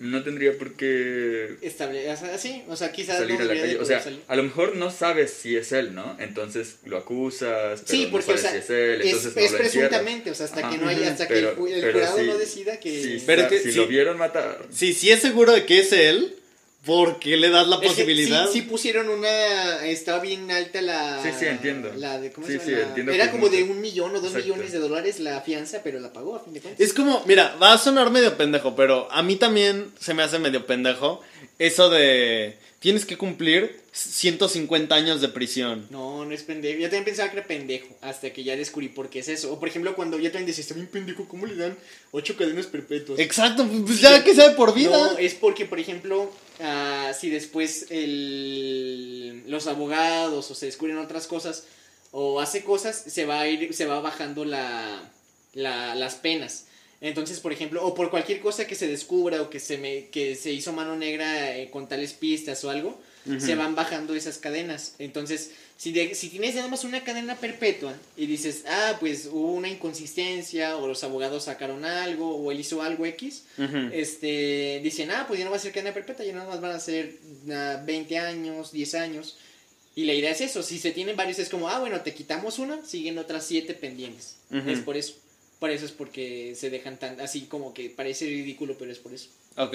[0.00, 3.60] no tendría por qué Estable, o sea, sí, o sea, quizás salir no a la
[3.60, 3.78] calle.
[3.78, 4.20] O sea, salir.
[4.26, 6.16] a lo mejor no sabes si es él, ¿no?
[6.18, 9.36] Entonces lo acusas, pero Sí, no porque o sabes sea, si es él, es, entonces
[9.36, 9.70] no es lo encierras.
[9.90, 13.02] presuntamente, o sea, hasta que no haya, hasta que el, jurado sí, no decida que...
[13.02, 13.78] Si, Pero que- si sí.
[13.78, 16.34] lo vieron matar, Si sí es seguro de que es él,
[16.84, 18.46] ¿por qué le das la Es posibilidad?
[18.46, 19.84] sí, sí pusieron una.
[19.86, 21.22] Estaba bien alta la.
[21.22, 21.92] Sí, sí, entiendo.
[21.96, 22.70] La de, ¿cómo Sí, se llama?
[22.70, 23.56] sí, entiendo Era como mucho.
[23.56, 24.48] de un millón o dos Exacto.
[24.48, 26.80] millones de dólares la fianza, pero la pagó a fin de cuentas.
[26.84, 30.38] Es como, mira, va a sonar medio pendejo, pero a mí también se me hace
[30.38, 31.20] medio pendejo
[31.58, 35.86] eso de tienes que cumplir 150 años de prisión.
[35.90, 36.78] No, no es pendejo.
[36.80, 37.86] Yo también pensaba que era pendejo.
[38.00, 39.52] Hasta que ya descubrí por qué es eso.
[39.52, 41.76] O por ejemplo, cuando yo también decía, está bien pendejo, ¿cómo le dan
[42.10, 43.18] ocho cadenas perpetuas?
[43.20, 44.90] Exacto, pues ya que sabe por vida.
[44.96, 51.26] No, es porque, por ejemplo, ah, si después el, los abogados o se descubren otras
[51.26, 51.64] cosas
[52.12, 55.10] o hace cosas, se va a ir, se va bajando la,
[55.54, 56.64] la- las penas.
[57.00, 60.34] Entonces, por ejemplo, o por cualquier cosa que se descubra o que se me, que
[60.36, 63.00] se hizo mano negra eh, con tales pistas o algo,
[63.40, 64.94] se van bajando esas cadenas.
[64.98, 69.52] Entonces, si, de- si tienes nada más una cadena perpetua y dices, ah, pues hubo
[69.52, 73.44] una inconsistencia o los abogados sacaron algo o él hizo algo X,
[73.92, 76.72] este, dicen, ah, pues ya no va a ser cadena perpetua, ya nada más van
[76.72, 77.14] a ser
[77.50, 79.36] ah, 20 años, 10 años.
[79.94, 82.58] Y la idea es eso, si se tienen varios es como, ah, bueno, te quitamos
[82.58, 84.36] una, siguen otras 7 pendientes.
[84.70, 85.14] Es por eso.
[85.60, 89.14] Por eso es porque se dejan tan, así como que parece ridículo, pero es por
[89.14, 89.28] eso.
[89.56, 89.74] Ok.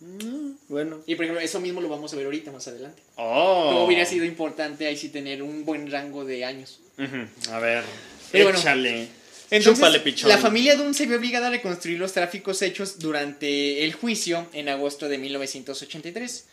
[0.00, 1.00] Mm, Bueno.
[1.06, 3.02] Y por ejemplo, eso mismo lo vamos a ver ahorita más adelante.
[3.16, 3.70] Oh.
[3.72, 6.80] Cómo hubiera sido importante ahí sí tener un buen rango de años.
[6.98, 7.52] Ujú.
[7.52, 7.84] A ver.
[8.32, 8.58] Pero bueno.
[8.58, 9.08] échale.
[9.50, 10.28] Entonces, Chúpale, pichón.
[10.30, 14.68] la familia Dunn se vio obligada a reconstruir los tráficos hechos durante el juicio en
[14.68, 16.44] agosto de 1983.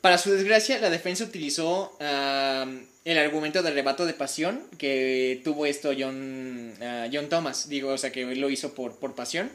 [0.00, 5.92] Para su desgracia, la defensa utilizó el argumento de arrebato de pasión que tuvo esto
[5.98, 9.50] John, ah, John Thomas, digo, o sea, que lo hizo por, por pasión.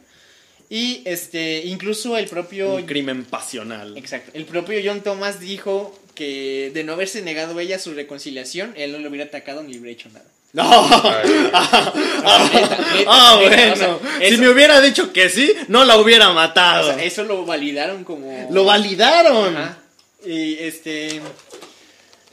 [0.69, 3.97] Y este, incluso el propio Un crimen pasional.
[3.97, 4.31] Exacto.
[4.33, 8.99] El propio John Thomas dijo que de no haberse negado ella su reconciliación, él no
[8.99, 10.25] le hubiera atacado ni le hubiera hecho nada.
[10.53, 10.63] No.
[13.07, 13.95] Ah, bueno.
[13.95, 16.93] o Si me hubiera dicho que sí, no la hubiera O matado.
[16.93, 18.47] sea, eso lo validaron como.
[18.51, 19.55] Lo validaron.
[19.55, 19.80] Ajá.
[20.25, 21.19] Y este.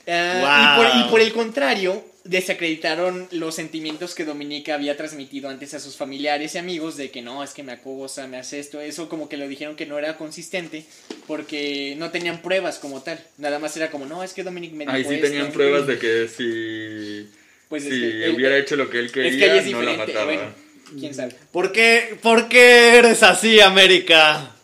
[0.07, 0.85] ah, Wow.
[0.85, 5.81] y, por, y por el contrario, desacreditaron los sentimientos que Dominica había transmitido antes a
[5.81, 8.81] sus familiares y amigos de que no, es que me acosa, me hace esto.
[8.81, 10.85] Eso como que lo dijeron que no era consistente
[11.27, 13.23] porque no tenían pruebas como tal.
[13.39, 15.27] Nada más era como, no, es que Dominic me dijo Ahí sí esto".
[15.27, 17.29] tenían pruebas de que si,
[17.69, 19.67] Pues es si que él- hubiera hecho lo que él es quería, que ahí es
[19.73, 20.25] no la mataba.
[20.25, 20.55] Bueno,
[20.99, 21.35] quién sabe.
[21.53, 24.55] ¿Por qué, ¿Por qué eres así, América?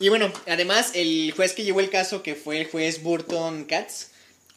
[0.00, 4.08] Y bueno, además el juez que llevó el caso, que fue el juez Burton Katz,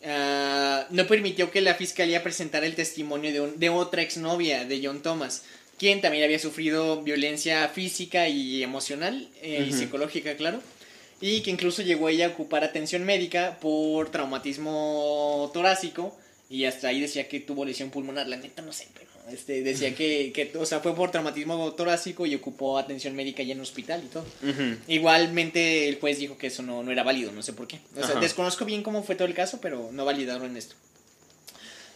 [0.06, 4.82] ah, no permitió que la fiscalía presentara el testimonio de, un- de otra exnovia de
[4.84, 5.44] John Thomas,
[5.78, 10.60] quien también había sufrido violencia física y emocional eh, y psicológica, claro,
[11.22, 16.18] y que incluso llegó ella a ocupar atención médica por traumatismo torácico
[16.50, 19.94] y hasta ahí decía que tuvo lesión pulmonar, la neta no sé, pero este, decía
[19.94, 24.04] que, que, o sea, fue por traumatismo torácico y ocupó atención médica ya en hospital
[24.06, 24.26] y todo.
[24.88, 27.80] Igualmente el juez dijo que eso no, no era válido, no sé por qué.
[27.96, 28.20] O sea, Ajá.
[28.20, 30.76] desconozco bien cómo fue todo el caso, pero no validaron esto.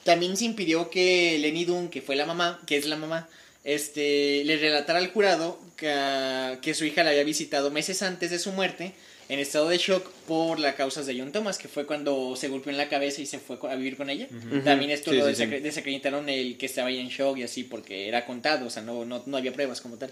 [0.04, 3.30] También se impidió que Lenny Dunn, que fue la mamá, que es la mamá,
[3.64, 8.40] este, le relatara al jurado que, que su hija la había visitado meses antes de
[8.40, 8.94] su muerte
[9.32, 12.70] en estado de shock por las causas de John Thomas, que fue cuando se golpeó
[12.72, 14.28] en la cabeza y se fue a vivir con ella.
[14.30, 14.60] Ujú.
[14.62, 15.42] También esto Sí, lo sí, sí.
[15.44, 18.82] desacre- desacreditaron el que estaba ahí en shock y así, porque era contado, o sea,
[18.84, 20.12] no, no, no había pruebas como tal.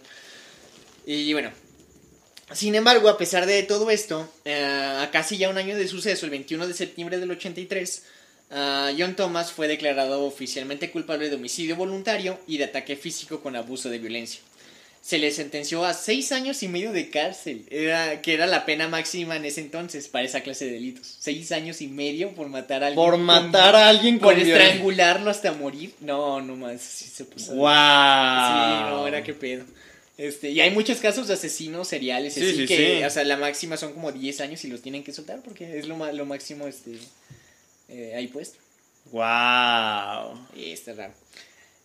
[1.06, 1.52] Y bueno,
[2.54, 6.26] sin embargo, a pesar de todo esto, eh, a casi ya un año de suceso,
[6.26, 8.04] el 21 de septiembre del 83,
[8.52, 13.56] ah, John Thomas fue declarado oficialmente culpable de homicidio voluntario y de ataque físico con
[13.56, 14.42] abuso de violencia.
[15.02, 18.88] Se le sentenció a seis años y medio de cárcel, era, que era la pena
[18.90, 21.16] máxima en ese entonces para esa clase de delitos.
[21.20, 23.04] Seis años y medio por matar a alguien.
[23.06, 24.66] Por con- matar a alguien Por con violencia.
[24.66, 25.94] estrangularlo hasta morir.
[26.02, 27.54] No, no más, sí se puso.
[27.56, 27.66] Wow.
[27.70, 29.64] Sí, no, era que pedo.
[30.18, 33.04] Este, y hay muchos casos de asesinos seriales, Sí, así sí, que, sí.
[33.06, 35.88] o sea, la máxima son como 10 años y los tienen que soltar porque es
[35.88, 36.92] lo, lo máximo, este,
[37.88, 38.60] eh, ahí puesto.
[39.12, 40.46] Wow.
[40.56, 41.14] Y está raro.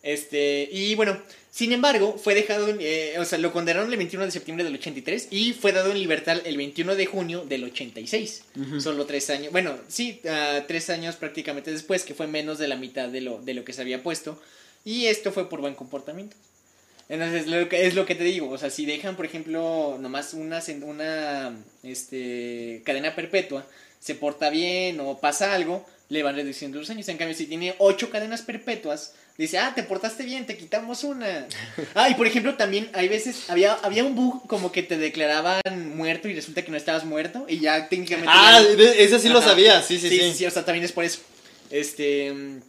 [0.04, 1.18] Este, y bueno,
[1.50, 4.74] sin embargo, fue dejado, en- eh, o sea, lo condenaron el 21 de septiembre del
[4.74, 8.42] 83 y fue dado en libertad el 21 de junio del 86.
[8.60, 8.80] Ujú.
[8.80, 12.76] Solo tres años, bueno, sí, ah, tres años prácticamente después, que fue menos de la
[12.76, 14.40] mitad de lo, de lo que se había puesto.
[14.84, 16.36] Y esto fue por buen comportamiento.
[17.08, 20.34] Entonces, lo que, es lo que te digo, o sea, si dejan, por ejemplo, nomás
[20.34, 23.66] una, una este, cadena perpetua,
[24.00, 27.08] se porta bien o pasa algo, le van reduciendo los años.
[27.08, 31.46] En cambio, si tiene ocho cadenas perpetuas, dice, ah, te portaste bien, te quitamos una.
[31.94, 35.60] Ah, y por ejemplo, también hay veces, había, había un bug como que te declaraban
[35.96, 38.30] muerto y resulta que no estabas muerto y ya técnicamente...
[38.32, 39.82] Ah, ya- ese sí lo sabía.
[39.82, 40.24] Sí, sí, sí, sí.
[40.30, 41.20] sí, sí, o sea, también es por eso.
[41.70, 42.32] Este...
[42.32, 42.60] mm,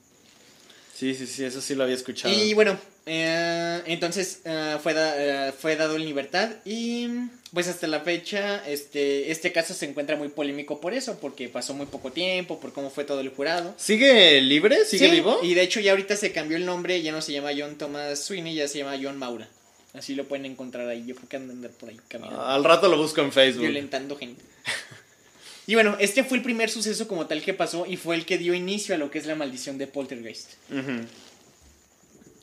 [0.98, 2.34] Sí, sí, sí, eso sí lo había escuchado.
[2.34, 2.78] y bueno,
[3.08, 7.08] eh, entonces eh, fue, da- eh, fue dado en libertad y
[7.54, 11.74] pues hasta la fecha este, este caso se encuentra muy polémico por eso, porque pasó
[11.74, 13.74] muy poco tiempo, por cómo fue todo el jurado.
[13.78, 14.84] ¿Sigue libre?
[14.86, 15.40] ¿Sigue Sí, vivo?
[15.44, 18.20] Y de hecho ya ahorita se cambió el nombre, ya no se llama John Thomas
[18.24, 19.48] Sweeney, ya se llama John Maura.
[19.94, 22.98] Así lo pueden encontrar ahí, yo creo que andan por ahí caminando Al rato lo
[22.98, 23.62] busco en Facebook.
[23.62, 24.44] violentando gente.
[25.68, 28.38] Y bueno, este fue el primer suceso como tal que pasó y fue el que
[28.38, 30.52] dio inicio a lo que es la maldición de Poltergeist.
[30.70, 31.08] Ujú.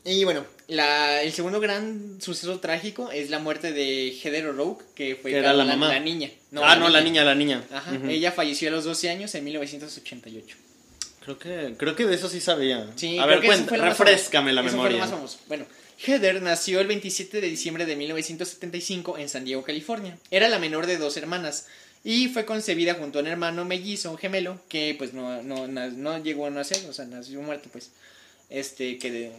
[0.05, 5.15] Y bueno, la, el segundo gran suceso trágico es la muerte de Heather O'Rourke, que
[5.17, 5.89] fue era la mamá.
[5.89, 6.29] la niña.
[6.61, 7.63] ah, no, la niña, la niña.
[7.71, 10.57] Ajá, ella falleció a los 12 años en 1988.
[11.25, 12.91] Creo que, creo que de eso sí sabía.
[12.97, 14.99] Sí, a ver, cuenta, refrescame la memoria.
[14.99, 15.39] más famoso.
[15.47, 15.67] Bueno,
[16.05, 20.19] Heather nació el 27 de diciembre de 1975 en San Diego, California.
[20.33, 21.67] Era la menor de dos hermanas
[22.03, 25.87] y fue concebida junto a un hermano mellizo, un gemelo, que pues no, no, na-
[25.91, 27.91] no llegó a nacer, o sea, nació muerto pues.
[28.51, 29.33] Este, que de...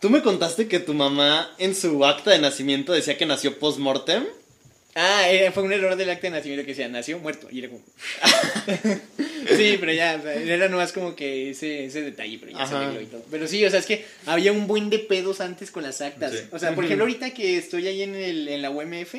[0.00, 4.24] ¿Tú me contaste que tu mamá en su acta de nacimiento decía que nació post-mortem?
[4.94, 7.48] Ah, era- fue un error del acta de nacimiento que decía, nació muerto.
[7.50, 7.80] Y era como...
[9.56, 12.74] sí, pero ya, o sea, era nomás como que ese, ese detalle, pero ya se
[12.74, 12.84] Ajá.
[12.86, 13.24] arregló y todo.
[13.30, 16.32] Pero sí, o sea, es que había un buen de pedos antes con las actas.
[16.32, 16.38] Sí.
[16.50, 19.14] O sea, por ejemplo, ahorita que estoy ahí en, el, en la UMF,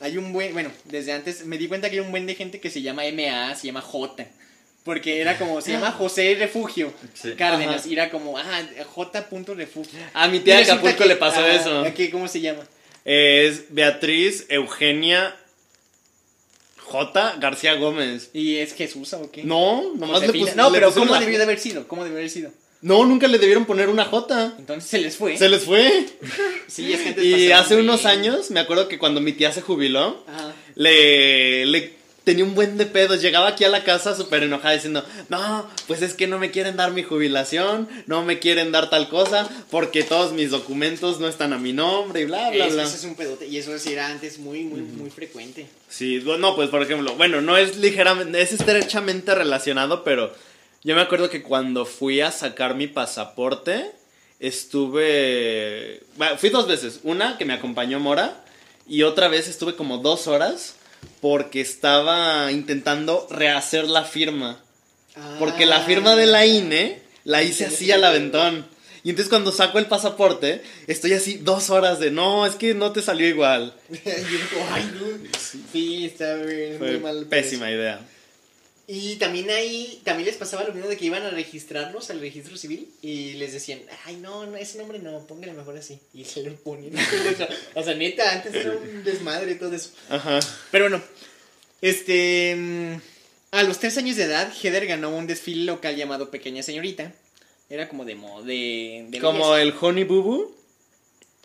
[0.00, 2.58] hay un buen, bueno, desde antes me di cuenta que hay un buen de gente
[2.60, 4.26] que se llama MA, se llama J.
[4.86, 7.32] Porque era como, se llama José Refugio Sí.
[7.36, 7.80] Cárdenas.
[7.80, 7.88] Ajá.
[7.88, 8.62] Y era como, ah,
[8.94, 9.26] J.
[9.54, 9.98] Refugio.
[10.14, 11.84] A mi tía de Acapulco que- le pasó ah, eso.
[11.94, 12.62] ¿qué- ¿Cómo se llama?
[13.04, 15.36] Es Beatriz Eugenia
[16.78, 17.36] J.
[17.40, 18.30] García Gómez.
[18.32, 19.42] ¿Y es Jesús o qué?
[19.44, 20.54] No, nomás le puse.
[20.54, 21.86] No, le pero ¿cómo debió de haber sido?
[21.88, 22.50] ¿Cómo debió de haber sido?
[22.82, 24.54] No, nunca le debieron poner una J.
[24.58, 25.36] Entonces se les fue.
[25.36, 26.06] Se les fue.
[26.68, 28.10] Sí, es que antes Y hace unos bien.
[28.12, 30.52] años, me acuerdo que cuando mi tía se jubiló, Ajá.
[30.74, 31.92] le, le
[32.26, 33.22] tenía un buen de pedos.
[33.22, 36.76] Llegaba aquí a la casa súper enojada diciendo, no, pues es que no me quieren
[36.76, 41.52] dar mi jubilación, no me quieren dar tal cosa, porque todos mis documentos no están
[41.52, 42.82] a mi nombre y bla, bla, Es- bla.
[42.82, 43.46] Eso es un pedote.
[43.46, 45.68] Y eso era antes muy, muy, muy frecuente.
[45.88, 50.34] Sí, no, pues por ejemplo, bueno, no es ligeramente, es estrechamente relacionado, pero
[50.82, 53.92] yo me acuerdo que cuando fui a sacar mi pasaporte,
[54.40, 58.44] estuve, bueno, fui dos veces, una que me acompañó Mora
[58.88, 60.74] y otra vez estuve como dos horas
[61.20, 64.60] porque estaba intentando rehacer la firma,
[65.38, 68.66] porque la firma de la INE la hice así al aventón.
[69.02, 72.90] Y entonces cuando saco el pasaporte, estoy así dos horas de, no, es que no
[72.90, 73.72] te salió igual.
[73.88, 75.06] Yo digo, ay, no.
[75.72, 77.26] Sí, está bien, Fue muy mal.
[77.26, 78.00] pésima idea.
[78.88, 82.56] Y también ahí, también les pasaba lo mismo de que iban a registrarlos al registro
[82.56, 85.98] civil y les decían, ay, no, no, ese nombre no, póngale mejor así.
[86.14, 86.92] Y se lo ponían.
[87.74, 89.90] o sea, neta, antes era un desmadre todo eso.
[90.08, 90.38] Ajá.
[90.70, 91.02] Pero bueno,
[91.80, 92.54] este.
[92.56, 92.94] mm,
[93.52, 97.12] A los tres años de edad, Heather ganó un desfile local llamado Pequeña Señorita.
[97.68, 99.62] Era como de mo- de, de Como belleza.
[99.62, 100.56] el Honey Boo Boo.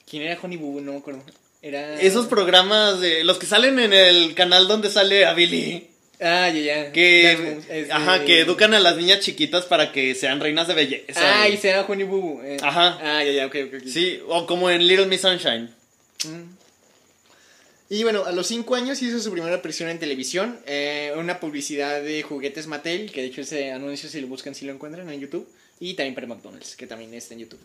[0.09, 0.79] ¿Quién era Honey Boo?
[0.81, 1.23] No me acuerdo.
[1.63, 1.99] Era.
[1.99, 5.87] Esos programas de los que salen en el canal donde sale a Billy.
[6.21, 6.91] Ah, ya, ya.
[6.91, 11.41] Que, este- ajá, que educan a las niñas chiquitas para que sean reinas de belleza.
[11.41, 12.21] Ah, y- y será Honey Boo.
[12.21, 12.57] Boo, eh.
[12.61, 12.99] Ajá.
[13.01, 13.83] Ah, ya, ya, ok, ok.
[13.87, 15.69] Sí, o como en Little Miss Sunshine.
[16.25, 16.61] Mm.
[17.89, 22.01] Y bueno, a los 5 años hizo su primera aparición en televisión, eh, una publicidad
[22.01, 25.19] de juguetes Mattel, que de hecho ese anuncio si lo buscan si lo encuentran en
[25.19, 25.45] YouTube,
[25.79, 27.59] y también para McDonald's, que también está en YouTube.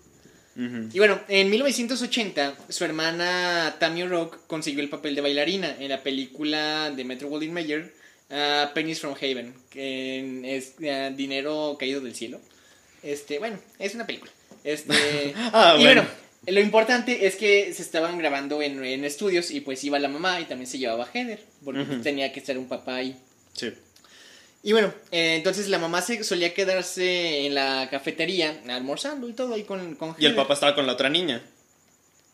[0.93, 6.03] Y bueno, en 1980 su hermana Tammy Rock consiguió el papel de bailarina en la
[6.03, 7.93] película de Metro Goldwyn Mayer,
[8.31, 12.41] uh, Pennies from Haven, que es uh, dinero caído del cielo.
[13.03, 14.31] Este, bueno, es una película.
[14.65, 16.03] Este, Ah, y bueno.
[16.03, 16.09] bueno,
[16.47, 20.41] lo importante es que se estaban grabando en, en estudios y pues iba la mamá
[20.41, 22.01] y también se llevaba a Heather, porque Ujú.
[22.03, 23.17] tenía que estar un papá ahí.
[23.53, 23.73] Sí.
[24.63, 29.55] Y bueno, eh, entonces la mamá se solía quedarse en la cafetería almorzando y todo
[29.55, 30.37] ahí con, con Y el Heather.
[30.37, 31.41] papá estaba con la otra niña.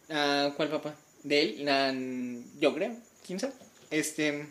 [0.09, 0.95] Ah, ¿Cuál papá?
[1.23, 3.53] De él, yo creo, quién sabe.
[3.91, 4.47] Este,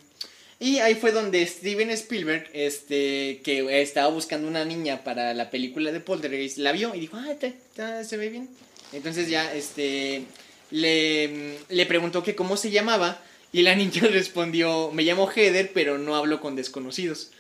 [0.62, 5.91] y ahí fue donde Steven Spielberg, este, que estaba buscando una niña para la película
[5.91, 8.47] de Poltergeist, la vio y dijo, ah, se ve bien.
[8.93, 10.26] Entonces ya, este,
[10.70, 15.97] le, le preguntó que cómo se llamaba y la niña respondió, me llamo Heather, pero
[15.97, 17.32] no hablo con desconocidos.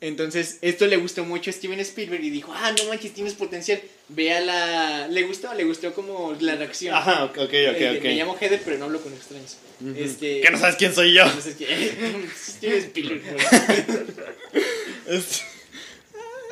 [0.00, 3.80] Entonces, esto le gustó mucho a Steven Spielberg y dijo, ah, no manches, tienes potencial.
[4.08, 5.08] Vea la...
[5.08, 6.94] Le gustó, le gustó como la reacción.
[6.94, 8.04] Ajá, ok, ok, Eh, ok.
[8.04, 9.56] Me llamo Heather, pero no hablo con extraños.
[9.96, 10.40] Este.
[10.40, 11.24] Que no sabes quién soy yo.
[11.24, 11.66] Entonces, que.
[12.36, 13.22] Steven Spielberg,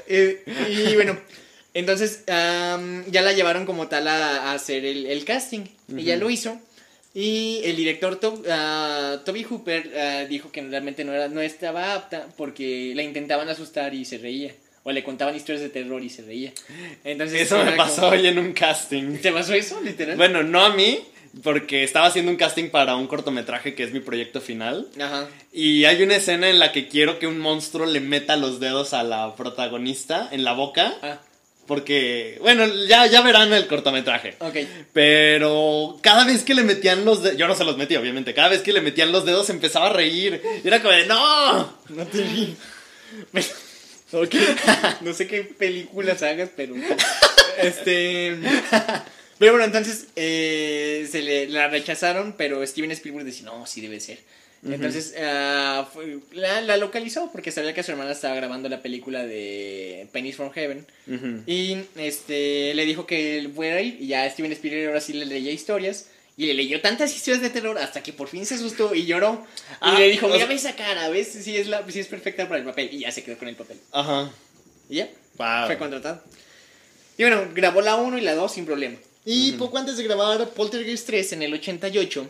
[0.08, 1.18] eh, y bueno,
[1.74, 5.66] entonces am, ya la llevaron como tal a, a hacer el, el casting.
[5.96, 6.24] Ella Ujú.
[6.24, 6.60] lo hizo.
[7.18, 11.94] Y el director To- ah, Toby Hooper ah, dijo que realmente no, era, no estaba
[11.94, 14.52] apta porque la intentaban asustar y se reía.
[14.82, 16.52] O le contaban historias de terror y se reía.
[17.04, 19.16] Entonces, Eso me pasó como- hoy en un casting.
[19.22, 20.16] ¿Te pasó eso, literal?
[20.18, 21.00] Bueno, no a mí,
[21.42, 24.86] porque estaba haciendo un casting para un cortometraje que es mi proyecto final.
[25.00, 25.26] Ajá.
[25.54, 28.92] Y hay una escena en la que quiero que un monstruo le meta los dedos
[28.92, 30.94] a la protagonista en la boca.
[31.02, 31.18] Ah,
[31.66, 34.36] Porque, bueno, ya, ya verán el cortometraje.
[34.40, 34.56] ok.
[34.92, 38.48] Pero cada vez que le metían los dedos, yo no se los metí, obviamente, cada
[38.48, 40.40] vez que le metían los dedos empezaba a reír.
[40.62, 41.78] Y era como de, ¡no!
[41.88, 42.56] No te vi.
[44.12, 44.36] Ok.
[45.00, 46.74] No sé qué películas hagas, pero.
[47.60, 48.36] Este.
[49.38, 54.00] Pero bueno, entonces eh, se le la rechazaron, pero Steven Spielberg decía, no, sí debe
[54.00, 54.18] ser.
[54.64, 59.24] Entonces ah, fue- la, la localizó porque sabía que su hermana estaba grabando la película
[59.24, 60.86] de Pennies from Heaven.
[61.06, 61.42] Ujú.
[61.46, 65.26] Y este le dijo que él fuera ir y ya Steven Spielberg ahora sí le
[65.26, 66.08] leía historias.
[66.38, 69.46] Y le leyó tantas historias de terror hasta que por fin se asustó y lloró.
[69.80, 72.58] Ah, y le dijo, mira, esa cara, ves si es, la, si es perfecta para
[72.60, 72.90] el papel.
[72.92, 73.78] Y ya se quedó con el papel.
[73.92, 74.30] Ajá.
[74.90, 75.66] Y ya, Wow.
[75.66, 76.22] fue contratado.
[77.16, 78.98] Y bueno, grabó la 1 y la 2 sin problema.
[79.24, 82.28] Y poco antes de grabar Poltergeist 3 en el 88,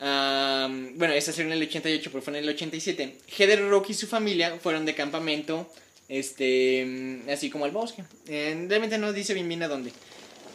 [0.00, 3.94] am, bueno, esa salió en el 88, pero fue en el 87, Heather Rock y
[3.94, 5.70] su familia fueron de campamento,
[6.08, 8.02] este, así como al bosque.
[8.26, 9.92] Eh, realmente no dice bien bien a dónde.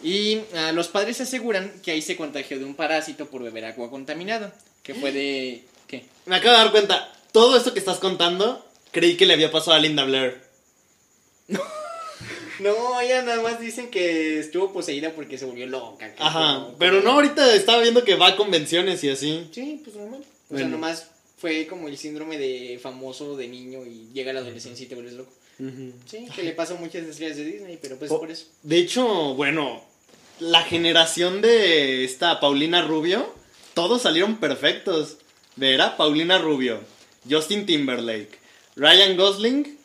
[0.04, 3.90] Y ah, los padres aseguran que ahí se contagió de un parásito por beber agua
[3.90, 5.64] contaminada, que fue de...
[5.88, 6.06] ¿Qué?
[6.26, 9.78] Me acabo de dar cuenta, todo esto que estás contando, creí que le había pasado
[9.78, 10.42] a Linda Blair.
[12.60, 16.14] No, ella nada más dicen que estuvo poseída porque se volvió loca.
[16.18, 19.48] Ajá, como- pero no, ahorita estaba viendo que va a convenciones y así.
[19.52, 20.24] Sí, pues normal.
[20.50, 24.40] O sea, nomás fue como el síndrome de famoso de niño y llega a la
[24.42, 25.32] adolescencia y te vuelves loco.
[26.06, 28.20] Sí, que le pasa a muchas estrellas de Disney, pero pues Oh.
[28.20, 28.46] por eso.
[28.64, 29.84] De hecho, bueno,
[30.40, 33.34] la generación de esta Paulina Rubio,
[33.74, 35.18] todos salieron perfectos.
[35.58, 36.82] Vera, Paulina Rubio,
[37.30, 38.38] Justin Timberlake,
[38.76, 39.78] Ryan Gosling.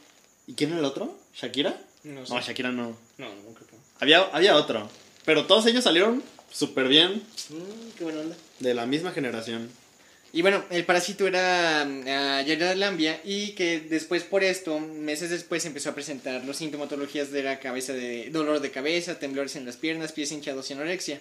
[0.48, 1.16] ¿Y quién era el otro?
[1.34, 1.80] ¿Shakira?
[2.04, 2.32] No sé.
[2.34, 2.96] No, Shakira no.
[3.18, 3.82] No, no creo que no.
[4.00, 4.88] Había, había otro.
[5.24, 8.36] Pero todos ellos salieron súper bien Mm, qué buena onda.
[8.58, 9.68] de la misma generación.
[10.32, 15.30] Y bueno, el parásito era mm, a Jared Lambia y que después por esto, meses
[15.30, 19.66] después empezó a presentar los sintomatologías de la cabeza de dolor de cabeza, temblores en
[19.66, 21.20] las piernas, pies hinchados y anorexia.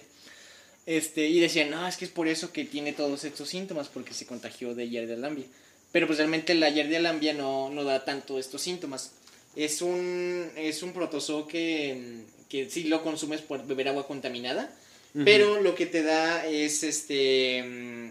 [0.86, 4.14] Este, y decían, no, es que es por eso que tiene todos estos síntomas, porque
[4.14, 5.44] se contagió de Jared Lambia.
[5.92, 9.12] Pero pues realmente la Jared Lambia no, no da tanto estos síntomas.
[9.56, 14.72] Es un, es un protozoo que, que sí lo consumes por beber agua contaminada,
[15.24, 17.58] pero lo que te da es este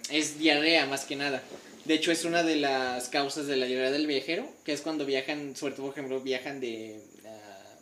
[0.10, 1.42] es diarrea más que nada.
[1.86, 5.06] De hecho es una de las causas de la diarrea del viajero, que es cuando
[5.06, 7.78] viajan, sobre todo por ejemplo, viajan de ah,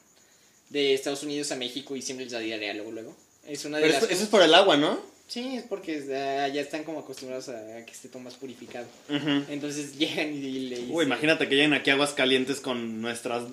[0.69, 3.15] de Estados Unidos a México y siempre les da diarrea luego luego.
[3.47, 5.16] Es una de Pero las eso, eso es por el agua, ¿no?
[5.27, 8.87] Sí, es porque ya están como acostumbrados a, que esté todo más purificado.
[9.49, 13.43] Entonces llegan y, le dicen Uy, imagínate que lleguen aquí aguas calientes con nuestras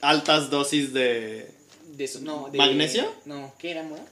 [0.00, 1.48] altas dosis de
[1.96, 3.12] de eso, no, de ¿Magnesio?
[3.24, 4.04] No, ¿qué era, mora?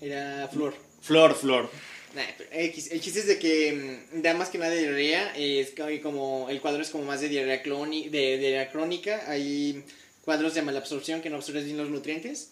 [0.00, 0.74] Era flor.
[1.00, 1.70] flor, flor.
[2.14, 2.50] Nah, pero.
[2.52, 5.34] El chiste es de que mm, da más que nada de diarrea.
[5.36, 5.72] Es
[6.02, 9.24] como el cuadro es como más de diarrea, cloni- de, diarrea crónica.
[9.28, 9.82] Hay
[10.22, 12.50] cuadros de malabsorción que no absorbes bien los nutrientes.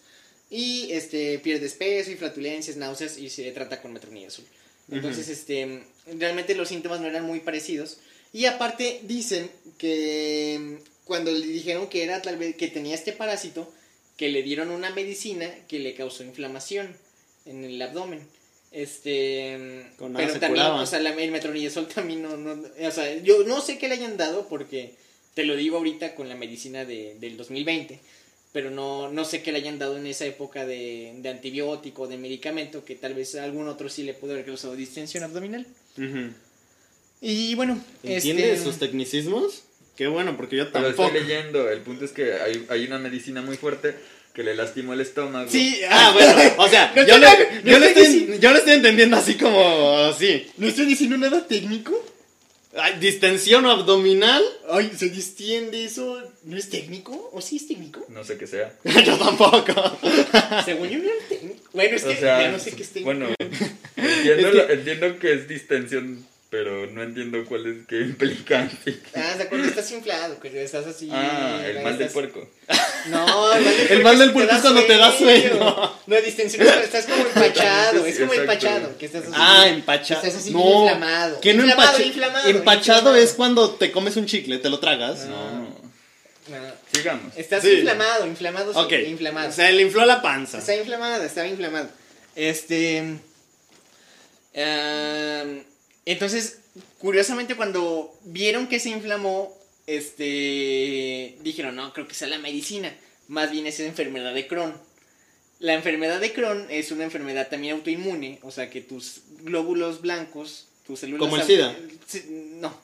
[0.53, 4.45] Y este pierdes peso y flatulencias, náuseas y se trata con metronidazol.
[4.91, 5.81] Entonces, este,
[6.19, 7.97] realmente los síntomas no eran muy parecidos.
[8.33, 9.49] Y aparte dicen
[9.79, 13.73] que cuando le dijeron que era tal vez que tenía este parásito,
[14.15, 16.95] que le dieron una medicina que le causó inflamación
[17.47, 18.21] en el abdomen.
[18.71, 20.83] Este, Con pero también, curaba.
[20.83, 23.95] o sea, la, el metronidazol también no, no, o sea, yo no sé qué le
[23.95, 24.93] hayan dado porque
[25.33, 27.99] te lo digo ahorita con la medicina de, del 2020,
[28.53, 32.17] pero no, no sé qué le hayan dado en esa época de, de antibiótico, de
[32.17, 35.65] medicamento, que tal vez algún otro sí le pudo haber causado distensión abdominal.
[37.21, 39.63] Y bueno, ¿Entiendes este, sus tecnicismos?
[39.95, 41.07] Qué bueno, porque yo Pero tampoco.
[41.07, 43.95] estoy leyendo, el punto es que hay, hay una medicina muy fuerte
[44.33, 45.49] que le lastimó el estómago.
[45.49, 47.27] Sí, Ah, bueno, o sea, No yo, le,
[47.63, 50.47] yo, le estoy, yo le estoy entendiendo así como así.
[50.57, 51.93] ¿No estoy diciendo nada técnico?
[52.75, 54.43] Ay, distensión abdominal.
[54.69, 56.21] Ay, se distiende eso.
[56.43, 57.29] ¿No es técnico?
[57.31, 58.03] ¿O sí es técnico?
[58.09, 58.73] No sé qué sea.
[59.05, 59.73] yo tampoco.
[60.65, 61.61] Según yo no era técnico.
[61.73, 63.05] Bueno, es que sea, ya no sé qué es técnico.
[63.05, 63.27] bueno,
[63.95, 68.69] entiendo, Es que- entiendo que es distensión, pero no entiendo cuál es, qué implica.
[69.15, 69.65] Ah, ¿de acuerdo?
[69.65, 71.09] Estás inflado, que estás así.
[71.11, 72.47] Ah, el mal del puerco.
[73.07, 75.95] No, el mal del El mal del puerco es cuando te da sueño.
[76.05, 78.05] No, distensión es cuando estás como empachado.
[78.05, 78.95] Es como empachado.
[78.99, 79.33] Que estás así.
[79.35, 80.21] Ah, empachado.
[80.21, 81.41] Estás así no, inflamado.
[81.41, 85.25] Que no Inflamado, Empachado es cuando te comes un chicle, te lo tragas.
[85.25, 85.61] No,
[86.49, 86.57] No,
[86.93, 87.33] sigamos.
[87.35, 88.91] estás inflamado, inflamado, sí, Ok.
[89.07, 89.51] inflamado.
[89.51, 90.59] Se le infló la panza.
[90.59, 91.89] Está inflamado, estaba inflamado.
[92.35, 92.99] Este.
[94.55, 95.63] am,
[96.05, 96.59] entonces,
[96.99, 101.37] curiosamente, cuando vieron que se inflamó, este.
[101.41, 102.93] Dijeron, no, creo que sea la medicina.
[103.27, 104.73] Más bien es enfermedad de Crohn.
[105.59, 110.67] La enfermedad de Crohn es una enfermedad también autoinmune, o sea que tus glóbulos blancos,
[110.85, 111.19] tus células.
[111.19, 111.75] ¿Como el SIDA?
[112.59, 112.75] No,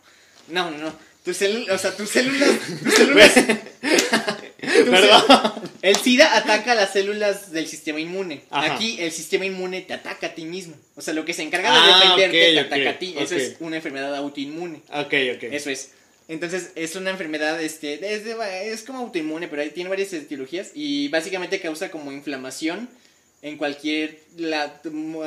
[0.47, 0.93] no, no.
[1.26, 2.49] Tus células, o sea, tus células.
[2.84, 3.34] Tus células
[5.82, 8.41] el SIDA ataca a las células del sistema inmune.
[8.49, 8.73] Ajá.
[8.75, 10.75] Aquí el sistema inmune te ataca a ti mismo.
[10.95, 13.15] O sea, lo que se encarga de Ah, defenderte te ataca a ti.
[13.17, 14.82] Eso es una enfermedad autoinmune.
[14.93, 15.43] Ok, ok.
[15.51, 15.91] Eso es.
[16.27, 21.07] Entonces, es una enfermedad, este, es, de- es como autoinmune, pero tiene varias etiologías y
[21.07, 22.88] básicamente causa como inflamación
[23.41, 24.80] en cualquier la-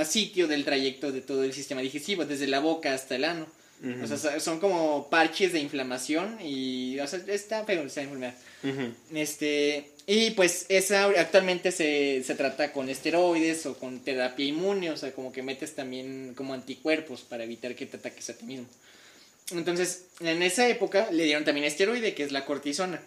[0.05, 3.47] sitio del trayecto de todo el sistema digestivo, desde la boca hasta el ano.
[4.05, 8.35] O sea, so- son como parches de inflamación y, o sea, está feo esa enfermedad.
[9.13, 14.97] Este, y pues esa actualmente se, se trata con esteroides o con terapia inmune, o
[14.97, 18.67] sea, como que metes también como anticuerpos para evitar que te ataques a ti mismo.
[19.51, 23.03] Entonces, en esa época le dieron también esteroide, que es la cortisona.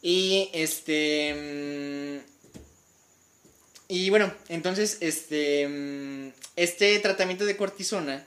[0.00, 2.20] Y este...
[2.22, 8.24] mm, Y bueno, entonces este, mm, este tratamiento de cortisona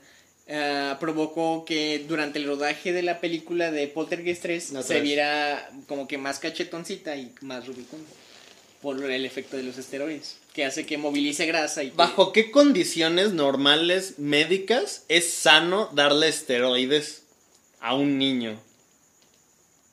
[0.50, 5.02] ah, provocó que durante el rodaje de la película de Poltergeist 3 No se sabes.
[5.02, 8.08] viera como que más cachetoncita y más rubicunda
[8.82, 12.50] por el efecto de los esteroides, que hace que movilice grasa y que- ¿Bajo qué
[12.52, 17.22] condiciones normales médicas es sano darle esteroides
[17.80, 18.60] a un niño?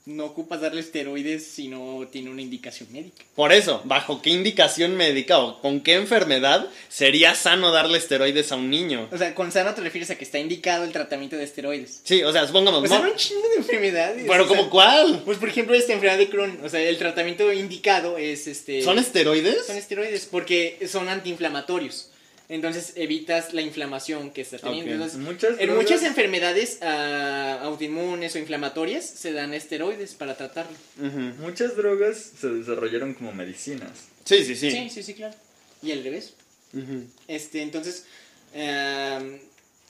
[0.05, 3.23] No ocupas darle esteroides si no tiene una indicación médica.
[3.35, 8.55] Por eso, ¿bajo qué indicación médica o con qué enfermedad sería sano darle esteroides a
[8.55, 9.09] un niño?
[9.11, 12.01] O sea, con sano te refieres a que está indicado el tratamiento de esteroides.
[12.03, 12.81] Sí, o sea, supongamos.
[12.81, 14.25] Pues un chingo de enfermedades.
[14.27, 15.23] pero sea, como cuál?
[15.25, 18.83] Pues por ejemplo esta enfermedad de Crohn, o sea, el tratamiento indicado es este...
[18.83, 19.65] ¿Son esteroides?
[19.65, 22.09] Son esteroides porque son antiinflamatorios.
[22.47, 24.91] Entonces evitas la inflamación que está teniendo.
[24.91, 24.93] Ok.
[24.93, 30.77] Entonces, Muchas en muchas enfermedades ah, autoinmunes o inflamatorias se dan esteroides para tratarlo.
[31.39, 34.09] Muchas drogas se desarrollaron como medicinas.
[34.25, 34.71] Sí, sí, sí.
[34.71, 35.35] Sí, sí, sí, claro.
[35.81, 36.33] Y al revés.
[37.27, 38.05] Este, entonces,
[38.53, 39.39] am,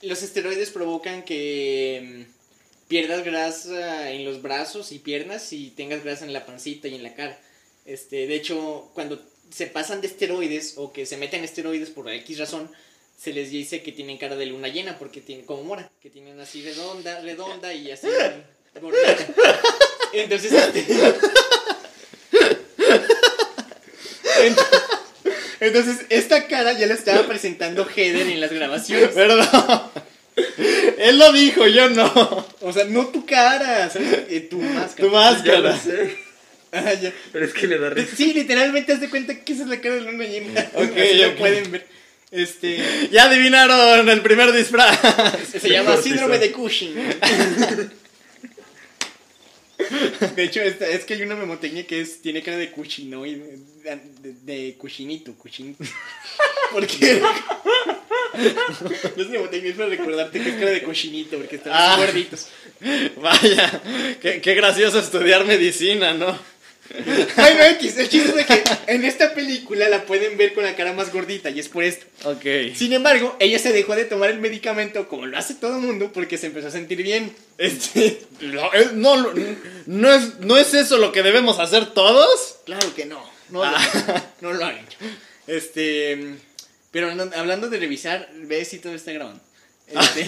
[0.01, 6.25] los esteroides provocan que mm, pierdas grasa en los brazos y piernas y tengas grasa
[6.25, 7.39] en la pancita y en la cara.
[7.85, 9.21] Este, de hecho, cuando
[9.51, 12.69] se pasan de esteroides o que se meten esteroides por X razón,
[13.17, 16.39] se les dice que tienen cara de luna llena porque tienen como mora, que tienen
[16.39, 18.07] así redonda, redonda y así
[18.81, 19.27] gordita.
[20.13, 20.85] Entonces, este,
[24.41, 24.59] Ent-
[25.61, 29.09] entonces, esta cara ya la estaba presentando Heather en las grabaciones.
[29.09, 29.47] Perdón.
[30.97, 32.45] Él lo dijo, yo no.
[32.61, 34.25] O sea, no tu cara, ¿sabes?
[34.29, 34.95] Eh, tu máscara.
[34.95, 35.79] Tu Ya máscara.
[36.71, 37.13] Ah, ya.
[37.31, 38.15] pero es que le da risa.
[38.15, 40.69] Sí, literalmente haz de cuenta que esa es la cara de luna llena.
[40.73, 41.35] Ok, Así ok.
[41.37, 41.87] pueden ver.
[42.31, 42.79] Este.
[43.11, 44.99] Ya adivinaron el primer disfraz.
[45.61, 46.95] Se llama síndrome de Cushing.
[50.35, 53.99] De hecho, esta- es que hay una memotecnia que es, tiene cara de cuchinoide, de,
[54.21, 55.83] de, de cuchinito, cuchinito.
[56.71, 57.21] ¿Por qué?
[59.15, 61.95] No es memotecnia, es para recordarte que es cara de cochinito, porque están Ah.
[61.97, 62.47] gorditos.
[63.17, 63.81] Vaya,
[64.21, 66.37] qué, qué gracioso estudiar medicina, ¿no?
[67.35, 70.75] Bueno, X, el chiste es de que en esta película la pueden ver con la
[70.75, 72.05] cara más gordita y es por esto.
[72.23, 72.45] Ok.
[72.75, 76.11] Sin embargo, ella se dejó de tomar el medicamento como lo hace todo el mundo
[76.13, 77.35] porque se empezó a sentir bien.
[77.57, 79.33] Este, No, es- no, no,
[79.87, 82.57] no es, ¿No es eso lo que debemos hacer todos?
[82.65, 84.23] claro que no, no, lo- Ah.
[84.41, 84.97] no lo han hecho.
[85.47, 86.35] Este,
[86.91, 89.41] pero no- hablando de revisar, ve si todo está grabando.
[89.87, 90.25] Este,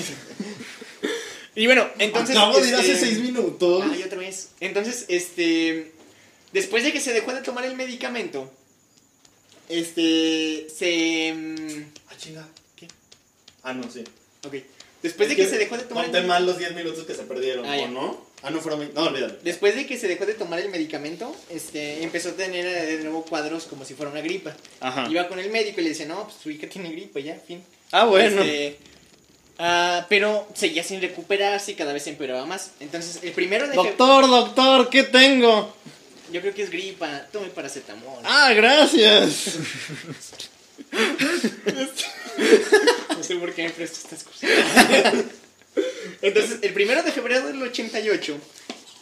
[1.55, 3.84] y bueno, entonces Acabo de ir hace este, seis minutos.
[3.91, 4.49] Ay, otra vez.
[4.60, 5.91] Entonces, este.
[6.53, 8.51] Después de que se dejó de tomar el medicamento,
[9.69, 10.67] este.
[10.73, 11.33] Se.
[11.33, 12.47] mm, Ah, chinga.
[12.75, 12.87] ¿Qué?
[13.63, 14.03] Ah, no, sí.
[14.45, 14.55] Ok.
[15.03, 17.23] Después de que, se dejó de tomar Conté el mal los 10 minutos que se
[17.23, 17.83] perdieron, Ah, ya.
[17.83, 18.25] ¿o no?
[18.41, 18.91] Ah, no fueron...
[18.95, 19.35] No, olvídalo.
[19.43, 23.23] Después de que se dejó de tomar el medicamento, este, empezó a tener de nuevo
[23.23, 24.55] cuadros como si fuera una gripa.
[24.79, 25.07] Ajá.
[25.09, 27.63] Iba con el médico y le decía, no, pues su hija tiene gripa, ya, fin.
[27.91, 28.41] Ah, bueno.
[28.41, 28.79] Este,
[29.59, 32.71] ah, pero seguía sin recuperarse y cada vez empeoraba más.
[32.79, 35.73] Entonces, el primero de Doctor, doctor, ¿qué tengo?
[36.32, 38.19] Yo creo que es gripa, tome paracetamol.
[38.23, 39.57] Ah, gracias.
[43.17, 44.49] No sé por qué me presto estas cosas.
[46.21, 48.38] Entonces, el primero de febrero del 88,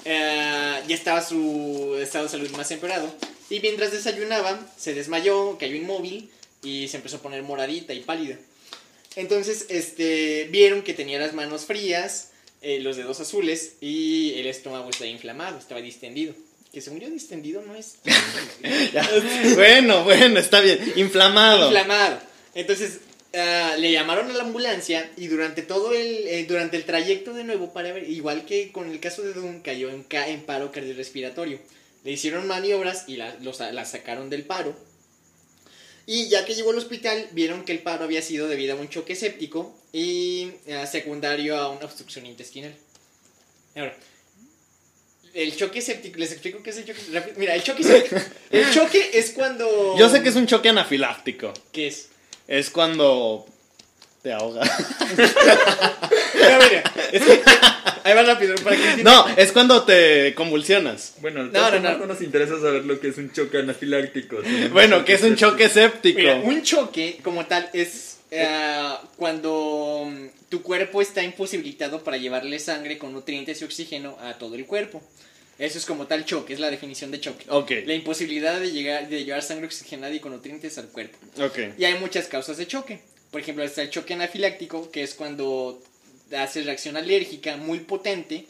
[0.06, 3.14] eh, ya estaba su estado de salud más empeorado.
[3.50, 6.30] Y mientras desayunaba, se desmayó, cayó inmóvil
[6.64, 8.38] y se empezó a poner moradita y pálida.
[9.16, 14.90] Entonces, este, vieron que tenía las manos frías, eh, los dedos azules y el estómago
[14.90, 16.34] estaba inflamado, estaba distendido.
[16.76, 18.00] Que según yo, distendido no es.
[19.56, 20.92] Bueno, bueno, está bien.
[20.98, 21.68] Inflamado.
[21.68, 22.20] inflamado.
[22.54, 23.00] Entonces
[23.34, 27.46] ah, le llamaron a la ambulancia y durante todo el eh, durante el trayecto de
[27.46, 30.74] nuevo para ver, igual que con el caso de Doom cayó en, ca- en paro
[30.74, 31.60] cardiorrespiratorio.
[32.04, 34.76] Le hicieron maniobras y la, los- la sacaron del paro.
[36.06, 38.90] Y ya que llegó al hospital, vieron que el paro había sido debido a un
[38.90, 42.76] choque séptico y ah, secundario a una obstrucción intestinal.
[43.76, 43.96] Ahora,
[45.36, 47.36] el choque séptico, les explico qué es el choque rápido.
[47.38, 48.16] Mira, el choque séptico.
[48.50, 49.96] El choque es cuando.
[49.98, 51.54] Yo sé que es un choque anafiláctico.
[51.72, 52.10] ¿Qué es?
[52.48, 53.46] Es cuando
[54.24, 54.62] te ahoga.
[56.36, 57.42] Mira, mira, es que-
[58.04, 59.04] ahí va rápido para que.
[59.04, 61.16] No, es cuando te convulsionas.
[61.22, 62.06] Bueno, No, no, no, no, no.
[62.08, 64.38] nos interesa saber lo que es un choque anafiláctico.
[64.72, 66.20] Bueno, que es un choque séptico.
[66.20, 72.60] Mira, un choque como tal es eh, cuando mm, tu cuerpo está imposibilitado para llevarle
[72.60, 75.02] sangre con nutrientes y oxígeno a todo el cuerpo.
[75.58, 77.46] Eso es como tal choque, es la definición de choque.
[77.86, 81.18] La imposibilidad de, llegar, de llevar sangre oxigenada y con nutrientes al cuerpo.
[81.78, 83.00] Y hay muchas causas de choque.
[83.32, 85.82] Por ejemplo, está el choque anafiláctico, que es cuando
[86.38, 88.48] hace reacción alérgica muy potente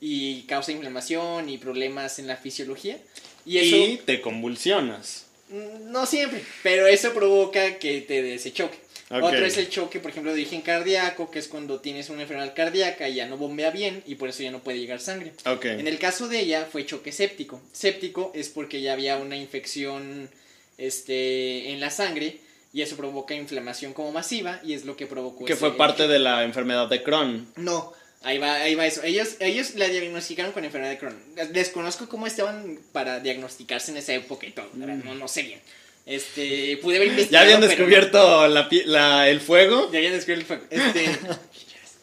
[0.00, 2.98] y causa inflamación y problemas en la fisiología.
[3.44, 5.26] Y eso Y te convulsionas.
[5.50, 8.78] mm, no siempre, pero eso provoca que te dé ese choque.
[9.10, 9.22] Ok.
[9.22, 12.54] Otro es el choque, por ejemplo, de origen cardíaco, que es cuando tienes una enfermedad
[12.54, 15.32] cardíaca y ya no bombea bien y por eso ya no puede llegar sangre.
[15.44, 15.66] Ok.
[15.66, 17.60] En el caso de ella fue choque séptico.
[17.72, 20.28] Séptico es porque ya había una infección
[20.76, 22.40] este, en la sangre
[22.72, 26.18] y eso provoca inflamación como masiva y es lo que provocó Que fue parte de
[26.18, 27.46] la enfermedad de Crohn.
[27.56, 27.92] No,
[28.22, 29.02] ahí va, ahí va eso.
[29.04, 31.16] Ellos, ellos la diagnosticaron con enfermedad de Crohn.
[31.52, 34.68] Desconozco cómo estaban para diagnosticarse en esa época y todo.
[34.74, 35.60] No, no sé bien.
[36.06, 37.44] Este, pude haber ¿Ya investigado.
[37.44, 39.90] habían pero- descubierto la, pi- la- el fuego?
[39.92, 40.64] ya habían descubierto el fuego.
[40.70, 41.18] Este,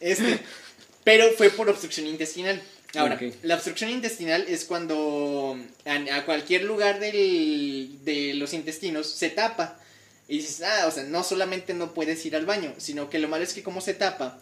[0.00, 0.38] este,
[1.02, 2.60] pero fue por obstrucción intestinal.
[2.96, 9.30] Ahora, la obstrucción intestinal es cuando a, a cualquier lugar del, de los intestinos se
[9.30, 9.80] tapa.
[10.28, 13.28] Y dices, ah, o sea, no solamente no puedes ir al baño, sino que lo
[13.28, 14.38] malo es que como se tapa,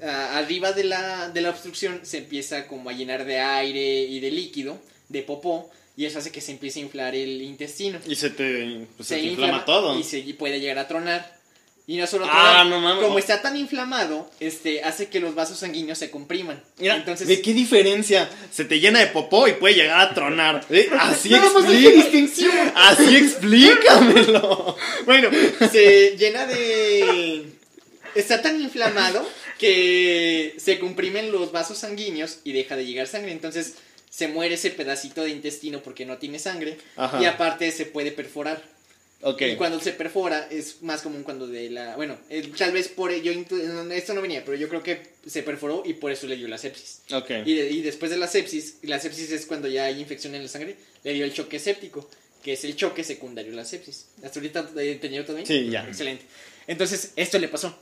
[0.00, 4.30] arriba de la, de la obstrucción se empieza como a llenar de aire y de
[4.30, 7.98] líquido, de popó, y eso hace que se empiece a inflar el intestino.
[8.06, 9.98] Y se te, pues, se se te inflama todo.
[9.98, 11.38] y se puede llegar a tronar.
[11.86, 13.04] Y no solo Ah, tronar, no mames.
[13.04, 16.62] como está tan inflamado, este, hace que los vasos sanguíneos se compriman.
[16.78, 18.30] Mira, Entonces, ¿de qué diferencia?
[18.52, 20.64] Se te llena de popó y puede llegar a tronar.
[20.70, 20.88] ¿Eh?
[21.00, 22.52] Así hace distinción.
[22.76, 24.76] Así explícamelo.
[25.04, 25.30] Bueno,
[25.72, 27.46] se llena de...
[28.14, 29.26] Está tan inflamado
[29.58, 33.32] que se comprimen los vasos sanguíneos y deja de llegar sangre.
[33.32, 33.74] Entonces
[34.10, 36.76] se muere ese pedacito de intestino porque no tiene sangre.
[36.96, 37.22] Ajá.
[37.22, 38.62] Y aparte se puede perforar.
[39.22, 39.42] Ok.
[39.42, 41.94] Y cuando se perfora es más común cuando de la...
[41.96, 43.32] Bueno, eh, tal vez por ello...
[43.92, 46.56] Esto no venía, pero yo creo que se perforó y por eso le dio la
[46.58, 47.02] sepsis.
[47.12, 47.30] Ok.
[47.44, 50.42] Y, de- y después de la sepsis, la sepsis es cuando ya hay infección en
[50.42, 52.08] la sangre, le dio el choque séptico,
[52.42, 54.06] que es el choque secundario a la sepsis.
[54.24, 55.46] ¿Hasta ahorita he todo bien?
[55.46, 55.84] Sí, ya.
[55.86, 56.24] Excelente.
[56.66, 57.78] Entonces, esto le pasó.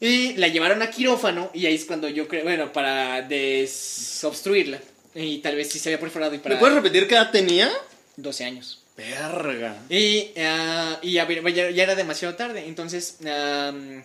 [0.00, 4.80] Y la llevaron a quirófano y ahí es cuando yo creo, bueno, para desobstruirla.
[5.16, 7.72] Y tal vez sí se había perforado y para ¿Me puedes repetir qué edad tenía?
[8.16, 8.82] 12 años.
[8.96, 9.82] Verga.
[9.88, 12.66] Y, ah, y a ver, ya, ya era demasiado tarde.
[12.66, 14.04] Entonces, am,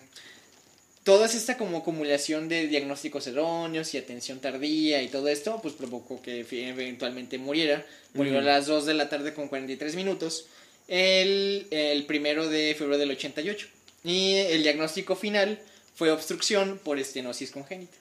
[1.04, 6.20] toda esta como acumulación de diagnósticos erróneos y atención tardía y todo esto, pues provocó
[6.22, 7.84] que eventualmente muriera.
[8.14, 8.46] Murió a Ujú.
[8.46, 10.46] las 2 de la tarde con 43 minutos.
[10.88, 13.68] El, el primero de febrero del 88.
[14.04, 15.58] Y el diagnóstico final
[15.94, 17.96] fue obstrucción por estenosis congénita.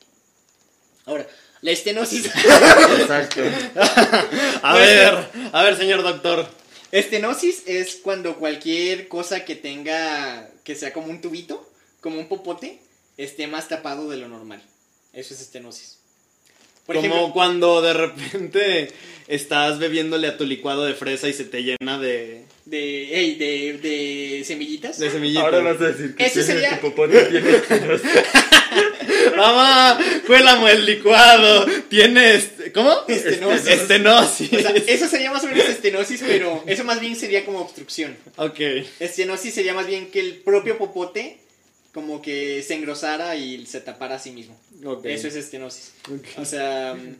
[1.05, 1.27] Ahora,
[1.61, 2.25] la estenosis.
[2.25, 3.41] Exacto.
[4.63, 5.17] A Pues, ver,
[5.53, 6.47] a ver, señor doctor.
[6.91, 11.69] Estenosis es cuando cualquier cosa que tenga, que sea como un tubito,
[12.01, 12.79] como un popote,
[13.17, 14.61] esté más tapado de lo normal.
[15.13, 15.99] Eso es estenosis.
[16.85, 18.91] Por Como ejemplo, cuando de repente
[19.27, 23.73] estás bebiéndole a tu licuado de fresa y se te llena de, de, ey, de,
[23.77, 24.97] de semillitas.
[24.99, 25.43] de semillitas.
[25.45, 28.09] Ahora vas a decir que Ese tiene sería- tu popote tiene esterosis.
[29.35, 31.65] Mamá, cuélamo el licuado.
[31.89, 32.49] Tienes.
[32.73, 32.93] ¿Cómo?
[33.07, 33.67] Estenosis.
[33.67, 34.53] Estenosis.
[34.53, 38.17] O sea, eso sería más o menos estenosis, pero eso más bien sería como obstrucción.
[38.37, 38.59] Ok.
[38.99, 41.37] Estenosis sería más bien que el propio popote
[41.93, 44.57] como que se engrosara y se tapara a sí mismo.
[44.85, 45.05] ok.
[45.05, 45.91] Eso es estenosis.
[46.09, 46.25] Ok.
[46.37, 46.93] O sea.
[46.95, 47.15] mm,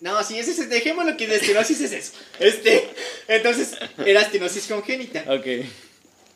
[0.00, 2.12] No, sí, ese es, dejémoslo que de estenosis es eso.
[2.40, 2.88] Este,
[3.28, 3.72] entonces,
[4.06, 5.24] era estenosis congénita.
[5.28, 5.46] Ok.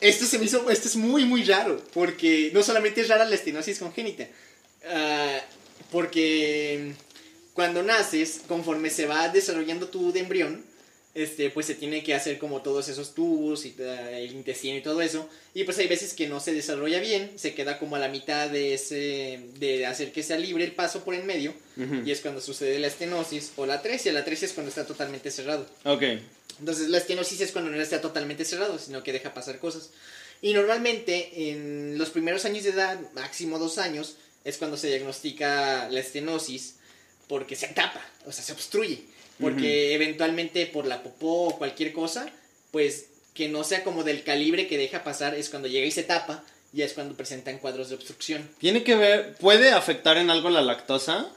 [0.03, 3.35] Esto se me hizo, esto es muy, muy raro, porque no solamente es rara la
[3.35, 4.27] estenosis congénita,
[4.89, 5.41] ah,
[5.91, 6.95] porque
[7.55, 10.65] cuando naces, conforme se va desarrollando tu de embrión,
[11.13, 13.75] este, pues se tiene que hacer como todos esos tubos y
[14.13, 17.53] el intestino y todo eso, y pues hay veces que no se desarrolla bien, se
[17.53, 21.15] queda como a la mitad de ese, de hacer que sea libre el paso por
[21.15, 22.03] en medio, Ujú.
[22.07, 25.33] y es cuando sucede la estenosis o la atresia, la atresia es cuando está totalmente
[25.33, 25.67] cerrado.
[25.85, 26.05] Ok.
[26.61, 29.91] Entonces la estenosis es cuando no está totalmente cerrado, sino que deja pasar cosas.
[30.43, 35.89] Y normalmente en los primeros años de edad, máximo dos años, es cuando se diagnostica
[35.91, 36.77] la estenosis
[37.29, 39.05] porque se tapa, o sea, se obstruye.
[39.39, 42.31] Porque eventualmente por la popó o cualquier cosa,
[42.73, 46.03] pues que no sea como del calibre que deja pasar, es cuando llega y se
[46.03, 48.49] tapa, ya es cuando presentan cuadros de obstrucción.
[48.59, 49.37] ¿Tiene que ver.
[49.37, 51.33] ¿Puede afectar en algo la lactosa?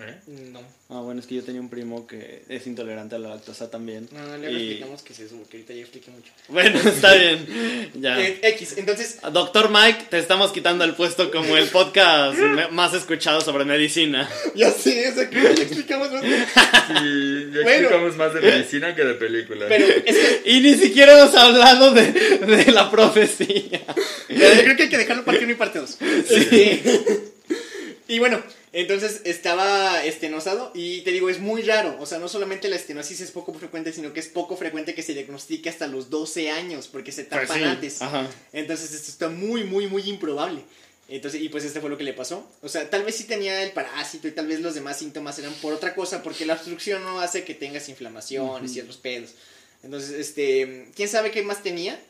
[0.00, 0.14] ¿Eh?
[0.26, 3.70] No, Ah, bueno, es que yo tenía un primo que es intolerante a la lactosa
[3.70, 4.08] también.
[4.10, 6.32] no, luego Y- explicamos qué es eso, porque ahorita ya expliqué mucho.
[6.48, 7.90] Bueno, está bien.
[7.94, 8.18] Ya.
[8.18, 12.38] Eh, X, entonces Doctor Mike, te estamos quitando el puesto como el podcast
[12.70, 14.28] más escuchado sobre medicina.
[14.54, 16.22] Ya sé, o sea, que ya explicamos más.
[16.22, 17.70] Sí, ya Bueno.
[17.70, 19.66] explicamos más de medicina que de películas.
[19.68, 23.82] Pero es que Y ni siquiera hemos hablado de, de la profecía.
[24.28, 25.98] pero yo creo que hay que dejarlo parte 1 y parte 2.
[26.28, 26.82] Sí.
[28.08, 28.42] Y bueno,
[28.72, 31.96] entonces estaba estenosado y te digo, es muy raro.
[32.00, 35.02] O sea, no solamente la estenosis es poco frecuente, sino que es poco frecuente que
[35.02, 38.02] se diagnostique hasta los 12 años, porque se tapan Pues sí, antes.
[38.02, 38.26] Ajá.
[38.52, 40.62] Entonces esto está muy, muy, muy improbable.
[41.08, 42.48] Entonces, y pues este fue lo que le pasó.
[42.62, 45.52] O sea, tal vez sí tenía el parásito y tal vez los demás síntomas eran
[45.54, 49.34] por otra cosa, porque la obstrucción no hace que tengas inflamaciones y otros pedos.
[49.82, 52.00] Entonces, este, quién sabe qué más tenía,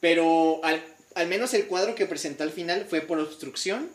[0.00, 0.82] pero al,
[1.14, 3.90] al menos el cuadro que presentó al final fue por obstrucción,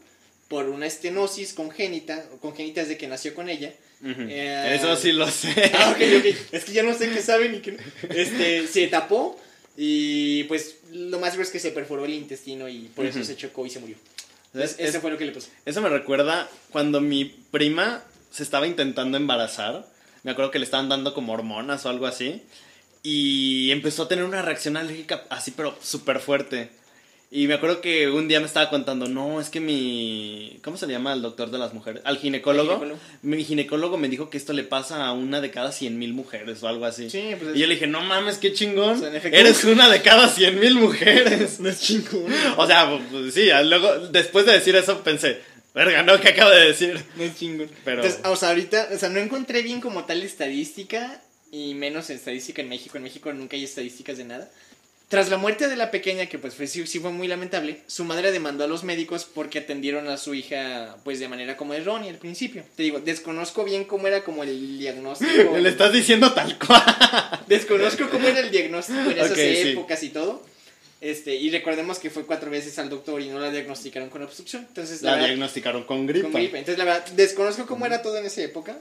[0.48, 3.74] por una estenosis congénita, congénita desde que nació con ella.
[4.06, 5.72] Eh, Eso sí lo sé.
[5.74, 5.96] Ah.
[6.52, 7.78] Es que ya no sé qué saben y qué no.
[8.14, 9.40] Este, se tapó
[9.78, 13.36] y pues lo más grave es que se perforó el intestino y por eso se
[13.38, 13.96] chocó y se murió.
[13.96, 15.48] Es- Entonces, es- eso fue lo que le pasó.
[15.66, 19.88] Eso me recuerda cuando mi prima se estaba intentando embarazar.
[20.24, 22.42] Me acuerdo que le estaban dando como hormonas o algo así.
[23.02, 26.70] Y empezó a tener una reacción alérgica así, pero súper fuerte.
[27.36, 30.60] Y me acuerdo que un día me estaba contando, no, es que mi...
[30.64, 32.04] ¿Cómo se le llama al doctor de las mujeres?
[32.06, 32.86] Al ginecólogo.
[33.24, 36.62] Mi ginecólogo me dijo que esto le pasa a una de cada cien mil mujeres
[36.62, 37.10] o algo así.
[37.10, 38.98] Sí, pues es- y yo le dije, no mames, qué chingón.
[38.98, 41.60] O sea, Eres una de cada cien mil mujeres.
[41.60, 42.32] No es chingón.
[42.58, 45.40] o sea, pues, sí, luego, después de decir eso pensé,
[45.74, 46.20] verga, ¿no?
[46.20, 47.04] ¿Qué acabo de decir?
[47.16, 47.68] No es chingón.
[47.84, 51.20] Pero- Entonces, o sea, ahorita, o sea, no encontré bien como tal estadística
[51.52, 52.98] y menos estadística en México.
[52.98, 54.52] En México nunca hay estadísticas de nada.
[55.14, 58.04] Tras la muerte de la pequeña, que pues fue, sí, sí fue muy lamentable, su
[58.04, 62.10] madre demandó a los médicos porque atendieron a su hija pues de manera como errónea
[62.10, 62.64] al principio.
[62.76, 65.56] Te digo, desconozco bien cómo era como el diagnóstico.
[65.62, 66.82] Le estás diciendo tal cual.
[67.46, 69.70] Desconozco cómo era el diagnóstico en esas Ok, sí.
[69.70, 70.44] épocas y todo.
[71.00, 74.66] Este, y recordemos que fue cuatro veces al doctor y no la diagnosticaron con obstrucción.
[74.68, 76.32] Entonces, la, La verdad, diagnosticaron con gripa.
[76.32, 76.58] con gripe.
[76.58, 78.80] Entonces, la verdad, desconozco cómo era todo en esa época.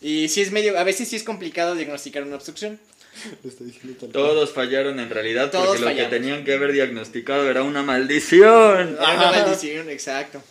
[0.00, 2.78] Y sí es medio, a veces sí es complicado diagnosticar una obstrucción.
[3.42, 4.12] Le estoy diciendo tal cual.
[4.12, 8.96] Todos fallaron en realidad Todos porque lo que tenían que haber diagnosticado era una maldición.
[9.00, 10.42] Era una maldición, exacto.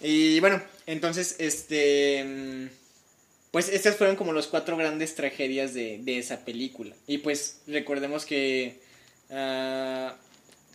[0.00, 2.68] Y bueno, entonces, este.
[3.50, 6.94] Pues estas fueron como las cuatro grandes tragedias de, de esa película.
[7.06, 8.78] Y pues recordemos que.
[9.30, 10.14] ah,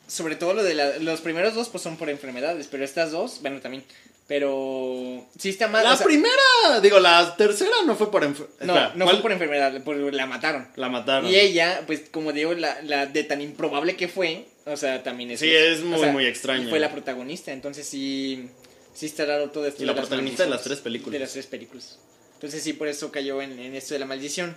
[0.07, 2.67] sobre todo lo de la- los primeros dos, pues son por enfermedades.
[2.69, 3.83] Pero estas dos, bueno, también.
[4.27, 5.25] Pero.
[5.37, 5.83] Sí está mal.
[5.83, 9.17] La o sea, primera, digo, la tercera no fue por enfer- No, no ¿cuál?
[9.17, 10.67] fue por enfermedad, por, la mataron.
[10.75, 11.29] La mataron.
[11.29, 15.31] Y ella, pues como digo, la, la de tan improbable que fue, o sea, también
[15.31, 15.41] es...
[15.41, 16.65] Sí, es o muy, sea, muy extraña.
[16.65, 18.47] y Fue la protagonista, entonces sí,
[18.93, 19.83] sí está raro todo esto.
[19.83, 21.11] Y la de las protagonista de las tres películas.
[21.13, 21.99] De las tres películas.
[22.35, 24.55] Entonces sí, por eso cayó en, en esto de la maldición.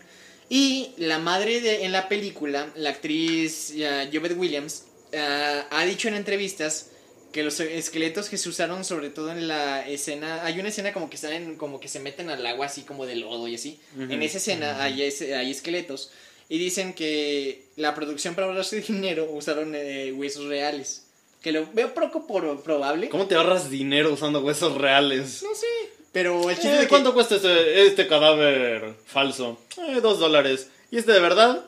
[0.49, 4.85] Y la madre de, en la película, la actriz uh, Williams,
[5.17, 6.91] ah, ha dicho en entrevistas
[7.33, 11.11] que los esqueletos que se usaron sobre todo en la escena, hay una escena como
[11.11, 13.79] que están en, como que se meten al agua así como de lodo y así.
[13.99, 16.11] En esa escena hay, hay esqueletos
[16.49, 21.03] y dicen que la producción para ahorrarse dinero usaron eh, huesos reales.
[21.43, 23.09] Que lo veo poco por- probable.
[23.09, 25.43] ¿Cómo te ahorras dinero usando huesos reales?
[25.43, 25.67] No sé.
[26.13, 29.61] Pero el chiste Eh, de que- ¿Cuánto cuesta este, este cadáver falso?
[29.77, 30.69] Eh, dos dólares.
[30.91, 31.65] ¿Y este de verdad?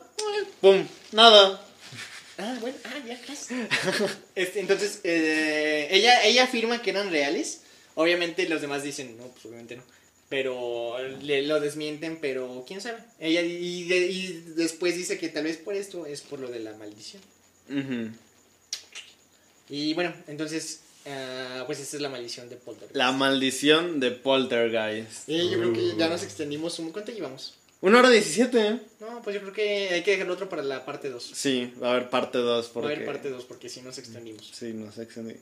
[0.61, 0.85] ¡Pum!
[1.11, 1.61] Nada.
[2.41, 3.49] Ah, bueno, ah, ya, gracias.
[4.35, 7.61] Este, entonces, eh, ella, ella afirma que eran reales.
[7.95, 9.83] Obviamente los demás dicen, no, pues obviamente no.
[10.29, 12.99] Pero le, lo desmienten, pero quién sabe.
[13.19, 16.59] Ella y, de- y después dice que tal vez por esto es por lo de
[16.59, 17.21] la maldición.
[19.69, 22.95] Y bueno, entonces, ah, pues esta es la maldición de Poltergeist.
[22.95, 25.27] La maldición de Poltergeist.
[25.27, 26.91] Y yo creo que ya nos extendimos un...
[26.91, 27.55] ¿Cuánto llevamos?
[27.81, 28.79] Una hora diecisiete, ¿eh?
[28.99, 31.31] No, pues yo creo que hay que dejarlo otro para la parte 2.
[31.33, 32.87] Sí, va a haber parte 2 Va a porque...
[32.93, 34.49] haber parte 2 porque si nos extendimos.
[34.53, 35.03] Sí, no sé.
[35.03, 35.35] extendí.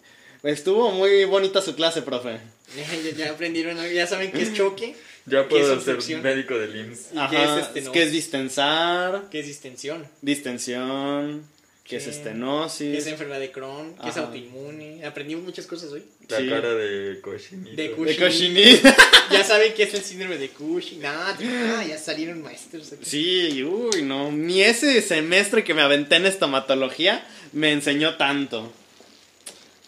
[0.44, 2.38] Estuvo muy bonita su clase, profe.
[2.76, 4.96] ya, ya aprendieron, ya saben qué es choque,
[5.26, 6.22] Ya ¿Qué puedo es ser obstrucción?
[6.22, 7.08] médico del IMSS.
[7.12, 7.92] ¿Y qué Ajá, es este estenosis?
[7.92, 10.08] que es distensar, qué es distensión.
[10.22, 11.44] distensión,
[11.88, 12.10] que es ¿Qué?
[12.10, 12.92] estenosis.
[12.92, 13.96] ¿Qué es enfermedad de Crohn?
[14.02, 15.06] ¿Qué es autoinmune?
[15.06, 16.04] Aprendimos muchas cosas hoy.
[16.28, 16.50] La Sí.
[16.50, 17.76] cara de cochinito.
[17.76, 18.96] De cochinita.
[19.30, 21.02] Ya saben qué es el síndrome de Cushing.
[21.06, 22.94] Ah, ya, ya salieron maestros.
[22.94, 23.04] aquí.
[23.04, 24.32] Sí, uy, no.
[24.32, 28.72] Ni ese semestre que me aventé en estomatología me enseñó tanto.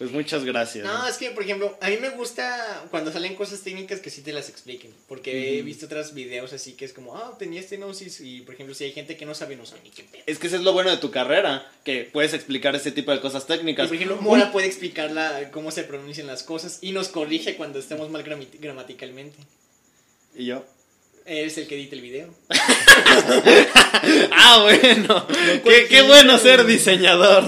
[0.00, 0.82] Pues muchas gracias.
[0.86, 4.22] No, es que, por ejemplo, a mí me gusta cuando salen cosas técnicas que sí
[4.22, 4.94] te las expliquen.
[5.06, 8.18] Porque he visto otros videos así que es como, ah, tenía estenosis.
[8.22, 10.22] Y, por ejemplo, si hay gente que no sabe, no sabe ni qué pedo.
[10.24, 13.20] Es que eso es lo bueno de tu carrera, que puedes explicar ese tipo de
[13.20, 13.88] cosas Y, técnicas.
[13.88, 17.78] por ejemplo, Mora puede explicar la- cómo se pronuncian las cosas y nos corrige cuando
[17.78, 19.36] estemos mal gramati- gramaticalmente.
[20.34, 20.64] ¿Y yo?
[21.26, 22.34] Eres el que edita el video.
[24.32, 25.26] Ah, bueno.
[25.28, 26.06] qué, qué cualquiera.
[26.06, 27.44] bueno ser diseñador.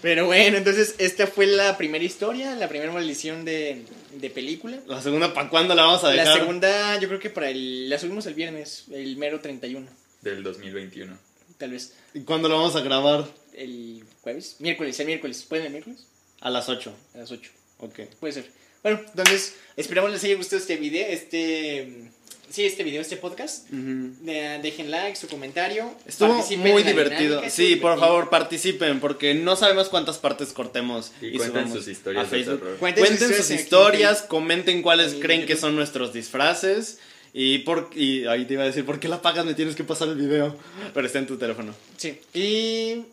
[0.00, 3.82] Pero bueno, entonces esta fue la primera historia, la primera maldición de,
[4.14, 4.78] de película.
[4.86, 6.26] La segunda, ¿para cuándo la vamos a dejar?
[6.26, 7.88] La segunda, yo creo que para el.
[7.90, 9.86] La subimos el viernes, el mero 31,
[10.22, 11.18] Del 2021.
[11.58, 11.94] tal vez.
[12.14, 13.26] ¿Y cuándo la vamos a grabar?
[13.54, 15.44] El jueves, miércoles, el miércoles.
[15.48, 16.06] ¿Pueden el miércoles?
[16.40, 16.94] A las 8.
[17.14, 17.50] A las 8.
[17.78, 18.00] Ok.
[18.20, 18.50] Puede ser.
[18.84, 22.10] Bueno, entonces, esperamos les haya gustado este video, este.
[22.50, 23.68] Sí, este video, este podcast.
[23.68, 25.94] De- dejen like, su comentario.
[26.06, 27.36] Estuvo muy divertido.
[27.36, 31.12] dinámica, Sí, por favor, participen, porque no sabemos cuántas partes cortemos.
[31.20, 32.62] Y cuenten sus historias a Facebook.
[32.78, 36.98] Cuenten Cuenten, sus sus historias aquí comenten cuáles en creen que son nuestros disfraces.
[37.34, 39.44] Y, por, y ahí te iba a decir, ¿por qué la pagas?
[39.44, 40.56] Me tienes que pasar el video.
[40.94, 41.74] Pero está en tu teléfono.
[41.96, 42.18] Sí.
[42.32, 43.04] Y.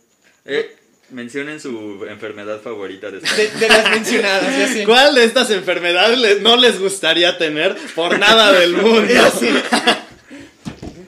[0.45, 0.75] Eh,
[1.11, 4.83] mencionen su enfermedad favorita de esta- De, de las mencionadas, ya sé.
[4.85, 9.13] ¿Cuál de estas enfermedades les- no les gustaría tener por nada del mundo?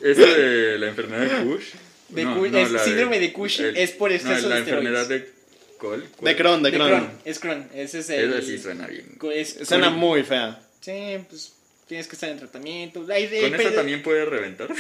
[0.01, 1.65] Esto de la enfermedad de Cush.
[2.09, 5.27] De síndrome de Cush es por exceso no, de la enfermedad esteroides.
[5.33, 5.37] de
[5.77, 6.05] Col.
[6.21, 6.89] De Crohn, de De Crohn.
[6.89, 7.11] Crohn.
[7.25, 7.67] Es Crohn.
[7.73, 8.33] Ese es el.
[8.33, 9.17] Eso sí suena bien.
[9.33, 10.59] es- Suena muy fea.
[10.79, 11.53] Sí, pues
[11.87, 13.05] tienes que estar en tratamiento.
[13.09, 14.67] Hay- hay- ¿Con eso hay- también puede reventar?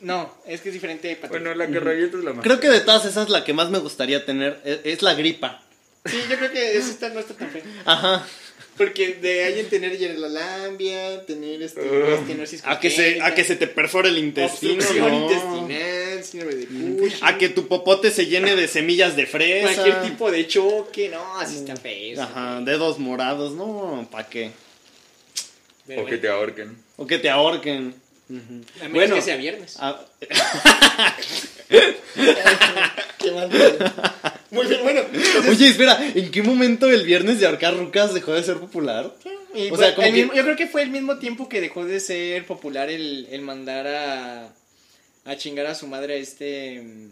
[0.00, 1.06] No, es que es diferente.
[1.08, 1.50] de patología.
[1.54, 2.42] Bueno, la que revienta es la más.
[2.42, 5.62] Creo que de todas esas la que más me gustaría tener es, es la gripa.
[6.04, 7.62] Sí, yo creo que eso está, no está tan feo.
[7.84, 8.26] Ajá.
[8.76, 13.54] Porque de ahí en tener hielolambia, tener este, estenosis A que, se, a que se
[13.56, 14.82] te perfore el intestino.
[14.98, 15.30] no.
[15.30, 19.74] intestinal, síndrome de Cushing, A que tu popote se llene de semillas de fresa.
[19.74, 22.20] cualquier tipo de choque, no, así está feo.
[22.20, 24.50] Ajá, dedos morados, no, ¿pa' qué?
[25.86, 26.76] Pero O que te ahorquen.
[26.96, 27.94] O que te ahorquen.
[28.30, 29.14] A menos Bueno.
[29.16, 29.76] que sea viernes.
[33.18, 33.50] Qué mal.
[34.50, 35.00] Muy bien, bueno.
[35.48, 39.12] Oye, espera, ¿en qué momento el viernes de ahorcar rucas dejó de ser popular?
[39.54, 41.60] Y O sea, como el que- mismo- yo creo que fue el mismo tiempo que
[41.60, 44.48] dejó de ser popular el, el mandar a,
[45.24, 47.10] a chingar a su madre a este mm,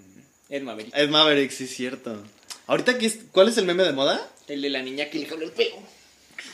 [0.51, 0.95] Ed Maverick.
[0.97, 2.23] Ed Maverick, sí, es cierto.
[2.67, 4.29] Ahorita, ¿qué es- ¿cuál es el meme de moda?
[4.49, 5.77] El de la niña que le jaló el pelo.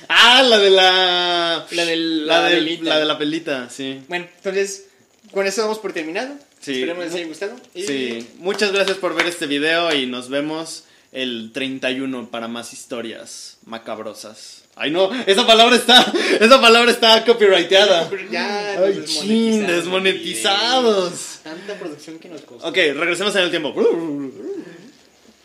[0.09, 1.67] Ah, la de la.
[1.71, 4.01] La del- La, la del- la de la pelita, sí.
[4.09, 4.87] Bueno, entonces,
[5.33, 6.35] con eso damos por terminado.
[6.61, 6.73] Sí.
[6.75, 7.57] Esperemos les haya gustado.
[7.75, 8.27] Y- Sí.
[8.39, 14.63] Muchas gracias por ver este video y nos vemos el 31 para más historias macabrosas.
[14.77, 16.01] Ay, no, esa palabra está.
[16.41, 18.09] Esa palabra está copyrighteada.
[18.31, 21.39] Ya Ay, chin, desmonetizaron, desmonetizados.
[21.43, 22.69] Tanta producción que nos costó.
[22.69, 23.75] Ok, regresemos en el tiempo.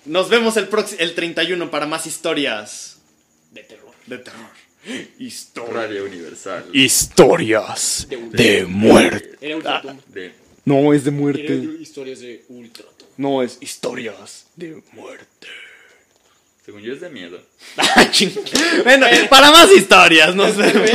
[0.06, 0.68] Nos vemos el,
[1.00, 2.98] el 31 para más historias
[3.52, 3.93] De terror.
[4.08, 4.50] De terror.
[5.18, 5.74] Historias.
[5.74, 6.66] Radio Universal.
[6.74, 9.38] Historias de muerte.
[9.42, 10.04] Era Ultratumba.
[10.08, 10.32] De
[10.66, 11.54] No es de Era muerte.
[11.80, 12.94] historias de Ultratumba.
[13.18, 15.48] No es historias de muerte.
[16.66, 17.40] según yo es de miedo.
[17.78, 18.10] Ah,
[18.84, 20.90] bueno, para más historias, nos vemos.